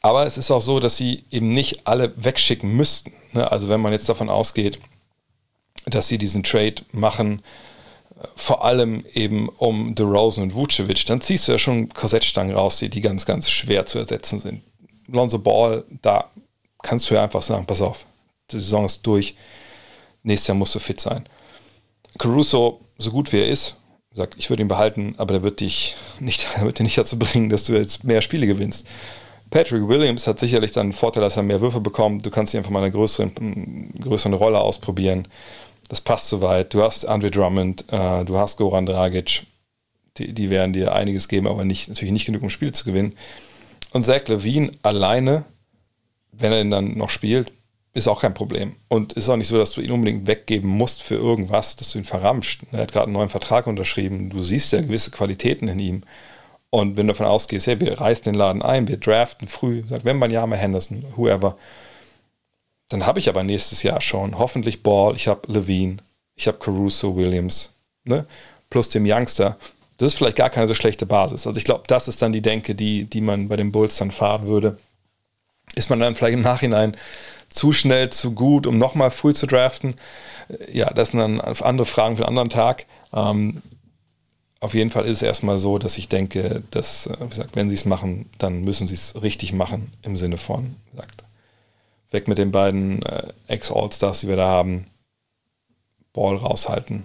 aber 0.00 0.26
es 0.26 0.38
ist 0.38 0.50
auch 0.50 0.62
so, 0.62 0.80
dass 0.80 0.96
sie 0.96 1.24
eben 1.30 1.52
nicht 1.52 1.86
alle 1.86 2.12
wegschicken 2.16 2.74
müssten. 2.74 3.12
Ne? 3.32 3.50
Also 3.52 3.68
wenn 3.68 3.82
man 3.82 3.92
jetzt 3.92 4.08
davon 4.08 4.30
ausgeht, 4.30 4.78
dass 5.84 6.08
sie 6.08 6.16
diesen 6.16 6.42
Trade 6.42 6.76
machen, 6.92 7.42
äh, 8.18 8.26
vor 8.36 8.64
allem 8.64 9.04
eben 9.12 9.50
um 9.50 9.94
DeRozan 9.94 10.44
und 10.44 10.54
Vucevic, 10.54 11.04
dann 11.04 11.20
ziehst 11.20 11.48
du 11.48 11.52
ja 11.52 11.58
schon 11.58 11.90
Korsettstangen 11.90 12.56
raus, 12.56 12.78
die, 12.78 12.88
die 12.88 13.02
ganz, 13.02 13.26
ganz 13.26 13.50
schwer 13.50 13.84
zu 13.84 13.98
ersetzen 13.98 14.40
sind. 14.40 14.62
Lonzo 15.06 15.38
Ball, 15.38 15.84
da 16.00 16.30
kannst 16.82 17.10
du 17.10 17.14
ja 17.14 17.24
einfach 17.24 17.42
sagen, 17.42 17.66
pass 17.66 17.82
auf, 17.82 18.06
die 18.50 18.58
Saison 18.58 18.84
ist 18.84 19.06
durch, 19.06 19.36
nächstes 20.22 20.48
Jahr 20.48 20.56
musst 20.56 20.74
du 20.74 20.78
fit 20.78 21.00
sein. 21.00 21.24
Caruso, 22.18 22.80
so 22.98 23.10
gut 23.10 23.32
wie 23.32 23.38
er 23.38 23.48
ist, 23.48 23.76
sagt, 24.12 24.34
ich 24.38 24.48
würde 24.48 24.62
ihn 24.62 24.68
behalten, 24.68 25.14
aber 25.18 25.32
der 25.34 25.42
wird 25.42 25.60
dich 25.60 25.96
nicht, 26.20 26.46
der 26.56 26.64
wird 26.64 26.78
dich 26.78 26.84
nicht 26.84 26.98
dazu 26.98 27.18
bringen, 27.18 27.50
dass 27.50 27.64
du 27.64 27.72
jetzt 27.72 28.04
mehr 28.04 28.22
Spiele 28.22 28.46
gewinnst. 28.46 28.86
Patrick 29.50 29.86
Williams 29.86 30.26
hat 30.26 30.40
sicherlich 30.40 30.72
dann 30.72 30.86
einen 30.86 30.92
Vorteil, 30.92 31.22
dass 31.22 31.36
er 31.36 31.42
mehr 31.42 31.60
Würfe 31.60 31.80
bekommt. 31.80 32.26
Du 32.26 32.30
kannst 32.30 32.54
ihn 32.54 32.58
einfach 32.58 32.70
mal 32.70 32.82
eine 32.82 32.90
größere, 32.90 33.30
größere 34.00 34.34
Rolle 34.34 34.60
ausprobieren. 34.60 35.28
Das 35.88 36.00
passt 36.00 36.28
soweit. 36.28 36.74
Du 36.74 36.82
hast 36.82 37.04
Andre 37.04 37.30
Drummond, 37.30 37.84
äh, 37.92 38.24
du 38.24 38.36
hast 38.36 38.56
Goran 38.56 38.86
Dragic. 38.86 39.42
Die, 40.16 40.32
die 40.32 40.50
werden 40.50 40.72
dir 40.72 40.92
einiges 40.94 41.28
geben, 41.28 41.46
aber 41.46 41.64
nicht, 41.64 41.88
natürlich 41.88 42.12
nicht 42.12 42.26
genug, 42.26 42.42
um 42.42 42.50
Spiele 42.50 42.72
zu 42.72 42.84
gewinnen. 42.84 43.14
Und 43.92 44.02
Zach 44.02 44.26
Levine 44.26 44.72
alleine, 44.82 45.44
wenn 46.32 46.52
er 46.52 46.60
ihn 46.60 46.70
dann 46.70 46.96
noch 46.96 47.10
spielt, 47.10 47.52
ist 47.94 48.08
auch 48.08 48.20
kein 48.20 48.34
Problem. 48.34 48.74
Und 48.88 49.12
ist 49.14 49.28
auch 49.28 49.36
nicht 49.36 49.48
so, 49.48 49.56
dass 49.56 49.72
du 49.72 49.80
ihn 49.80 49.92
unbedingt 49.92 50.26
weggeben 50.26 50.68
musst 50.68 51.02
für 51.02 51.14
irgendwas, 51.14 51.76
dass 51.76 51.92
du 51.92 51.98
ihn 51.98 52.04
verramscht. 52.04 52.62
Er 52.72 52.80
hat 52.80 52.92
gerade 52.92 53.06
einen 53.06 53.14
neuen 53.14 53.28
Vertrag 53.28 53.68
unterschrieben. 53.68 54.30
Du 54.30 54.42
siehst 54.42 54.72
ja 54.72 54.80
gewisse 54.80 55.12
Qualitäten 55.12 55.68
in 55.68 55.78
ihm. 55.78 56.02
Und 56.70 56.96
wenn 56.96 57.06
du 57.06 57.12
davon 57.12 57.26
ausgehst, 57.26 57.68
hey, 57.68 57.78
wir 57.78 58.00
reißen 58.00 58.24
den 58.24 58.34
Laden 58.34 58.62
ein, 58.62 58.88
wir 58.88 58.96
draften 58.96 59.46
früh, 59.46 59.84
sagt 59.86 60.04
Wembanyama, 60.04 60.56
Henderson, 60.56 61.04
whoever, 61.14 61.56
dann 62.88 63.06
habe 63.06 63.20
ich 63.20 63.28
aber 63.28 63.44
nächstes 63.44 63.84
Jahr 63.84 64.00
schon 64.00 64.38
hoffentlich 64.38 64.82
Ball, 64.82 65.14
ich 65.14 65.28
habe 65.28 65.52
Levine, 65.52 65.98
ich 66.34 66.48
habe 66.48 66.58
Caruso, 66.58 67.14
Williams, 67.14 67.70
ne? 68.02 68.26
plus 68.70 68.88
dem 68.88 69.06
Youngster. 69.06 69.56
Das 69.98 70.08
ist 70.08 70.18
vielleicht 70.18 70.36
gar 70.36 70.50
keine 70.50 70.66
so 70.66 70.74
schlechte 70.74 71.06
Basis. 71.06 71.46
Also 71.46 71.56
ich 71.56 71.64
glaube, 71.64 71.84
das 71.86 72.08
ist 72.08 72.20
dann 72.20 72.32
die 72.32 72.42
Denke, 72.42 72.74
die, 72.74 73.04
die 73.04 73.20
man 73.20 73.46
bei 73.46 73.54
den 73.54 73.70
Bulls 73.70 73.96
dann 73.96 74.10
fahren 74.10 74.48
würde. 74.48 74.76
Ist 75.76 75.90
man 75.90 76.00
dann 76.00 76.16
vielleicht 76.16 76.34
im 76.34 76.42
Nachhinein 76.42 76.96
zu 77.54 77.72
schnell, 77.72 78.10
zu 78.10 78.32
gut, 78.32 78.66
um 78.66 78.78
nochmal 78.78 79.10
früh 79.10 79.32
zu 79.32 79.46
draften? 79.46 79.94
Ja, 80.72 80.92
das 80.92 81.10
sind 81.10 81.20
dann 81.20 81.40
andere 81.40 81.86
Fragen 81.86 82.16
für 82.16 82.24
einen 82.24 82.38
anderen 82.38 82.50
Tag. 82.50 82.86
Ähm, 83.14 83.62
auf 84.60 84.74
jeden 84.74 84.90
Fall 84.90 85.04
ist 85.04 85.18
es 85.18 85.22
erstmal 85.22 85.58
so, 85.58 85.78
dass 85.78 85.98
ich 85.98 86.08
denke, 86.08 86.62
dass, 86.70 87.06
äh, 87.06 87.16
wie 87.20 87.28
gesagt, 87.28 87.54
wenn 87.54 87.68
sie 87.68 87.74
es 87.74 87.84
machen, 87.84 88.30
dann 88.38 88.62
müssen 88.62 88.88
sie 88.88 88.94
es 88.94 89.22
richtig 89.22 89.52
machen, 89.52 89.92
im 90.02 90.16
Sinne 90.16 90.36
von, 90.36 90.76
wie 90.86 90.96
gesagt, 90.96 91.24
weg 92.10 92.28
mit 92.28 92.38
den 92.38 92.50
beiden 92.50 93.02
äh, 93.02 93.32
Ex-All-Stars, 93.46 94.20
die 94.20 94.28
wir 94.28 94.36
da 94.36 94.48
haben, 94.48 94.86
Ball 96.12 96.36
raushalten 96.36 97.04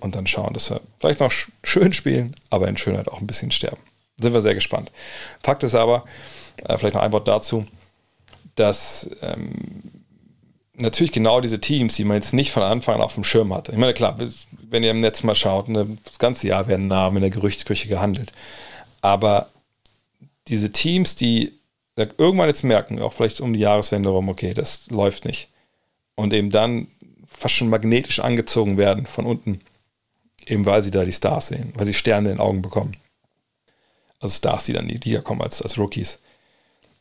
und 0.00 0.14
dann 0.14 0.26
schauen, 0.26 0.54
dass 0.54 0.70
wir 0.70 0.80
vielleicht 0.98 1.20
noch 1.20 1.32
schön 1.62 1.92
spielen, 1.92 2.34
aber 2.50 2.68
in 2.68 2.76
Schönheit 2.76 3.08
auch 3.08 3.20
ein 3.20 3.26
bisschen 3.26 3.50
sterben. 3.50 3.82
Sind 4.18 4.32
wir 4.32 4.40
sehr 4.40 4.54
gespannt. 4.54 4.90
Fakt 5.42 5.62
ist 5.62 5.74
aber, 5.74 6.04
äh, 6.64 6.78
vielleicht 6.78 6.94
noch 6.94 7.02
ein 7.02 7.12
Wort 7.12 7.28
dazu, 7.28 7.66
dass 8.54 9.10
ähm, 9.22 9.82
natürlich 10.74 11.12
genau 11.12 11.40
diese 11.40 11.60
Teams, 11.60 11.94
die 11.94 12.04
man 12.04 12.16
jetzt 12.16 12.32
nicht 12.32 12.52
von 12.52 12.62
Anfang 12.62 12.96
an 12.96 13.00
auf 13.00 13.14
dem 13.14 13.24
Schirm 13.24 13.52
hatte. 13.54 13.72
Ich 13.72 13.78
meine, 13.78 13.94
klar, 13.94 14.16
wenn 14.68 14.82
ihr 14.82 14.90
im 14.90 15.00
Netz 15.00 15.22
mal 15.22 15.34
schaut, 15.34 15.68
ne, 15.68 15.98
das 16.04 16.18
ganze 16.18 16.46
Jahr 16.48 16.68
werden 16.68 16.86
Namen 16.86 17.16
in 17.16 17.22
der 17.22 17.30
Gerüchteküche 17.30 17.88
gehandelt. 17.88 18.32
Aber 19.00 19.48
diese 20.48 20.72
Teams, 20.72 21.16
die 21.16 21.52
irgendwann 21.96 22.48
jetzt 22.48 22.64
merken, 22.64 23.00
auch 23.00 23.12
vielleicht 23.12 23.40
um 23.40 23.52
die 23.52 23.60
Jahreswende 23.60 24.08
rum, 24.08 24.28
okay, 24.28 24.54
das 24.54 24.88
läuft 24.88 25.24
nicht. 25.24 25.48
Und 26.14 26.32
eben 26.32 26.50
dann 26.50 26.88
fast 27.28 27.54
schon 27.54 27.68
magnetisch 27.68 28.20
angezogen 28.20 28.76
werden 28.76 29.06
von 29.06 29.26
unten, 29.26 29.60
eben 30.46 30.66
weil 30.66 30.82
sie 30.82 30.90
da 30.90 31.04
die 31.04 31.12
Stars 31.12 31.48
sehen, 31.48 31.72
weil 31.74 31.86
sie 31.86 31.94
Sterne 31.94 32.30
in 32.30 32.36
den 32.36 32.40
Augen 32.40 32.62
bekommen. 32.62 32.96
Also 34.20 34.34
Stars, 34.34 34.64
die 34.64 34.72
dann 34.72 34.88
in 34.88 35.00
die 35.00 35.08
Liga 35.08 35.20
kommen 35.20 35.42
als, 35.42 35.60
als 35.60 35.78
Rookies. 35.78 36.20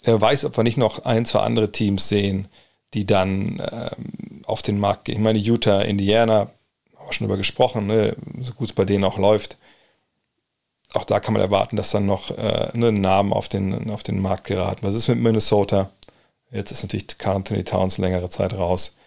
Wer 0.02 0.20
weiß, 0.20 0.46
ob 0.46 0.58
wir 0.58 0.64
nicht 0.64 0.78
noch 0.78 1.06
ein, 1.06 1.26
zwei 1.26 1.42
andere 1.42 1.72
Teams 1.72 2.08
sehen, 2.08 2.48
die 2.94 3.06
dann 3.06 3.62
ähm, 3.72 4.42
auf 4.46 4.62
den 4.62 4.80
Markt 4.80 5.06
gehen. 5.06 5.16
Ich 5.16 5.22
meine, 5.22 5.40
Utah, 5.40 5.82
Indiana, 5.82 6.52
haben 6.96 7.08
wir 7.08 7.14
schon 7.14 7.28
drüber 7.28 7.38
gesprochen, 7.38 7.88
ne, 7.88 8.16
so 8.42 8.54
gut 8.54 8.70
es 8.70 8.74
bei 8.74 8.86
denen 8.86 9.04
auch 9.04 9.18
läuft. 9.18 9.58
Auch 10.94 11.06
da 11.06 11.20
kann 11.20 11.34
man 11.34 11.42
erwarten, 11.42 11.78
dass 11.78 11.92
dann 11.92 12.06
noch 12.06 12.32
äh, 12.32 12.70
ne, 12.74 12.92
Namen 12.92 13.32
auf 13.32 13.48
den, 13.48 13.90
auf 13.92 14.04
den 14.04 14.22
Markt 14.22 14.46
geraten. 14.46 14.84
Was 14.84 14.96
ist 14.96 15.08
mit 15.08 15.20
Minnesota? 15.20 15.90
Jetzt 16.52 16.72
ist 16.72 16.84
natürlich 16.84 17.18
Carl 17.18 17.38
Anthony 17.38 17.64
Towns 17.64 17.98
längere 17.98 18.30
Zeit 18.30 18.54
raus. 18.54 18.98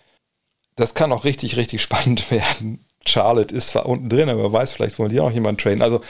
Das 0.77 0.95
kann 0.95 1.13
auch 1.13 1.25
richtig, 1.25 1.57
richtig 1.57 1.83
spannend 1.83 2.31
werden. 2.31 2.85
Charlotte 3.07 3.55
ist 3.55 3.69
zwar 3.69 3.87
unten 3.87 4.09
drin, 4.09 4.29
aber 4.29 4.43
wer 4.45 4.53
weiß, 4.53 4.73
vielleicht 4.73 4.99
wollen 4.99 5.11
die 5.11 5.21
auch 5.21 5.31
jemanden 5.31 5.61
traden. 5.61 5.83
Also 5.83 6.01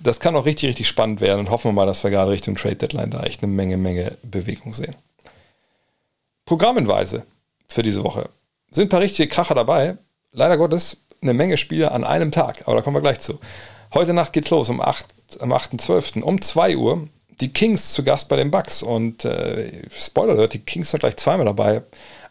das 0.00 0.20
kann 0.20 0.36
auch 0.36 0.44
richtig, 0.44 0.68
richtig 0.68 0.88
spannend 0.88 1.20
werden 1.20 1.40
und 1.40 1.50
hoffen 1.50 1.70
wir 1.70 1.72
mal, 1.72 1.86
dass 1.86 2.04
wir 2.04 2.10
gerade 2.10 2.30
Richtung 2.30 2.56
Trade 2.56 2.76
Deadline 2.76 3.10
da 3.10 3.22
echt 3.22 3.42
eine 3.42 3.52
Menge, 3.52 3.76
Menge 3.76 4.16
Bewegung 4.22 4.74
sehen. 4.74 4.94
Programmenweise 6.44 7.24
für 7.68 7.82
diese 7.82 8.04
Woche 8.04 8.28
sind 8.70 8.86
ein 8.86 8.88
paar 8.90 9.00
richtige 9.00 9.28
Kracher 9.28 9.54
dabei. 9.54 9.96
Leider 10.32 10.56
Gottes 10.56 10.98
eine 11.22 11.34
Menge 11.34 11.56
Spiele 11.56 11.92
an 11.92 12.04
einem 12.04 12.32
Tag, 12.32 12.62
aber 12.64 12.76
da 12.76 12.82
kommen 12.82 12.96
wir 12.96 13.00
gleich 13.00 13.20
zu. 13.20 13.38
Heute 13.94 14.12
Nacht 14.12 14.32
geht's 14.32 14.50
los 14.50 14.68
um 14.70 14.80
8, 14.80 15.06
am 15.40 15.52
8.12. 15.52 16.22
um 16.22 16.40
2 16.40 16.76
Uhr. 16.76 17.08
Die 17.40 17.52
Kings 17.52 17.92
zu 17.92 18.04
Gast 18.04 18.28
bei 18.28 18.36
den 18.36 18.50
Bucks 18.50 18.82
und 18.82 19.24
äh, 19.24 19.82
Spoiler 19.90 20.32
Alert, 20.34 20.54
die 20.54 20.60
Kings 20.60 20.90
sind 20.90 21.00
gleich 21.00 21.16
zweimal 21.16 21.46
dabei. 21.46 21.82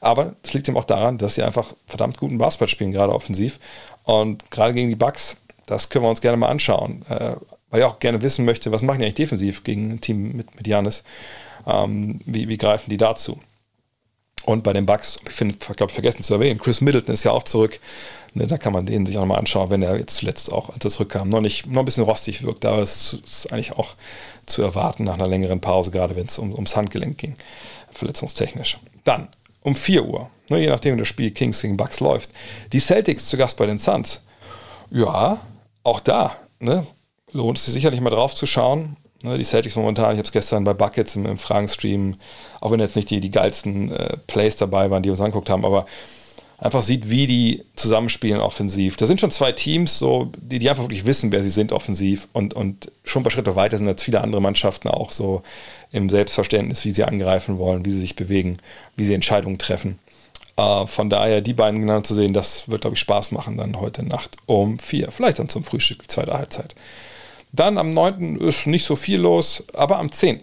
Aber 0.02 0.36
das 0.42 0.54
liegt 0.54 0.68
eben 0.68 0.78
auch 0.78 0.84
daran, 0.84 1.18
dass 1.18 1.36
sie 1.36 1.44
einfach 1.44 1.74
verdammt 1.86 2.18
guten 2.18 2.38
Basketball 2.38 2.68
spielen, 2.68 2.92
gerade 2.92 3.14
offensiv. 3.14 3.60
Und 4.04 4.50
gerade 4.52 4.74
gegen 4.74 4.90
die 4.90 4.96
Bucks, 4.96 5.38
das 5.68 5.90
können 5.90 6.04
wir 6.04 6.10
uns 6.10 6.22
gerne 6.22 6.38
mal 6.38 6.50
anschauen. 6.50 7.06
Äh, 7.08 7.36
weil 7.70 7.80
ich 7.80 7.86
auch 7.86 8.00
gerne 8.00 8.22
wissen 8.22 8.44
möchte, 8.44 8.72
was 8.72 8.82
machen 8.82 9.00
die 9.00 9.06
eigentlich 9.06 9.16
defensiv 9.16 9.64
gegen 9.64 9.92
ein 9.92 10.02
Team 10.02 10.34
mit, 10.34 10.56
mit 10.56 10.68
Janis? 10.68 11.04
Ähm, 11.66 12.20
wie, 12.26 12.50
wie 12.50 12.58
greifen 12.58 12.90
die 12.90 12.98
dazu? 12.98 13.40
Und 14.44 14.64
bei 14.64 14.74
den 14.74 14.88
Bucks, 14.88 15.20
ich 15.28 15.34
finde, 15.34 15.56
ich 15.56 15.76
glaube, 15.78 15.94
vergessen 15.94 16.24
zu 16.24 16.34
erwähnen, 16.34 16.60
Chris 16.60 16.82
Middleton 16.82 17.14
ist 17.14 17.24
ja 17.24 17.32
auch 17.32 17.44
zurück. 17.44 17.80
Ne, 18.34 18.48
da 18.48 18.58
kann 18.58 18.74
man 18.74 18.86
den 18.86 19.06
sich 19.06 19.18
auch 19.18 19.22
nochmal 19.22 19.38
anschauen, 19.38 19.70
wenn 19.70 19.84
er 19.84 19.98
jetzt 19.98 20.16
zuletzt 20.16 20.52
auch, 20.52 20.70
als 20.70 20.84
er 20.84 20.92
zurückkam, 20.92 21.30
noch 21.30 21.42
nicht, 21.42 21.68
noch 21.68 21.82
ein 21.82 21.86
bisschen 21.86 22.04
rostig 22.04 22.44
wirkt, 22.44 22.66
aber 22.66 22.80
es 22.80 23.14
ist 23.26 23.54
eigentlich 23.54 23.74
auch 23.74 23.96
zu 24.46 24.64
erwarten 24.64 25.04
nach 25.04 25.14
einer 25.14 25.28
längeren 25.28 25.62
Pause, 25.62 25.92
gerade 25.92 26.16
wenn 26.16 26.26
es 26.26 26.40
um, 26.40 26.54
ums 26.54 26.76
Handgelenk 26.76 27.18
ging, 27.18 27.36
verletzungstechnisch. 27.92 28.80
Dann 29.04 29.28
um 29.64 29.76
4 29.76 30.06
Uhr, 30.06 30.30
ne, 30.50 30.60
je 30.60 30.70
nachdem, 30.70 30.96
wie 30.96 31.00
das 31.00 31.08
Spiel 31.08 31.32
Kings 31.32 31.62
gegen 31.62 31.78
Bucks 31.78 32.00
läuft, 32.00 32.32
die 32.74 32.80
Celtics 32.80 33.28
zu 33.28 33.38
Gast 33.38 33.58
bei 33.58 33.66
den 33.66 33.80
Suns. 33.80 34.24
Ja, 34.90 35.40
auch 35.84 36.00
da 36.00 36.36
ne, 36.60 36.86
lohnt 37.32 37.58
es 37.58 37.66
sich 37.66 37.74
sicherlich 37.74 38.02
mal 38.02 38.10
drauf 38.10 38.36
zu 38.36 38.46
schauen. 38.46 38.98
Ne, 39.24 39.38
die 39.38 39.44
Celtics 39.44 39.76
momentan, 39.76 40.12
ich 40.12 40.18
habe 40.18 40.24
es 40.24 40.32
gestern 40.32 40.64
bei 40.64 40.74
Buckets 40.74 41.16
im, 41.16 41.26
im 41.26 41.38
Fragenstream, 41.38 42.16
auch 42.60 42.72
wenn 42.72 42.80
jetzt 42.80 42.96
nicht 42.96 43.10
die, 43.10 43.20
die 43.20 43.32
geilsten 43.32 43.92
äh, 43.92 44.18
Plays 44.28 44.56
dabei 44.56 44.90
waren, 44.90 45.04
die 45.04 45.08
wir 45.08 45.14
uns 45.14 45.22
angeguckt 45.22 45.50
haben, 45.50 45.66
aber 45.66 45.86
einfach 46.62 46.84
sieht, 46.84 47.10
wie 47.10 47.26
die 47.26 47.66
zusammenspielen 47.76 48.40
offensiv. 48.40 48.96
Da 48.96 49.08
sind 49.08 49.20
schon 49.20 49.32
zwei 49.32 49.52
Teams, 49.52 49.98
so, 49.98 50.32
die, 50.38 50.60
die 50.60 50.70
einfach 50.70 50.84
wirklich 50.84 51.06
wissen, 51.06 51.32
wer 51.32 51.42
sie 51.42 51.50
sind 51.50 51.74
offensiv 51.74 52.28
und, 52.34 52.54
und 52.54 52.92
schon 53.04 53.22
ein 53.22 53.24
paar 53.24 53.32
Schritte 53.32 53.56
weiter 53.56 53.80
sind 53.80 53.88
als 53.88 54.04
viele 54.04 54.22
andere 54.22 54.42
Mannschaften 54.42 54.88
auch 54.88 55.12
so 55.12 55.42
im 55.92 56.08
Selbstverständnis, 56.08 56.86
wie 56.86 56.92
sie 56.92 57.04
angreifen 57.04 57.58
wollen, 57.58 57.84
wie 57.84 57.90
sie 57.90 58.00
sich 58.00 58.16
bewegen, 58.16 58.58
wie 58.96 59.04
sie 59.04 59.16
Entscheidungen 59.16 59.58
treffen. 59.58 59.98
Äh, 60.56 60.86
von 60.86 61.10
daher, 61.10 61.42
die 61.42 61.56
beiden 61.56 61.80
genannt 61.80 62.06
zu 62.06 62.14
sehen, 62.14 62.32
das 62.32 62.70
wird, 62.70 62.82
glaube 62.82 62.94
ich, 62.94 63.00
Spaß 63.00 63.32
machen 63.32 63.58
dann 63.58 63.82
heute 63.82 64.06
Nacht 64.06 64.38
um 64.46 64.78
vier. 64.78 65.12
Vielleicht 65.12 65.40
dann 65.40 65.50
zum 65.50 65.64
Frühstück, 65.64 66.04
die 66.04 66.08
zweite 66.08 66.34
Halbzeit. 66.34 66.76
Dann 67.52 67.80
am 67.80 67.90
9. 67.90 68.36
ist 68.38 68.68
nicht 68.68 68.86
so 68.86 68.96
viel 68.96 69.20
los, 69.20 69.64
aber 69.74 69.98
am 69.98 70.12
10. 70.12 70.42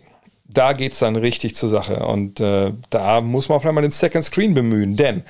Da 0.48 0.72
geht 0.72 0.94
es 0.94 0.98
dann 0.98 1.14
richtig 1.14 1.54
zur 1.54 1.68
Sache. 1.68 2.04
Und 2.04 2.40
äh, 2.40 2.72
da 2.90 3.20
muss 3.20 3.48
man 3.48 3.60
vielleicht 3.60 3.74
mal 3.74 3.82
den 3.82 3.92
Second 3.92 4.24
Screen 4.24 4.54
bemühen, 4.54 4.96
denn 4.96 5.22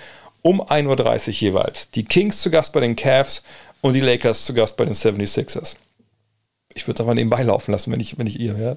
um 0.43 0.62
1.30 0.62 1.28
Uhr 1.28 1.34
jeweils 1.34 1.91
die 1.91 2.05
Kings 2.05 2.41
zu 2.41 2.51
Gast 2.51 2.72
bei 2.72 2.80
den 2.80 2.97
Cavs 2.97 3.43
und 3.80 3.95
die 3.95 4.01
Lakers 4.01 4.45
zu 4.45 4.55
Gast 4.55 4.76
bei 4.76 4.84
den 4.84 4.95
76ers. 4.95 5.76
Ich 6.74 6.86
würde 6.86 6.97
es 6.97 7.01
einfach 7.01 7.14
nebenbei 7.14 7.43
laufen 7.43 7.72
lassen, 7.72 7.91
wenn 7.91 7.99
ich, 7.99 8.18
wenn 8.18 8.26
ich 8.26 8.39
ihr 8.39 8.59
wäre. 8.59 8.76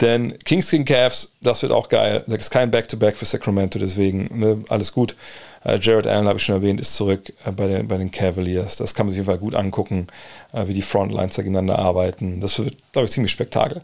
Denn 0.00 0.38
Kings 0.44 0.70
gegen 0.70 0.84
Cavs, 0.84 1.32
das 1.42 1.62
wird 1.62 1.72
auch 1.72 1.88
geil. 1.88 2.24
Das 2.26 2.38
ist 2.38 2.50
kein 2.50 2.70
Back-to-Back 2.70 3.14
-Back 3.14 3.18
für 3.18 3.26
Sacramento, 3.26 3.78
deswegen 3.78 4.38
ne, 4.38 4.64
alles 4.68 4.92
gut. 4.92 5.16
Äh, 5.64 5.78
Jared 5.80 6.06
Allen, 6.06 6.28
habe 6.28 6.38
ich 6.38 6.44
schon 6.44 6.54
erwähnt, 6.54 6.80
ist 6.80 6.94
zurück 6.94 7.32
äh, 7.44 7.50
bei, 7.50 7.66
den, 7.66 7.88
bei 7.88 7.98
den 7.98 8.10
Cavaliers. 8.10 8.76
Das 8.76 8.94
kann 8.94 9.06
man 9.06 9.12
sich 9.12 9.20
auf 9.20 9.26
jeden 9.26 9.38
Fall 9.38 9.44
gut 9.44 9.54
angucken, 9.54 10.06
äh, 10.52 10.66
wie 10.68 10.74
die 10.74 10.82
Frontlines 10.82 11.36
gegeneinander 11.36 11.78
arbeiten. 11.78 12.40
Das 12.40 12.58
wird, 12.58 12.76
glaube 12.92 13.06
ich, 13.06 13.12
ziemlich 13.12 13.32
Spektakel. 13.32 13.82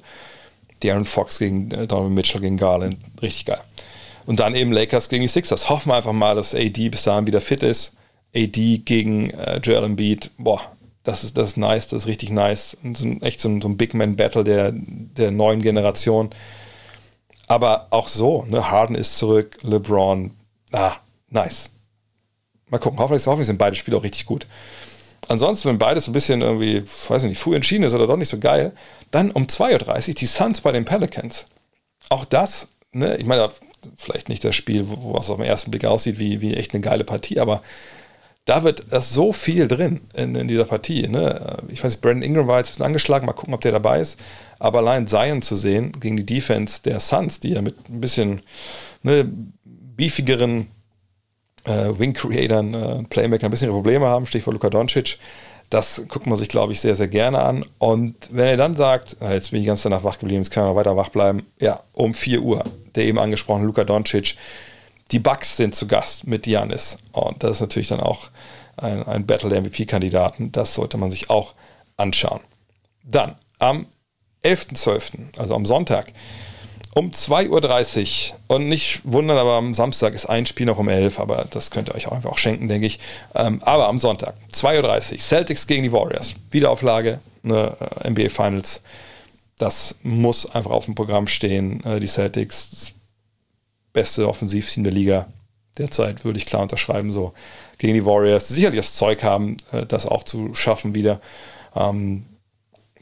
Die 0.82 0.90
Aaron 0.90 1.04
Fox 1.04 1.38
gegen 1.38 1.68
Donovan 1.68 2.14
Mitchell 2.14 2.40
gegen 2.40 2.56
Garland, 2.56 2.96
richtig 3.20 3.46
geil. 3.46 3.60
Und 4.26 4.40
dann 4.40 4.54
eben 4.54 4.72
Lakers 4.72 5.08
gegen 5.08 5.22
die 5.22 5.28
Sixers. 5.28 5.68
Hoffen 5.68 5.90
wir 5.90 5.96
einfach 5.96 6.12
mal, 6.12 6.34
dass 6.34 6.54
AD 6.54 6.88
bis 6.88 7.02
dahin 7.02 7.26
wieder 7.26 7.40
fit 7.40 7.62
ist. 7.62 7.96
AD 8.34 8.78
gegen 8.84 9.30
äh, 9.30 9.58
Joel 9.58 9.84
Embiid, 9.84 10.30
boah, 10.38 10.60
das 11.02 11.24
ist, 11.24 11.36
das 11.36 11.48
ist 11.48 11.56
nice, 11.56 11.88
das 11.88 12.04
ist 12.04 12.08
richtig 12.08 12.30
nice. 12.30 12.76
So 12.94 13.04
ein, 13.04 13.22
echt 13.22 13.40
so 13.40 13.48
ein, 13.48 13.60
so 13.60 13.68
ein 13.68 13.76
Big 13.76 13.94
Man-Battle 13.94 14.44
der, 14.44 14.72
der 14.72 15.30
neuen 15.30 15.60
Generation. 15.60 16.30
Aber 17.48 17.88
auch 17.90 18.08
so, 18.08 18.44
ne? 18.48 18.70
Harden 18.70 18.96
ist 18.96 19.18
zurück, 19.18 19.58
LeBron, 19.62 20.30
ah, 20.70 20.94
nice. 21.28 21.70
Mal 22.68 22.78
gucken, 22.78 22.98
hoffentlich, 22.98 23.26
hoffentlich 23.26 23.48
sind 23.48 23.58
beide 23.58 23.76
Spiele 23.76 23.96
auch 23.96 24.04
richtig 24.04 24.24
gut. 24.24 24.46
Ansonsten, 25.28 25.68
wenn 25.68 25.78
beides 25.78 26.08
ein 26.08 26.12
bisschen 26.12 26.40
irgendwie, 26.40 26.82
weiß 27.08 27.24
ich 27.24 27.28
nicht, 27.28 27.38
früh 27.38 27.54
entschieden 27.54 27.84
ist 27.84 27.94
oder 27.94 28.06
doch 28.06 28.16
nicht 28.16 28.28
so 28.28 28.38
geil, 28.38 28.72
dann 29.10 29.30
um 29.30 29.44
2.30 29.44 30.08
Uhr 30.08 30.14
die 30.14 30.26
Suns 30.26 30.60
bei 30.60 30.72
den 30.72 30.84
Pelicans. 30.84 31.46
Auch 32.08 32.24
das, 32.24 32.68
ne, 32.92 33.16
ich 33.16 33.26
meine, 33.26 33.50
vielleicht 33.96 34.28
nicht 34.28 34.44
das 34.44 34.54
Spiel, 34.54 34.88
wo, 34.88 35.02
wo 35.02 35.18
es 35.18 35.30
auf 35.30 35.36
den 35.36 35.46
ersten 35.46 35.70
Blick 35.70 35.84
aussieht 35.84 36.18
wie, 36.18 36.40
wie 36.40 36.54
echt 36.54 36.74
eine 36.74 36.80
geile 36.80 37.04
Partie, 37.04 37.40
aber 37.40 37.62
da 38.44 38.64
wird 38.64 38.86
das 38.90 39.12
so 39.12 39.32
viel 39.32 39.68
drin 39.68 40.00
in, 40.14 40.34
in 40.34 40.48
dieser 40.48 40.64
Partie. 40.64 41.06
Ne? 41.06 41.58
Ich 41.68 41.82
weiß 41.82 41.92
nicht, 41.92 42.02
Brandon 42.02 42.22
Ingram 42.22 42.48
war 42.48 42.58
jetzt 42.58 42.68
ein 42.68 42.72
bisschen 42.72 42.86
angeschlagen, 42.86 43.26
mal 43.26 43.32
gucken, 43.32 43.54
ob 43.54 43.60
der 43.60 43.72
dabei 43.72 44.00
ist. 44.00 44.18
Aber 44.58 44.80
allein 44.80 45.06
Zion 45.06 45.42
zu 45.42 45.54
sehen 45.54 45.92
gegen 46.00 46.16
die 46.16 46.26
Defense 46.26 46.82
der 46.82 46.98
Suns, 46.98 47.38
die 47.38 47.50
ja 47.50 47.62
mit 47.62 47.88
ein 47.88 48.00
bisschen 48.00 48.42
ne, 49.02 49.30
beefigeren 49.64 50.66
äh, 51.64 51.96
Wing-Creatern, 51.96 52.74
äh, 52.74 53.02
Playmaker 53.04 53.46
ein 53.46 53.50
bisschen 53.52 53.70
Probleme 53.70 54.06
haben, 54.06 54.26
Stichwort 54.26 54.54
Luka 54.54 54.70
Doncic, 54.70 55.18
das 55.72 56.02
guckt 56.08 56.26
man 56.26 56.36
sich, 56.36 56.48
glaube 56.48 56.72
ich, 56.72 56.80
sehr, 56.80 56.96
sehr 56.96 57.08
gerne 57.08 57.40
an. 57.40 57.64
Und 57.78 58.14
wenn 58.30 58.46
er 58.46 58.56
dann 58.58 58.76
sagt, 58.76 59.16
ah, 59.20 59.32
jetzt 59.32 59.52
bin 59.52 59.60
ich 59.60 59.66
ganz 59.66 59.82
danach 59.82 60.04
wach 60.04 60.18
geblieben, 60.18 60.42
jetzt 60.42 60.50
kann 60.50 60.66
noch 60.66 60.76
weiter 60.76 60.98
wach 60.98 61.08
bleiben, 61.08 61.46
ja, 61.60 61.80
um 61.94 62.12
4 62.12 62.42
Uhr, 62.42 62.62
der 62.94 63.04
eben 63.04 63.18
angesprochene 63.18 63.64
Luka 63.64 63.84
Doncic, 63.84 64.36
die 65.12 65.18
Bucks 65.18 65.56
sind 65.56 65.74
zu 65.74 65.86
Gast 65.86 66.26
mit 66.26 66.46
Janis. 66.46 66.98
Und 67.12 67.42
das 67.42 67.52
ist 67.52 67.60
natürlich 67.62 67.88
dann 67.88 68.00
auch 68.00 68.28
ein, 68.76 69.02
ein 69.04 69.24
Battle 69.24 69.48
der 69.48 69.62
MVP-Kandidaten. 69.62 70.52
Das 70.52 70.74
sollte 70.74 70.98
man 70.98 71.10
sich 71.10 71.30
auch 71.30 71.54
anschauen. 71.96 72.40
Dann 73.02 73.36
am 73.58 73.86
11.12., 74.44 75.38
also 75.38 75.54
am 75.54 75.64
Sonntag, 75.64 76.12
um 76.94 77.10
2.30 77.10 78.32
Uhr. 78.32 78.38
Und 78.48 78.68
nicht 78.68 79.00
wundern, 79.04 79.38
aber 79.38 79.52
am 79.52 79.74
Samstag 79.74 80.14
ist 80.14 80.26
ein 80.26 80.46
Spiel 80.46 80.66
noch 80.66 80.78
um 80.78 80.88
11 80.88 81.18
aber 81.20 81.46
das 81.50 81.70
könnt 81.70 81.88
ihr 81.88 81.94
euch 81.94 82.06
auch 82.06 82.12
einfach 82.12 82.30
auch 82.30 82.38
schenken, 82.38 82.68
denke 82.68 82.86
ich. 82.86 82.98
Ähm, 83.34 83.62
aber 83.62 83.88
am 83.88 83.98
Sonntag, 83.98 84.34
2.30 84.52 85.12
Uhr, 85.12 85.18
Celtics 85.18 85.66
gegen 85.66 85.82
die 85.82 85.92
Warriors. 85.92 86.34
Wiederauflage, 86.50 87.20
ne, 87.42 87.76
äh, 88.02 88.10
NBA 88.10 88.28
Finals. 88.28 88.82
Das 89.58 89.96
muss 90.02 90.50
einfach 90.54 90.70
auf 90.70 90.84
dem 90.86 90.94
Programm 90.94 91.26
stehen. 91.26 91.82
Äh, 91.84 92.00
die 92.00 92.08
Celtics, 92.08 92.70
das 92.70 92.92
beste 93.92 94.28
Offensivteam 94.28 94.84
der 94.84 94.92
Liga 94.92 95.26
derzeit, 95.78 96.24
würde 96.24 96.38
ich 96.38 96.46
klar 96.46 96.62
unterschreiben, 96.62 97.12
so 97.12 97.32
gegen 97.78 97.94
die 97.94 98.04
Warriors, 98.04 98.48
die 98.48 98.54
sicherlich 98.54 98.78
das 98.78 98.94
Zeug 98.94 99.22
haben, 99.22 99.56
äh, 99.72 99.86
das 99.86 100.06
auch 100.06 100.24
zu 100.24 100.54
schaffen 100.54 100.94
wieder. 100.94 101.20
Ähm, 101.74 102.26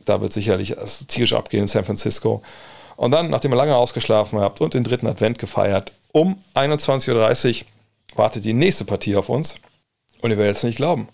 da 0.05 0.21
wird 0.21 0.33
sicherlich 0.33 0.77
tierisch 1.09 1.35
abgehen 1.35 1.63
in 1.63 1.69
San 1.69 1.85
Francisco. 1.85 2.43
Und 3.01 3.13
dann, 3.13 3.31
nachdem 3.31 3.55
ihr 3.55 3.57
lange 3.57 3.75
ausgeschlafen 3.75 4.41
habt 4.41 4.61
und 4.61 4.75
den 4.75 4.85
dritten 4.85 5.07
Advent 5.07 5.39
gefeiert, 5.39 5.91
um 6.13 6.37
21.30 6.55 7.63
Uhr 7.63 7.67
wartet 8.15 8.45
die 8.45 8.53
nächste 8.53 8.85
Partie 8.85 9.17
auf 9.17 9.31
uns. 9.31 9.55
Und 10.21 10.31
ihr 10.31 10.37
werdet 10.37 10.59
es 10.59 10.65
nicht 10.65 10.77
glauben. 10.77 11.09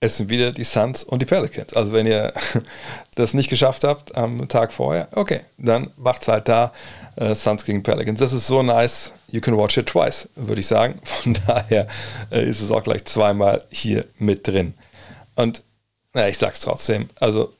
Es 0.00 0.16
sind 0.16 0.30
wieder 0.30 0.50
die 0.50 0.64
Suns 0.64 1.04
und 1.04 1.22
die 1.22 1.26
Pelicans. 1.26 1.74
Also 1.74 1.92
wenn 1.92 2.08
ihr 2.08 2.32
das 3.14 3.34
nicht 3.34 3.48
geschafft 3.50 3.84
habt 3.84 4.16
am 4.16 4.48
Tag 4.48 4.72
vorher, 4.72 5.06
okay, 5.12 5.42
dann 5.58 5.92
macht's 5.96 6.26
halt 6.26 6.48
da. 6.48 6.72
Äh, 7.14 7.36
Suns 7.36 7.64
gegen 7.64 7.84
Pelicans. 7.84 8.18
Das 8.18 8.32
ist 8.32 8.48
so 8.48 8.64
nice. 8.64 9.12
You 9.30 9.40
can 9.40 9.56
watch 9.56 9.76
it 9.76 9.86
twice, 9.86 10.28
würde 10.34 10.58
ich 10.60 10.66
sagen. 10.66 10.98
Von 11.04 11.38
daher 11.46 11.86
äh, 12.32 12.48
ist 12.48 12.60
es 12.60 12.72
auch 12.72 12.82
gleich 12.82 13.04
zweimal 13.04 13.64
hier 13.70 14.06
mit 14.18 14.44
drin. 14.48 14.74
Und 15.36 15.62
Na, 16.14 16.28
ich 16.28 16.38
sag's 16.38 16.60
trotzdem. 16.60 17.10
Also 17.20 17.54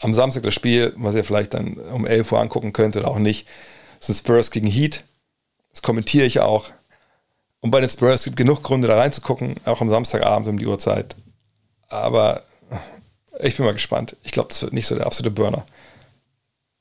am 0.00 0.14
Samstag 0.14 0.42
das 0.42 0.54
Spiel, 0.54 0.92
was 0.96 1.14
ihr 1.14 1.24
vielleicht 1.24 1.54
dann 1.54 1.74
um 1.74 2.06
11 2.06 2.32
Uhr 2.32 2.40
angucken 2.40 2.72
könnt 2.72 2.96
oder 2.96 3.08
auch 3.08 3.18
nicht, 3.18 3.48
sind 3.98 4.14
Spurs 4.14 4.50
gegen 4.50 4.66
Heat. 4.66 5.04
Das 5.72 5.82
kommentiere 5.82 6.26
ich 6.26 6.40
auch. 6.40 6.70
Und 7.60 7.70
bei 7.70 7.80
den 7.80 7.88
Spurs 7.88 8.24
gibt 8.24 8.34
es 8.34 8.44
genug 8.44 8.62
Gründe, 8.62 8.88
da 8.88 8.98
reinzugucken, 8.98 9.54
auch 9.64 9.80
am 9.80 9.88
Samstagabend 9.88 10.48
um 10.48 10.58
die 10.58 10.66
Uhrzeit. 10.66 11.16
Aber 11.88 12.42
ich 13.40 13.56
bin 13.56 13.64
mal 13.64 13.72
gespannt. 13.72 14.16
Ich 14.22 14.32
glaube, 14.32 14.48
das 14.50 14.62
wird 14.62 14.74
nicht 14.74 14.86
so 14.86 14.94
der 14.94 15.06
absolute 15.06 15.30
Burner. 15.30 15.64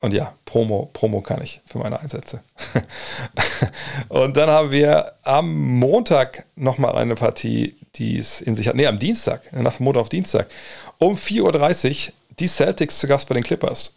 Und 0.01 0.13
ja, 0.13 0.33
Promo, 0.43 0.89
Promo 0.91 1.21
kann 1.21 1.41
ich 1.41 1.61
für 1.65 1.77
meine 1.77 2.01
Einsätze. 2.01 2.43
und 4.09 4.35
dann 4.35 4.49
haben 4.49 4.71
wir 4.71 5.13
am 5.23 5.79
Montag 5.79 6.45
nochmal 6.55 6.95
eine 6.97 7.15
Partie, 7.15 7.77
die 7.95 8.17
es 8.17 8.41
in 8.41 8.55
sich 8.55 8.67
hat. 8.67 8.75
Nee, 8.75 8.87
am 8.87 8.99
Dienstag, 8.99 9.53
nach 9.53 9.79
Montag 9.79 10.01
auf 10.01 10.09
Dienstag. 10.09 10.49
Um 10.97 11.15
4.30 11.15 12.07
Uhr 12.07 12.13
die 12.39 12.47
Celtics 12.47 12.99
zu 12.99 13.07
Gast 13.07 13.27
bei 13.27 13.35
den 13.35 13.43
Clippers. 13.43 13.95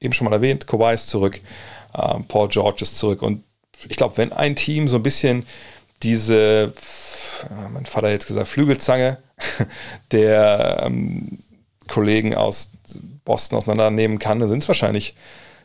Eben 0.00 0.12
schon 0.12 0.26
mal 0.26 0.34
erwähnt, 0.34 0.66
Kawhi 0.66 0.94
ist 0.94 1.08
zurück, 1.08 1.40
ähm, 1.94 2.24
Paul 2.26 2.48
George 2.48 2.82
ist 2.82 2.98
zurück. 2.98 3.22
Und 3.22 3.44
ich 3.88 3.96
glaube, 3.96 4.16
wenn 4.16 4.32
ein 4.32 4.56
Team 4.56 4.88
so 4.88 4.96
ein 4.96 5.02
bisschen 5.02 5.46
diese, 6.02 6.72
mein 7.72 7.86
Vater 7.86 8.08
hat 8.08 8.14
jetzt 8.14 8.26
gesagt, 8.26 8.48
Flügelzange 8.48 9.18
der 10.12 10.82
ähm, 10.84 11.38
Kollegen 11.88 12.34
aus 12.34 12.72
Boston 13.24 13.58
auseinandernehmen 13.58 14.18
kann, 14.18 14.38
dann 14.38 14.48
sind 14.48 14.62
es 14.62 14.68
wahrscheinlich 14.68 15.14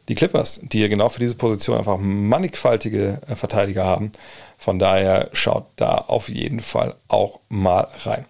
die 0.09 0.15
Clippers, 0.15 0.59
die 0.63 0.81
ja 0.81 0.87
genau 0.87 1.09
für 1.09 1.19
diese 1.19 1.35
Position 1.35 1.77
einfach 1.77 1.97
mannigfaltige 1.97 3.21
äh, 3.27 3.35
Verteidiger 3.35 3.85
haben. 3.85 4.11
Von 4.57 4.79
daher 4.79 5.29
schaut 5.33 5.67
da 5.75 5.95
auf 5.95 6.29
jeden 6.29 6.59
Fall 6.59 6.95
auch 7.07 7.39
mal 7.49 7.87
rein. 8.03 8.25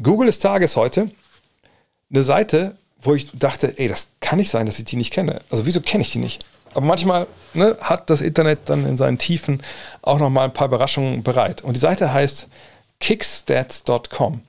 Google 0.00 0.26
des 0.26 0.38
Tages 0.38 0.76
heute. 0.76 1.10
Eine 2.12 2.24
Seite, 2.24 2.76
wo 3.00 3.14
ich 3.14 3.30
dachte, 3.32 3.78
ey, 3.78 3.88
das 3.88 4.08
kann 4.20 4.38
nicht 4.38 4.50
sein, 4.50 4.66
dass 4.66 4.78
ich 4.78 4.84
die 4.84 4.96
nicht 4.96 5.12
kenne. 5.12 5.40
Also 5.50 5.66
wieso 5.66 5.80
kenne 5.80 6.02
ich 6.02 6.12
die 6.12 6.18
nicht? 6.18 6.44
Aber 6.74 6.86
manchmal 6.86 7.26
ne, 7.54 7.76
hat 7.80 8.10
das 8.10 8.20
Internet 8.20 8.60
dann 8.66 8.86
in 8.86 8.96
seinen 8.96 9.18
Tiefen 9.18 9.62
auch 10.02 10.18
noch 10.18 10.30
mal 10.30 10.44
ein 10.44 10.52
paar 10.52 10.68
Überraschungen 10.68 11.22
bereit. 11.22 11.62
Und 11.62 11.74
die 11.74 11.80
Seite 11.80 12.12
heißt 12.12 12.48
kickstats.com. 13.00 14.42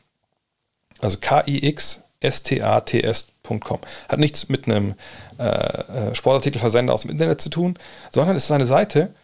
Also 0.99 1.17
K-I-X-S-T-A-T-S.com. 1.19 3.79
Hat 4.07 4.19
nichts 4.19 4.49
mit 4.49 4.67
einem 4.67 4.93
äh, 5.39 5.43
äh, 5.43 6.13
Sportartikelversender 6.13 6.93
aus 6.93 7.01
dem 7.01 7.09
Internet 7.11 7.41
zu 7.41 7.49
tun, 7.49 7.79
sondern 8.11 8.35
es 8.35 8.43
ist 8.45 8.51
eine 8.51 8.67
Seite, 8.67 9.15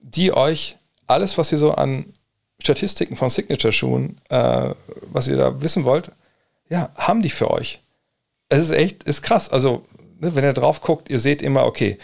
die 0.00 0.32
euch 0.32 0.76
alles, 1.06 1.38
was 1.38 1.52
ihr 1.52 1.58
so 1.58 1.72
an 1.72 2.12
Statistiken 2.62 3.16
von 3.16 3.30
Signature-Schuhen, 3.30 4.18
äh, 4.28 4.74
was 5.12 5.28
ihr 5.28 5.36
da 5.36 5.62
wissen 5.62 5.84
wollt, 5.84 6.10
ja, 6.68 6.90
haben 6.96 7.22
die 7.22 7.30
für 7.30 7.50
euch. 7.50 7.80
Es 8.48 8.58
ist 8.58 8.70
echt, 8.70 9.04
ist 9.04 9.22
krass. 9.22 9.48
Also, 9.48 9.84
ne, 10.20 10.34
wenn 10.34 10.44
ihr 10.44 10.52
drauf 10.52 10.80
guckt, 10.80 11.10
ihr 11.10 11.20
seht 11.20 11.42
immer, 11.42 11.64
okay, 11.64 11.98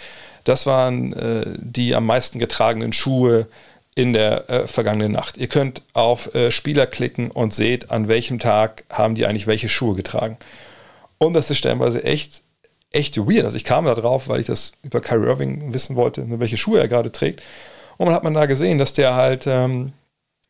das 0.44 0.66
waren 0.66 1.12
äh, 1.12 1.44
die 1.56 1.94
am 1.94 2.06
meisten 2.06 2.38
getragenen 2.38 2.92
Schuhe 2.92 3.46
in 3.94 4.12
der 4.12 4.48
äh, 4.48 4.66
vergangenen 4.66 5.12
Nacht. 5.12 5.36
Ihr 5.36 5.48
könnt 5.48 5.82
auf 5.92 6.34
äh, 6.34 6.50
Spieler 6.50 6.86
klicken 6.86 7.30
und 7.30 7.52
seht, 7.52 7.90
an 7.90 8.08
welchem 8.08 8.38
Tag 8.38 8.84
haben 8.90 9.14
die 9.14 9.26
eigentlich 9.26 9.46
welche 9.46 9.68
Schuhe 9.68 9.94
getragen. 9.94 10.38
Und 11.18 11.34
das 11.34 11.50
ist 11.50 11.58
stellenweise 11.58 12.02
echt, 12.02 12.42
echt 12.92 13.18
weird. 13.18 13.44
Also 13.44 13.56
ich 13.56 13.64
kam 13.64 13.84
da 13.84 13.94
drauf, 13.94 14.28
weil 14.28 14.40
ich 14.40 14.46
das 14.46 14.72
über 14.82 15.00
Kyrie 15.00 15.26
Irving 15.26 15.74
wissen 15.74 15.96
wollte, 15.96 16.26
ne, 16.26 16.40
welche 16.40 16.56
Schuhe 16.56 16.80
er 16.80 16.88
gerade 16.88 17.12
trägt. 17.12 17.42
Und 17.98 18.06
man 18.06 18.14
hat 18.14 18.24
man 18.24 18.34
da 18.34 18.46
gesehen, 18.46 18.78
dass 18.78 18.94
der 18.94 19.14
halt 19.14 19.46
ähm, 19.46 19.92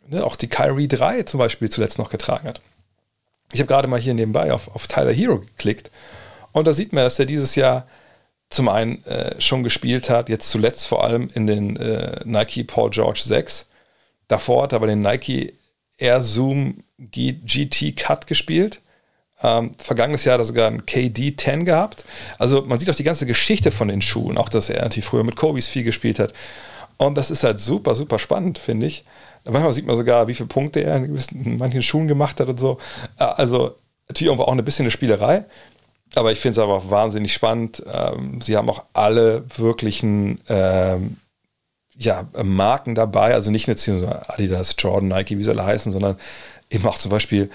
ne, 0.07 0.25
auch 0.25 0.37
die 0.37 0.49
Kyrie 0.49 0.87
3 0.87 1.25
zum 1.25 1.39
Beispiel 1.39 1.71
zuletzt 1.71 1.99
noch 1.99 2.11
getragen 2.11 2.47
hat. 2.47 2.61
Ich 3.53 3.61
habe 3.61 3.69
gerade 3.69 3.89
mal 3.89 4.01
hier 4.01 4.15
nebenbei 4.15 4.53
auf, 4.53 4.75
auf 4.75 4.87
Tyler 4.87 5.13
Hero 5.13 5.41
geklickt 5.41 5.91
und 6.53 6.67
da 6.67 6.73
sieht 6.73 6.93
man, 6.93 7.05
dass 7.05 7.19
er 7.19 7.27
dieses 7.27 7.55
Jahr 7.55 7.87
zum 8.49 8.69
einen 8.69 9.05
äh, 9.05 9.41
schon 9.41 9.63
gespielt 9.63 10.11
hat, 10.11 10.29
jetzt 10.29 10.51
zuletzt 10.51 10.87
vor 10.87 11.05
allem 11.05 11.29
in 11.35 11.47
den 11.47 11.77
äh, 11.77 12.21
Nike 12.25 12.65
Paul 12.65 12.91
George 12.91 13.23
6. 13.25 13.67
Davor 14.27 14.65
hat 14.65 14.73
er 14.73 14.77
aber 14.77 14.89
den 14.89 15.01
Nike 15.01 15.55
Air 15.99 16.21
Zoom 16.21 16.83
G 16.99 17.33
GT 17.33 17.97
Cut 17.97 18.27
gespielt. 18.27 18.81
Ähm, 19.43 19.73
vergangenes 19.79 20.25
Jahr 20.25 20.35
hat 20.35 20.41
er 20.41 20.47
sogar 20.47 20.67
einen 20.67 20.85
KD 20.85 21.37
10 21.37 21.65
gehabt. 21.65 22.05
Also 22.39 22.63
man 22.63 22.79
sieht 22.79 22.91
auch 22.91 22.95
die 22.95 23.05
ganze 23.05 23.25
Geschichte 23.25 23.71
von 23.71 23.89
den 23.89 24.03
Schuhen, 24.03 24.37
auch 24.37 24.49
dass 24.49 24.69
er 24.69 24.83
natürlich 24.83 25.07
früher 25.07 25.25
mit 25.25 25.37
Kobe's 25.37 25.69
viel 25.69 25.85
gespielt 25.85 26.19
hat. 26.19 26.33
Und 26.97 27.17
das 27.17 27.31
ist 27.31 27.45
halt 27.45 27.59
super, 27.59 27.95
super 27.95 28.19
spannend, 28.19 28.59
finde 28.59 28.87
ich. 28.87 29.05
Manchmal 29.45 29.73
sieht 29.73 29.87
man 29.87 29.97
sogar, 29.97 30.29
wie 30.29 30.35
viele 30.35 30.49
Punkte 30.49 30.81
er 30.81 30.97
in, 30.97 31.09
gewissen, 31.09 31.45
in 31.45 31.57
manchen 31.57 31.83
Schuhen 31.83 32.09
gemacht 32.09 32.41
hat 32.41 32.49
und 32.49 32.61
so. 32.61 32.79
Äh, 33.19 33.25
also 33.25 33.75
natürlich 34.09 34.33
auch 34.39 34.53
eine 34.53 34.63
bisschen 34.63 34.85
eine 34.85 34.91
Spielerei. 34.91 35.45
Aber 36.15 36.33
ich 36.33 36.41
finde 36.41 36.53
es 36.53 36.59
aber 36.59 36.91
wahnsinnig 36.91 37.33
spannend. 37.33 37.83
Ähm, 37.91 38.41
sie 38.41 38.57
haben 38.57 38.69
auch 38.69 38.85
alle 38.93 39.45
wirklichen 39.57 40.41
ähm, 40.49 41.17
ja, 41.97 42.27
Marken 42.43 42.95
dabei, 42.95 43.35
also 43.35 43.51
nicht 43.51 43.69
nur 43.69 44.31
Adidas, 44.31 44.75
Jordan, 44.79 45.09
Nike, 45.09 45.37
wie 45.37 45.43
sie 45.43 45.51
alle 45.51 45.65
heißen, 45.65 45.93
sondern 45.93 46.17
eben 46.71 46.87
auch 46.87 46.97
zum 46.97 47.11
Beispiel, 47.11 47.51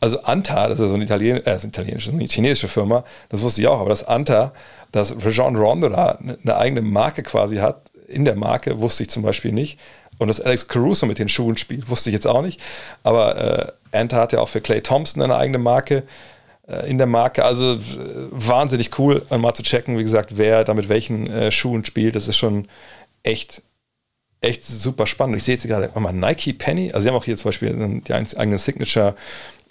also 0.00 0.22
Anta, 0.22 0.68
das 0.68 0.80
ist 0.80 0.88
so 0.88 0.94
eine, 0.94 1.04
Italien, 1.04 1.44
äh, 1.44 1.56
italienische, 1.56 2.10
eine 2.10 2.24
chinesische 2.24 2.68
Firma, 2.68 3.04
das 3.28 3.42
wusste 3.42 3.60
ich 3.60 3.68
auch, 3.68 3.78
aber 3.78 3.90
das 3.90 4.04
Anta, 4.08 4.52
dass 4.90 5.14
Rajon 5.22 5.54
Rondo 5.54 5.90
da 5.90 6.18
eine 6.18 6.56
eigene 6.56 6.80
Marke 6.80 7.22
quasi 7.22 7.58
hat, 7.58 7.82
in 8.08 8.24
der 8.24 8.36
Marke, 8.36 8.80
wusste 8.80 9.02
ich 9.02 9.10
zum 9.10 9.22
Beispiel 9.22 9.52
nicht. 9.52 9.78
Und 10.20 10.28
dass 10.28 10.40
Alex 10.40 10.68
Caruso 10.68 11.06
mit 11.06 11.18
den 11.18 11.28
Schuhen 11.28 11.56
spielt, 11.56 11.88
wusste 11.88 12.10
ich 12.10 12.14
jetzt 12.14 12.26
auch 12.26 12.42
nicht. 12.42 12.60
Aber 13.02 13.72
äh, 13.92 13.96
Anta 13.96 14.16
hat 14.18 14.32
ja 14.32 14.40
auch 14.40 14.48
für 14.48 14.60
Clay 14.60 14.82
Thompson 14.82 15.22
eine 15.22 15.34
eigene 15.34 15.58
Marke. 15.58 16.04
Äh, 16.70 16.88
in 16.88 16.98
der 16.98 17.06
Marke. 17.06 17.44
Also 17.44 17.74
äh, 17.74 17.78
wahnsinnig 18.30 18.98
cool, 18.98 19.22
mal 19.30 19.54
zu 19.54 19.62
checken, 19.62 19.98
wie 19.98 20.02
gesagt, 20.02 20.36
wer 20.36 20.64
da 20.64 20.74
mit 20.74 20.88
welchen 20.88 21.26
äh, 21.26 21.50
Schuhen 21.50 21.84
spielt. 21.84 22.14
Das 22.14 22.28
ist 22.28 22.36
schon 22.36 22.68
echt, 23.22 23.62
echt 24.40 24.64
super 24.64 25.06
spannend. 25.06 25.36
Ich 25.36 25.44
sehe 25.44 25.54
jetzt 25.54 25.66
gerade, 25.66 25.90
mal 25.98 26.12
Nike 26.12 26.52
Penny, 26.52 26.92
also 26.92 27.02
sie 27.02 27.08
haben 27.08 27.16
auch 27.16 27.24
hier 27.24 27.36
zum 27.36 27.48
Beispiel 27.48 28.02
die 28.06 28.14
eigenen 28.14 28.58
Signature 28.58 29.16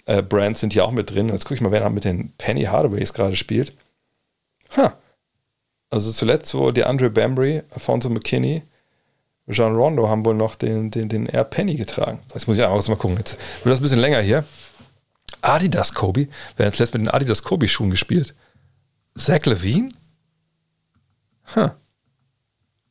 äh, 0.06 0.22
Brands 0.22 0.60
sind 0.60 0.72
hier 0.72 0.84
auch 0.84 0.90
mit 0.90 1.10
drin. 1.10 1.28
Jetzt 1.28 1.44
gucke 1.44 1.54
ich 1.54 1.60
mal, 1.60 1.72
wer 1.72 1.80
da 1.80 1.88
mit 1.88 2.04
den 2.04 2.32
Penny 2.38 2.64
Hardaways 2.64 3.14
gerade 3.14 3.36
spielt. 3.36 3.72
Ha. 4.76 4.94
Also 5.90 6.12
zuletzt, 6.12 6.54
wo 6.54 6.70
der 6.70 6.88
Andre 6.88 7.10
Bambry, 7.10 7.62
Alfonso 7.70 8.10
McKinney, 8.10 8.62
Jean 9.50 9.74
Rondo 9.74 10.08
haben 10.08 10.24
wohl 10.24 10.34
noch 10.34 10.54
den, 10.54 10.90
den, 10.90 11.08
den 11.08 11.26
Air 11.26 11.44
Penny 11.44 11.76
getragen. 11.76 12.20
Das 12.32 12.46
muss 12.46 12.56
ich 12.56 12.64
einfach 12.64 12.86
mal 12.88 12.96
gucken. 12.96 13.18
Jetzt 13.18 13.38
wird 13.64 13.72
das 13.72 13.80
ein 13.80 13.82
bisschen 13.82 14.00
länger 14.00 14.20
hier. 14.20 14.44
Adidas 15.42 15.94
Kobe. 15.94 16.28
Wer 16.56 16.66
hat 16.66 16.74
zuletzt 16.74 16.94
mit 16.94 17.02
den 17.02 17.08
Adidas 17.08 17.42
Kobe 17.42 17.68
Schuhen 17.68 17.90
gespielt? 17.90 18.34
Zach 19.16 19.44
Levine? 19.44 19.90
Huh. 21.54 21.70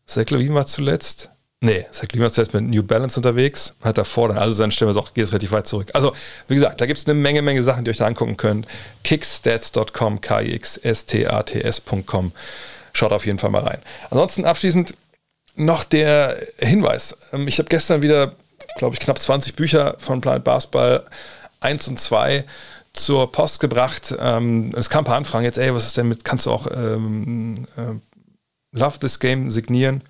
Zach 0.06 0.30
Levine 0.30 0.56
war 0.56 0.66
zuletzt. 0.66 1.30
Nee, 1.62 1.86
Zach 1.92 2.04
Levine 2.04 2.24
war 2.24 2.32
zuletzt 2.32 2.54
mit 2.54 2.64
New 2.64 2.84
Balance 2.84 3.20
unterwegs. 3.20 3.76
Hat 3.82 3.98
davor 3.98 4.30
dann, 4.30 4.38
also 4.38 4.62
dann 4.62 4.72
stellen 4.72 4.90
wir 4.90 4.96
es 4.98 4.98
auch, 4.98 5.14
geht 5.14 5.26
es 5.26 5.32
relativ 5.32 5.52
weit 5.52 5.68
zurück. 5.68 5.92
Also, 5.94 6.14
wie 6.48 6.56
gesagt, 6.56 6.82
da 6.82 6.86
gibt 6.86 7.00
es 7.00 7.06
eine 7.06 7.16
Menge, 7.16 7.42
Menge 7.42 7.64
Sachen, 7.64 7.84
die 7.84 7.90
ihr 7.90 7.94
euch 7.94 7.98
da 7.98 8.06
angucken 8.06 8.38
könnt. 8.38 8.68
Kickstats.com, 9.04 10.22
K-I-X-S-T-A-T-S.com. 10.22 12.32
Schaut 12.94 13.12
auf 13.12 13.26
jeden 13.26 13.40
Fall 13.40 13.52
mal 13.52 13.64
rein. 13.64 13.80
Ansonsten 14.10 14.46
abschließend 14.46 14.94
noch 15.60 15.84
der 15.84 16.38
Hinweis. 16.58 17.18
Ähm, 17.34 17.48
ich 17.48 17.60
habe 17.60 17.70
gestern 17.70 18.02
wieder, 18.02 18.36
glaube 18.78 18.96
ich, 18.96 19.00
knapp 19.00 19.20
20 19.20 19.56
Bücher 19.56 19.96
von 20.00 20.22
Planet 20.22 20.44
Basketball 20.44 21.06
1 21.60 21.88
und 21.90 22.00
2 22.00 22.46
zur 22.94 23.32
Post 23.32 23.60
gebracht. 23.60 24.16
Ähm, 24.20 24.72
es 24.76 24.90
kam 24.90 25.04
ein 25.04 25.06
paar 25.06 25.18
Anfragen 25.18 25.46
jetzt, 25.46 25.58
ey, 25.58 25.74
was 25.74 25.88
ist 25.88 25.98
denn 25.98 26.08
mit, 26.08 26.24
kannst 26.24 26.46
du 26.46 26.52
auch 26.52 26.68
ähm, 26.72 27.68
äh, 27.78 28.78
Love 28.78 29.00
This 29.00 29.20
Game 29.20 29.52
signieren? 29.52 30.04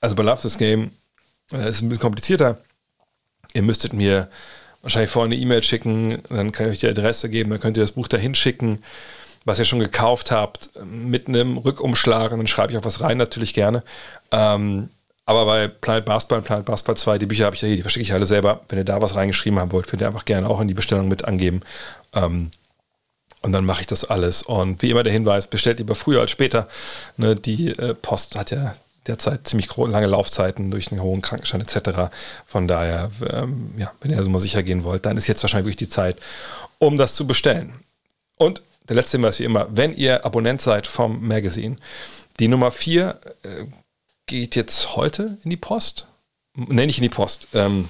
Also 0.00 0.16
bei 0.16 0.22
Love 0.22 0.42
This 0.42 0.58
Game 0.58 0.90
äh, 1.52 1.68
ist 1.68 1.76
es 1.76 1.82
ein 1.82 1.88
bisschen 1.88 2.02
komplizierter. 2.02 2.58
Ihr 3.54 3.62
müsstet 3.62 3.92
mir 3.92 4.28
wahrscheinlich 4.82 5.10
vorher 5.10 5.26
eine 5.26 5.36
E-Mail 5.36 5.62
schicken, 5.62 6.22
dann 6.28 6.52
kann 6.52 6.66
ich 6.66 6.72
euch 6.72 6.80
die 6.80 6.88
Adresse 6.88 7.28
geben, 7.28 7.50
dann 7.50 7.60
könnt 7.60 7.76
ihr 7.76 7.82
das 7.82 7.92
Buch 7.92 8.08
dahin 8.08 8.34
schicken, 8.34 8.82
was 9.48 9.58
ihr 9.58 9.64
schon 9.64 9.80
gekauft 9.80 10.30
habt, 10.30 10.70
mit 10.84 11.28
einem 11.28 11.58
Rückumschlag 11.58 12.30
und 12.32 12.38
dann 12.38 12.46
schreibe 12.46 12.72
ich 12.72 12.78
auch 12.78 12.84
was 12.84 13.00
rein, 13.00 13.18
natürlich 13.18 13.54
gerne. 13.54 13.82
Ähm, 14.30 14.90
aber 15.26 15.44
bei 15.44 15.68
Planet 15.68 16.06
Basketball 16.06 16.38
und 16.38 16.44
Planet 16.44 16.64
Basketball 16.64 16.96
2, 16.96 17.18
die 17.18 17.26
Bücher 17.26 17.44
habe 17.44 17.56
ich 17.56 17.60
ja 17.60 17.68
hier, 17.68 17.76
die 17.76 17.82
verschicke 17.82 18.02
ich 18.02 18.12
alle 18.14 18.24
selber. 18.24 18.60
Wenn 18.68 18.78
ihr 18.78 18.84
da 18.84 19.02
was 19.02 19.14
reingeschrieben 19.14 19.58
haben 19.58 19.72
wollt, 19.72 19.86
könnt 19.86 20.00
ihr 20.00 20.06
einfach 20.06 20.24
gerne 20.24 20.48
auch 20.48 20.60
in 20.60 20.68
die 20.68 20.74
Bestellung 20.74 21.08
mit 21.08 21.24
angeben. 21.24 21.60
Ähm, 22.14 22.50
und 23.42 23.52
dann 23.52 23.64
mache 23.64 23.82
ich 23.82 23.86
das 23.86 24.04
alles. 24.04 24.42
Und 24.42 24.80
wie 24.82 24.90
immer 24.90 25.02
der 25.02 25.12
Hinweis, 25.12 25.46
bestellt 25.46 25.78
lieber 25.78 25.94
früher 25.94 26.20
als 26.20 26.30
später. 26.30 26.66
Ne, 27.16 27.36
die 27.36 27.68
äh, 27.70 27.94
Post 27.94 28.36
hat 28.36 28.50
ja 28.50 28.74
derzeit 29.06 29.46
ziemlich 29.46 29.68
lange 29.76 30.06
Laufzeiten 30.06 30.70
durch 30.70 30.90
einen 30.90 31.02
hohen 31.02 31.22
Krankenschein 31.22 31.60
etc. 31.60 32.10
Von 32.46 32.66
daher, 32.66 33.10
ähm, 33.30 33.74
ja, 33.76 33.92
wenn 34.00 34.10
ihr 34.10 34.18
also 34.18 34.30
mal 34.30 34.40
sicher 34.40 34.62
gehen 34.62 34.82
wollt, 34.84 35.06
dann 35.06 35.16
ist 35.16 35.26
jetzt 35.26 35.42
wahrscheinlich 35.42 35.66
wirklich 35.66 35.88
die 35.88 35.92
Zeit, 35.92 36.16
um 36.78 36.96
das 36.96 37.14
zu 37.14 37.26
bestellen. 37.26 37.74
Und 38.38 38.62
der 38.88 38.96
letzte 38.96 39.16
Hinweis 39.16 39.38
wie 39.38 39.44
immer, 39.44 39.68
wenn 39.70 39.96
ihr 39.96 40.24
Abonnent 40.24 40.60
seid 40.60 40.86
vom 40.86 41.26
Magazine, 41.26 41.76
die 42.40 42.48
Nummer 42.48 42.70
4 42.70 43.18
äh, 43.42 43.48
geht 44.26 44.56
jetzt 44.56 44.96
heute 44.96 45.38
in 45.44 45.50
die 45.50 45.56
Post. 45.56 46.06
Ne, 46.54 46.86
nicht 46.86 46.98
in 46.98 47.02
die 47.02 47.08
Post. 47.08 47.48
Ähm, 47.54 47.88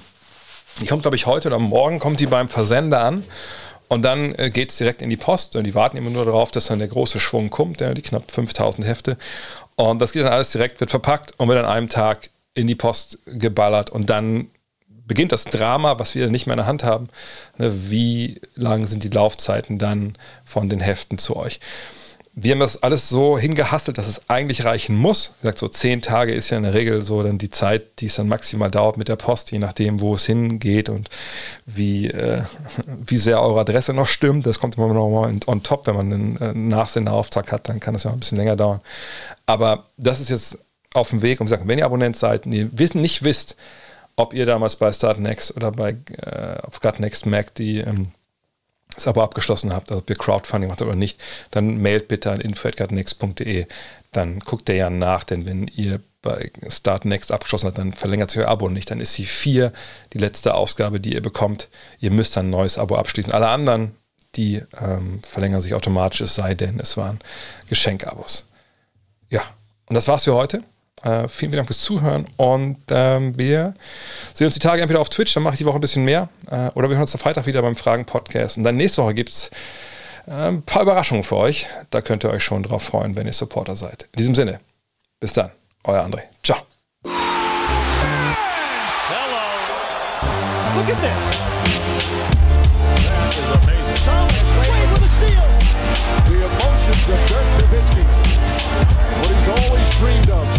die 0.81 0.87
kommt, 0.87 1.01
glaube 1.03 1.17
ich, 1.17 1.25
heute 1.25 1.49
oder 1.49 1.59
morgen 1.59 1.99
kommt 1.99 2.19
die 2.19 2.25
beim 2.25 2.49
Versender 2.49 3.01
an. 3.01 3.23
Und 3.87 4.03
dann 4.03 4.35
äh, 4.35 4.51
geht 4.51 4.69
es 4.69 4.77
direkt 4.77 5.01
in 5.01 5.09
die 5.09 5.17
Post 5.17 5.55
und 5.55 5.63
die 5.63 5.73
warten 5.73 5.97
immer 5.97 6.11
nur 6.11 6.23
darauf, 6.23 6.51
dass 6.51 6.67
dann 6.67 6.79
der 6.79 6.87
große 6.87 7.19
Schwung 7.19 7.49
kommt, 7.49 7.81
ja, 7.81 7.93
die 7.93 8.03
knapp 8.03 8.29
5000 8.31 8.85
Hefte. 8.87 9.17
Und 9.75 9.99
das 9.99 10.11
geht 10.11 10.23
dann 10.23 10.31
alles 10.31 10.51
direkt, 10.51 10.79
wird 10.79 10.91
verpackt 10.91 11.33
und 11.37 11.47
wird 11.47 11.57
an 11.57 11.65
einem 11.65 11.89
Tag 11.89 12.29
in 12.53 12.67
die 12.67 12.75
Post 12.75 13.17
geballert 13.25 13.89
und 13.89 14.09
dann 14.09 14.49
beginnt 15.09 15.33
das 15.33 15.43
Drama, 15.43 15.99
was 15.99 16.15
wir 16.15 16.29
nicht 16.29 16.47
mehr 16.47 16.53
in 16.53 16.59
der 16.59 16.67
Hand 16.67 16.85
haben. 16.85 17.09
Ne, 17.57 17.89
wie 17.89 18.39
lang 18.55 18.87
sind 18.87 19.03
die 19.03 19.09
Laufzeiten 19.09 19.77
dann 19.77 20.13
von 20.45 20.69
den 20.69 20.79
Heften 20.79 21.17
zu 21.17 21.35
euch? 21.35 21.59
wir 22.41 22.53
haben 22.53 22.59
das 22.59 22.83
alles 22.83 23.09
so 23.09 23.37
hingehasselt, 23.37 23.97
dass 23.97 24.07
es 24.07 24.29
eigentlich 24.29 24.63
reichen 24.63 24.95
muss. 24.95 25.33
Wie 25.39 25.43
gesagt, 25.43 25.57
so 25.57 25.67
zehn 25.67 26.01
Tage 26.01 26.33
ist 26.33 26.49
ja 26.49 26.57
in 26.57 26.63
der 26.63 26.73
Regel 26.73 27.01
so 27.01 27.21
dann 27.21 27.37
die 27.37 27.49
Zeit, 27.49 27.99
die 27.99 28.05
es 28.05 28.15
dann 28.15 28.27
maximal 28.27 28.71
dauert 28.71 28.97
mit 28.97 29.09
der 29.09 29.15
Post, 29.15 29.51
je 29.51 29.59
nachdem, 29.59 29.99
wo 29.99 30.13
es 30.13 30.25
hingeht 30.25 30.89
und 30.89 31.09
wie, 31.65 32.07
äh, 32.07 32.43
wie 33.05 33.17
sehr 33.17 33.41
eure 33.41 33.61
Adresse 33.61 33.93
noch 33.93 34.07
stimmt. 34.07 34.45
Das 34.45 34.59
kommt 34.59 34.77
immer 34.77 34.93
noch 34.93 35.09
mal 35.09 35.33
on 35.47 35.63
top, 35.63 35.87
wenn 35.87 35.95
man 35.95 36.13
einen 36.13 36.37
äh, 36.37 36.53
Nachsenderauftrag 36.53 37.51
hat, 37.51 37.67
dann 37.67 37.79
kann 37.79 37.93
das 37.93 38.03
ja 38.03 38.11
ein 38.11 38.19
bisschen 38.19 38.37
länger 38.37 38.55
dauern. 38.55 38.79
Aber 39.45 39.87
das 39.97 40.21
ist 40.21 40.29
jetzt 40.29 40.59
auf 40.93 41.09
dem 41.09 41.21
Weg. 41.21 41.41
Und 41.41 41.47
gesagt, 41.47 41.67
wenn 41.67 41.79
ihr 41.79 41.85
Abonnent 41.85 42.15
seid 42.15 42.45
und 42.45 42.53
ihr 42.53 42.69
wissen, 42.71 43.01
nicht 43.01 43.23
wisst, 43.23 43.55
ob 44.19 44.33
ihr 44.33 44.45
damals 44.45 44.75
bei 44.75 44.91
Startnext 44.91 45.55
oder 45.55 45.71
bei 45.71 45.95
äh, 46.17 46.57
auf 46.61 46.81
Gutnext 46.81 47.25
Mac 47.25 47.55
die 47.55 47.79
ähm, 47.79 48.11
das 48.93 49.07
Abo 49.07 49.21
abgeschlossen 49.21 49.71
habt, 49.71 49.91
also 49.91 50.01
ob 50.01 50.09
ihr 50.09 50.17
Crowdfunding 50.17 50.69
macht 50.69 50.81
oder 50.81 50.95
nicht, 50.95 51.21
dann 51.51 51.81
mailt 51.81 52.07
bitte 52.09 52.31
an 52.31 52.41
info.next.de. 52.41 53.65
Dann 54.11 54.39
guckt 54.39 54.67
ihr 54.67 54.75
ja 54.75 54.89
nach, 54.89 55.23
denn 55.23 55.45
wenn 55.45 55.67
ihr 55.67 56.01
bei 56.21 56.51
Start 56.67 57.05
Next 57.05 57.31
abgeschlossen 57.31 57.67
habt, 57.67 57.77
dann 57.77 57.93
verlängert 57.93 58.31
sich 58.31 58.41
euer 58.41 58.49
Abo 58.49 58.67
nicht. 58.67 58.91
Dann 58.91 58.99
ist 58.99 59.17
die 59.17 59.25
4 59.25 59.71
die 60.11 60.17
letzte 60.17 60.53
Ausgabe, 60.53 60.99
die 60.99 61.13
ihr 61.13 61.21
bekommt. 61.21 61.69
Ihr 61.99 62.11
müsst 62.11 62.35
dann 62.35 62.47
ein 62.47 62.49
neues 62.49 62.77
Abo 62.77 62.95
abschließen. 62.95 63.31
Alle 63.31 63.47
anderen, 63.47 63.95
die 64.35 64.61
ähm, 64.81 65.21
verlängern 65.23 65.61
sich 65.61 65.75
automatisch, 65.75 66.21
es 66.21 66.35
sei 66.35 66.55
denn, 66.55 66.79
es 66.79 66.97
waren 66.97 67.19
Geschenkabos. 67.69 68.49
Ja, 69.29 69.43
und 69.85 69.93
das 69.93 70.09
war's 70.09 70.25
für 70.25 70.33
heute. 70.33 70.63
Äh, 71.03 71.27
vielen, 71.29 71.29
vielen 71.29 71.51
Dank 71.53 71.67
fürs 71.67 71.79
Zuhören 71.79 72.25
und 72.35 72.77
ähm, 72.89 73.37
wir 73.37 73.73
sehen 74.33 74.47
uns 74.47 74.55
die 74.55 74.59
Tage 74.59 74.81
entweder 74.81 74.99
auf 74.99 75.09
Twitch, 75.09 75.33
dann 75.33 75.43
mache 75.43 75.53
ich 75.53 75.59
die 75.59 75.65
Woche 75.65 75.77
ein 75.77 75.81
bisschen 75.81 76.03
mehr, 76.03 76.27
äh, 76.51 76.67
oder 76.73 76.89
wir 76.89 76.95
hören 76.97 77.03
uns 77.03 77.13
am 77.13 77.21
Freitag 77.21 77.45
wieder 77.45 77.61
beim 77.61 77.77
Fragen-Podcast. 77.77 78.57
Und 78.57 78.63
dann 78.63 78.75
nächste 78.75 79.01
Woche 79.03 79.13
gibt 79.13 79.29
es 79.29 79.49
äh, 80.27 80.31
ein 80.31 80.61
paar 80.61 80.81
Überraschungen 80.81 81.23
für 81.23 81.37
euch. 81.37 81.67
Da 81.89 82.01
könnt 82.01 82.25
ihr 82.25 82.29
euch 82.31 82.43
schon 82.43 82.63
drauf 82.63 82.83
freuen, 82.83 83.15
wenn 83.15 83.27
ihr 83.27 83.33
Supporter 83.33 83.77
seid. 83.77 84.09
In 84.11 84.17
diesem 84.17 84.35
Sinne, 84.35 84.59
bis 85.21 85.31
dann, 85.33 85.51
euer 85.85 86.03
André. 86.03 86.23
Ciao. 86.43 86.57
Hello. 87.05 87.13
Look 90.75 90.89
at 90.89 91.01
this. 91.01 91.39
That 93.07 93.33
is 93.33 93.45
amazing. 93.55 93.99
Thomas 94.05 94.43
Wade 94.57 94.89
with 94.91 95.03
a 95.03 95.07
steal. 95.07 95.47
The 96.25 96.43
emotions 96.43 97.07
of 97.07 97.19
Dirk 97.27 97.47
Nowitzki. 97.57 98.03
What 99.17 99.31
he's 99.33 99.47
always 99.47 99.89
dreamed 99.99 100.29
of. 100.29 100.58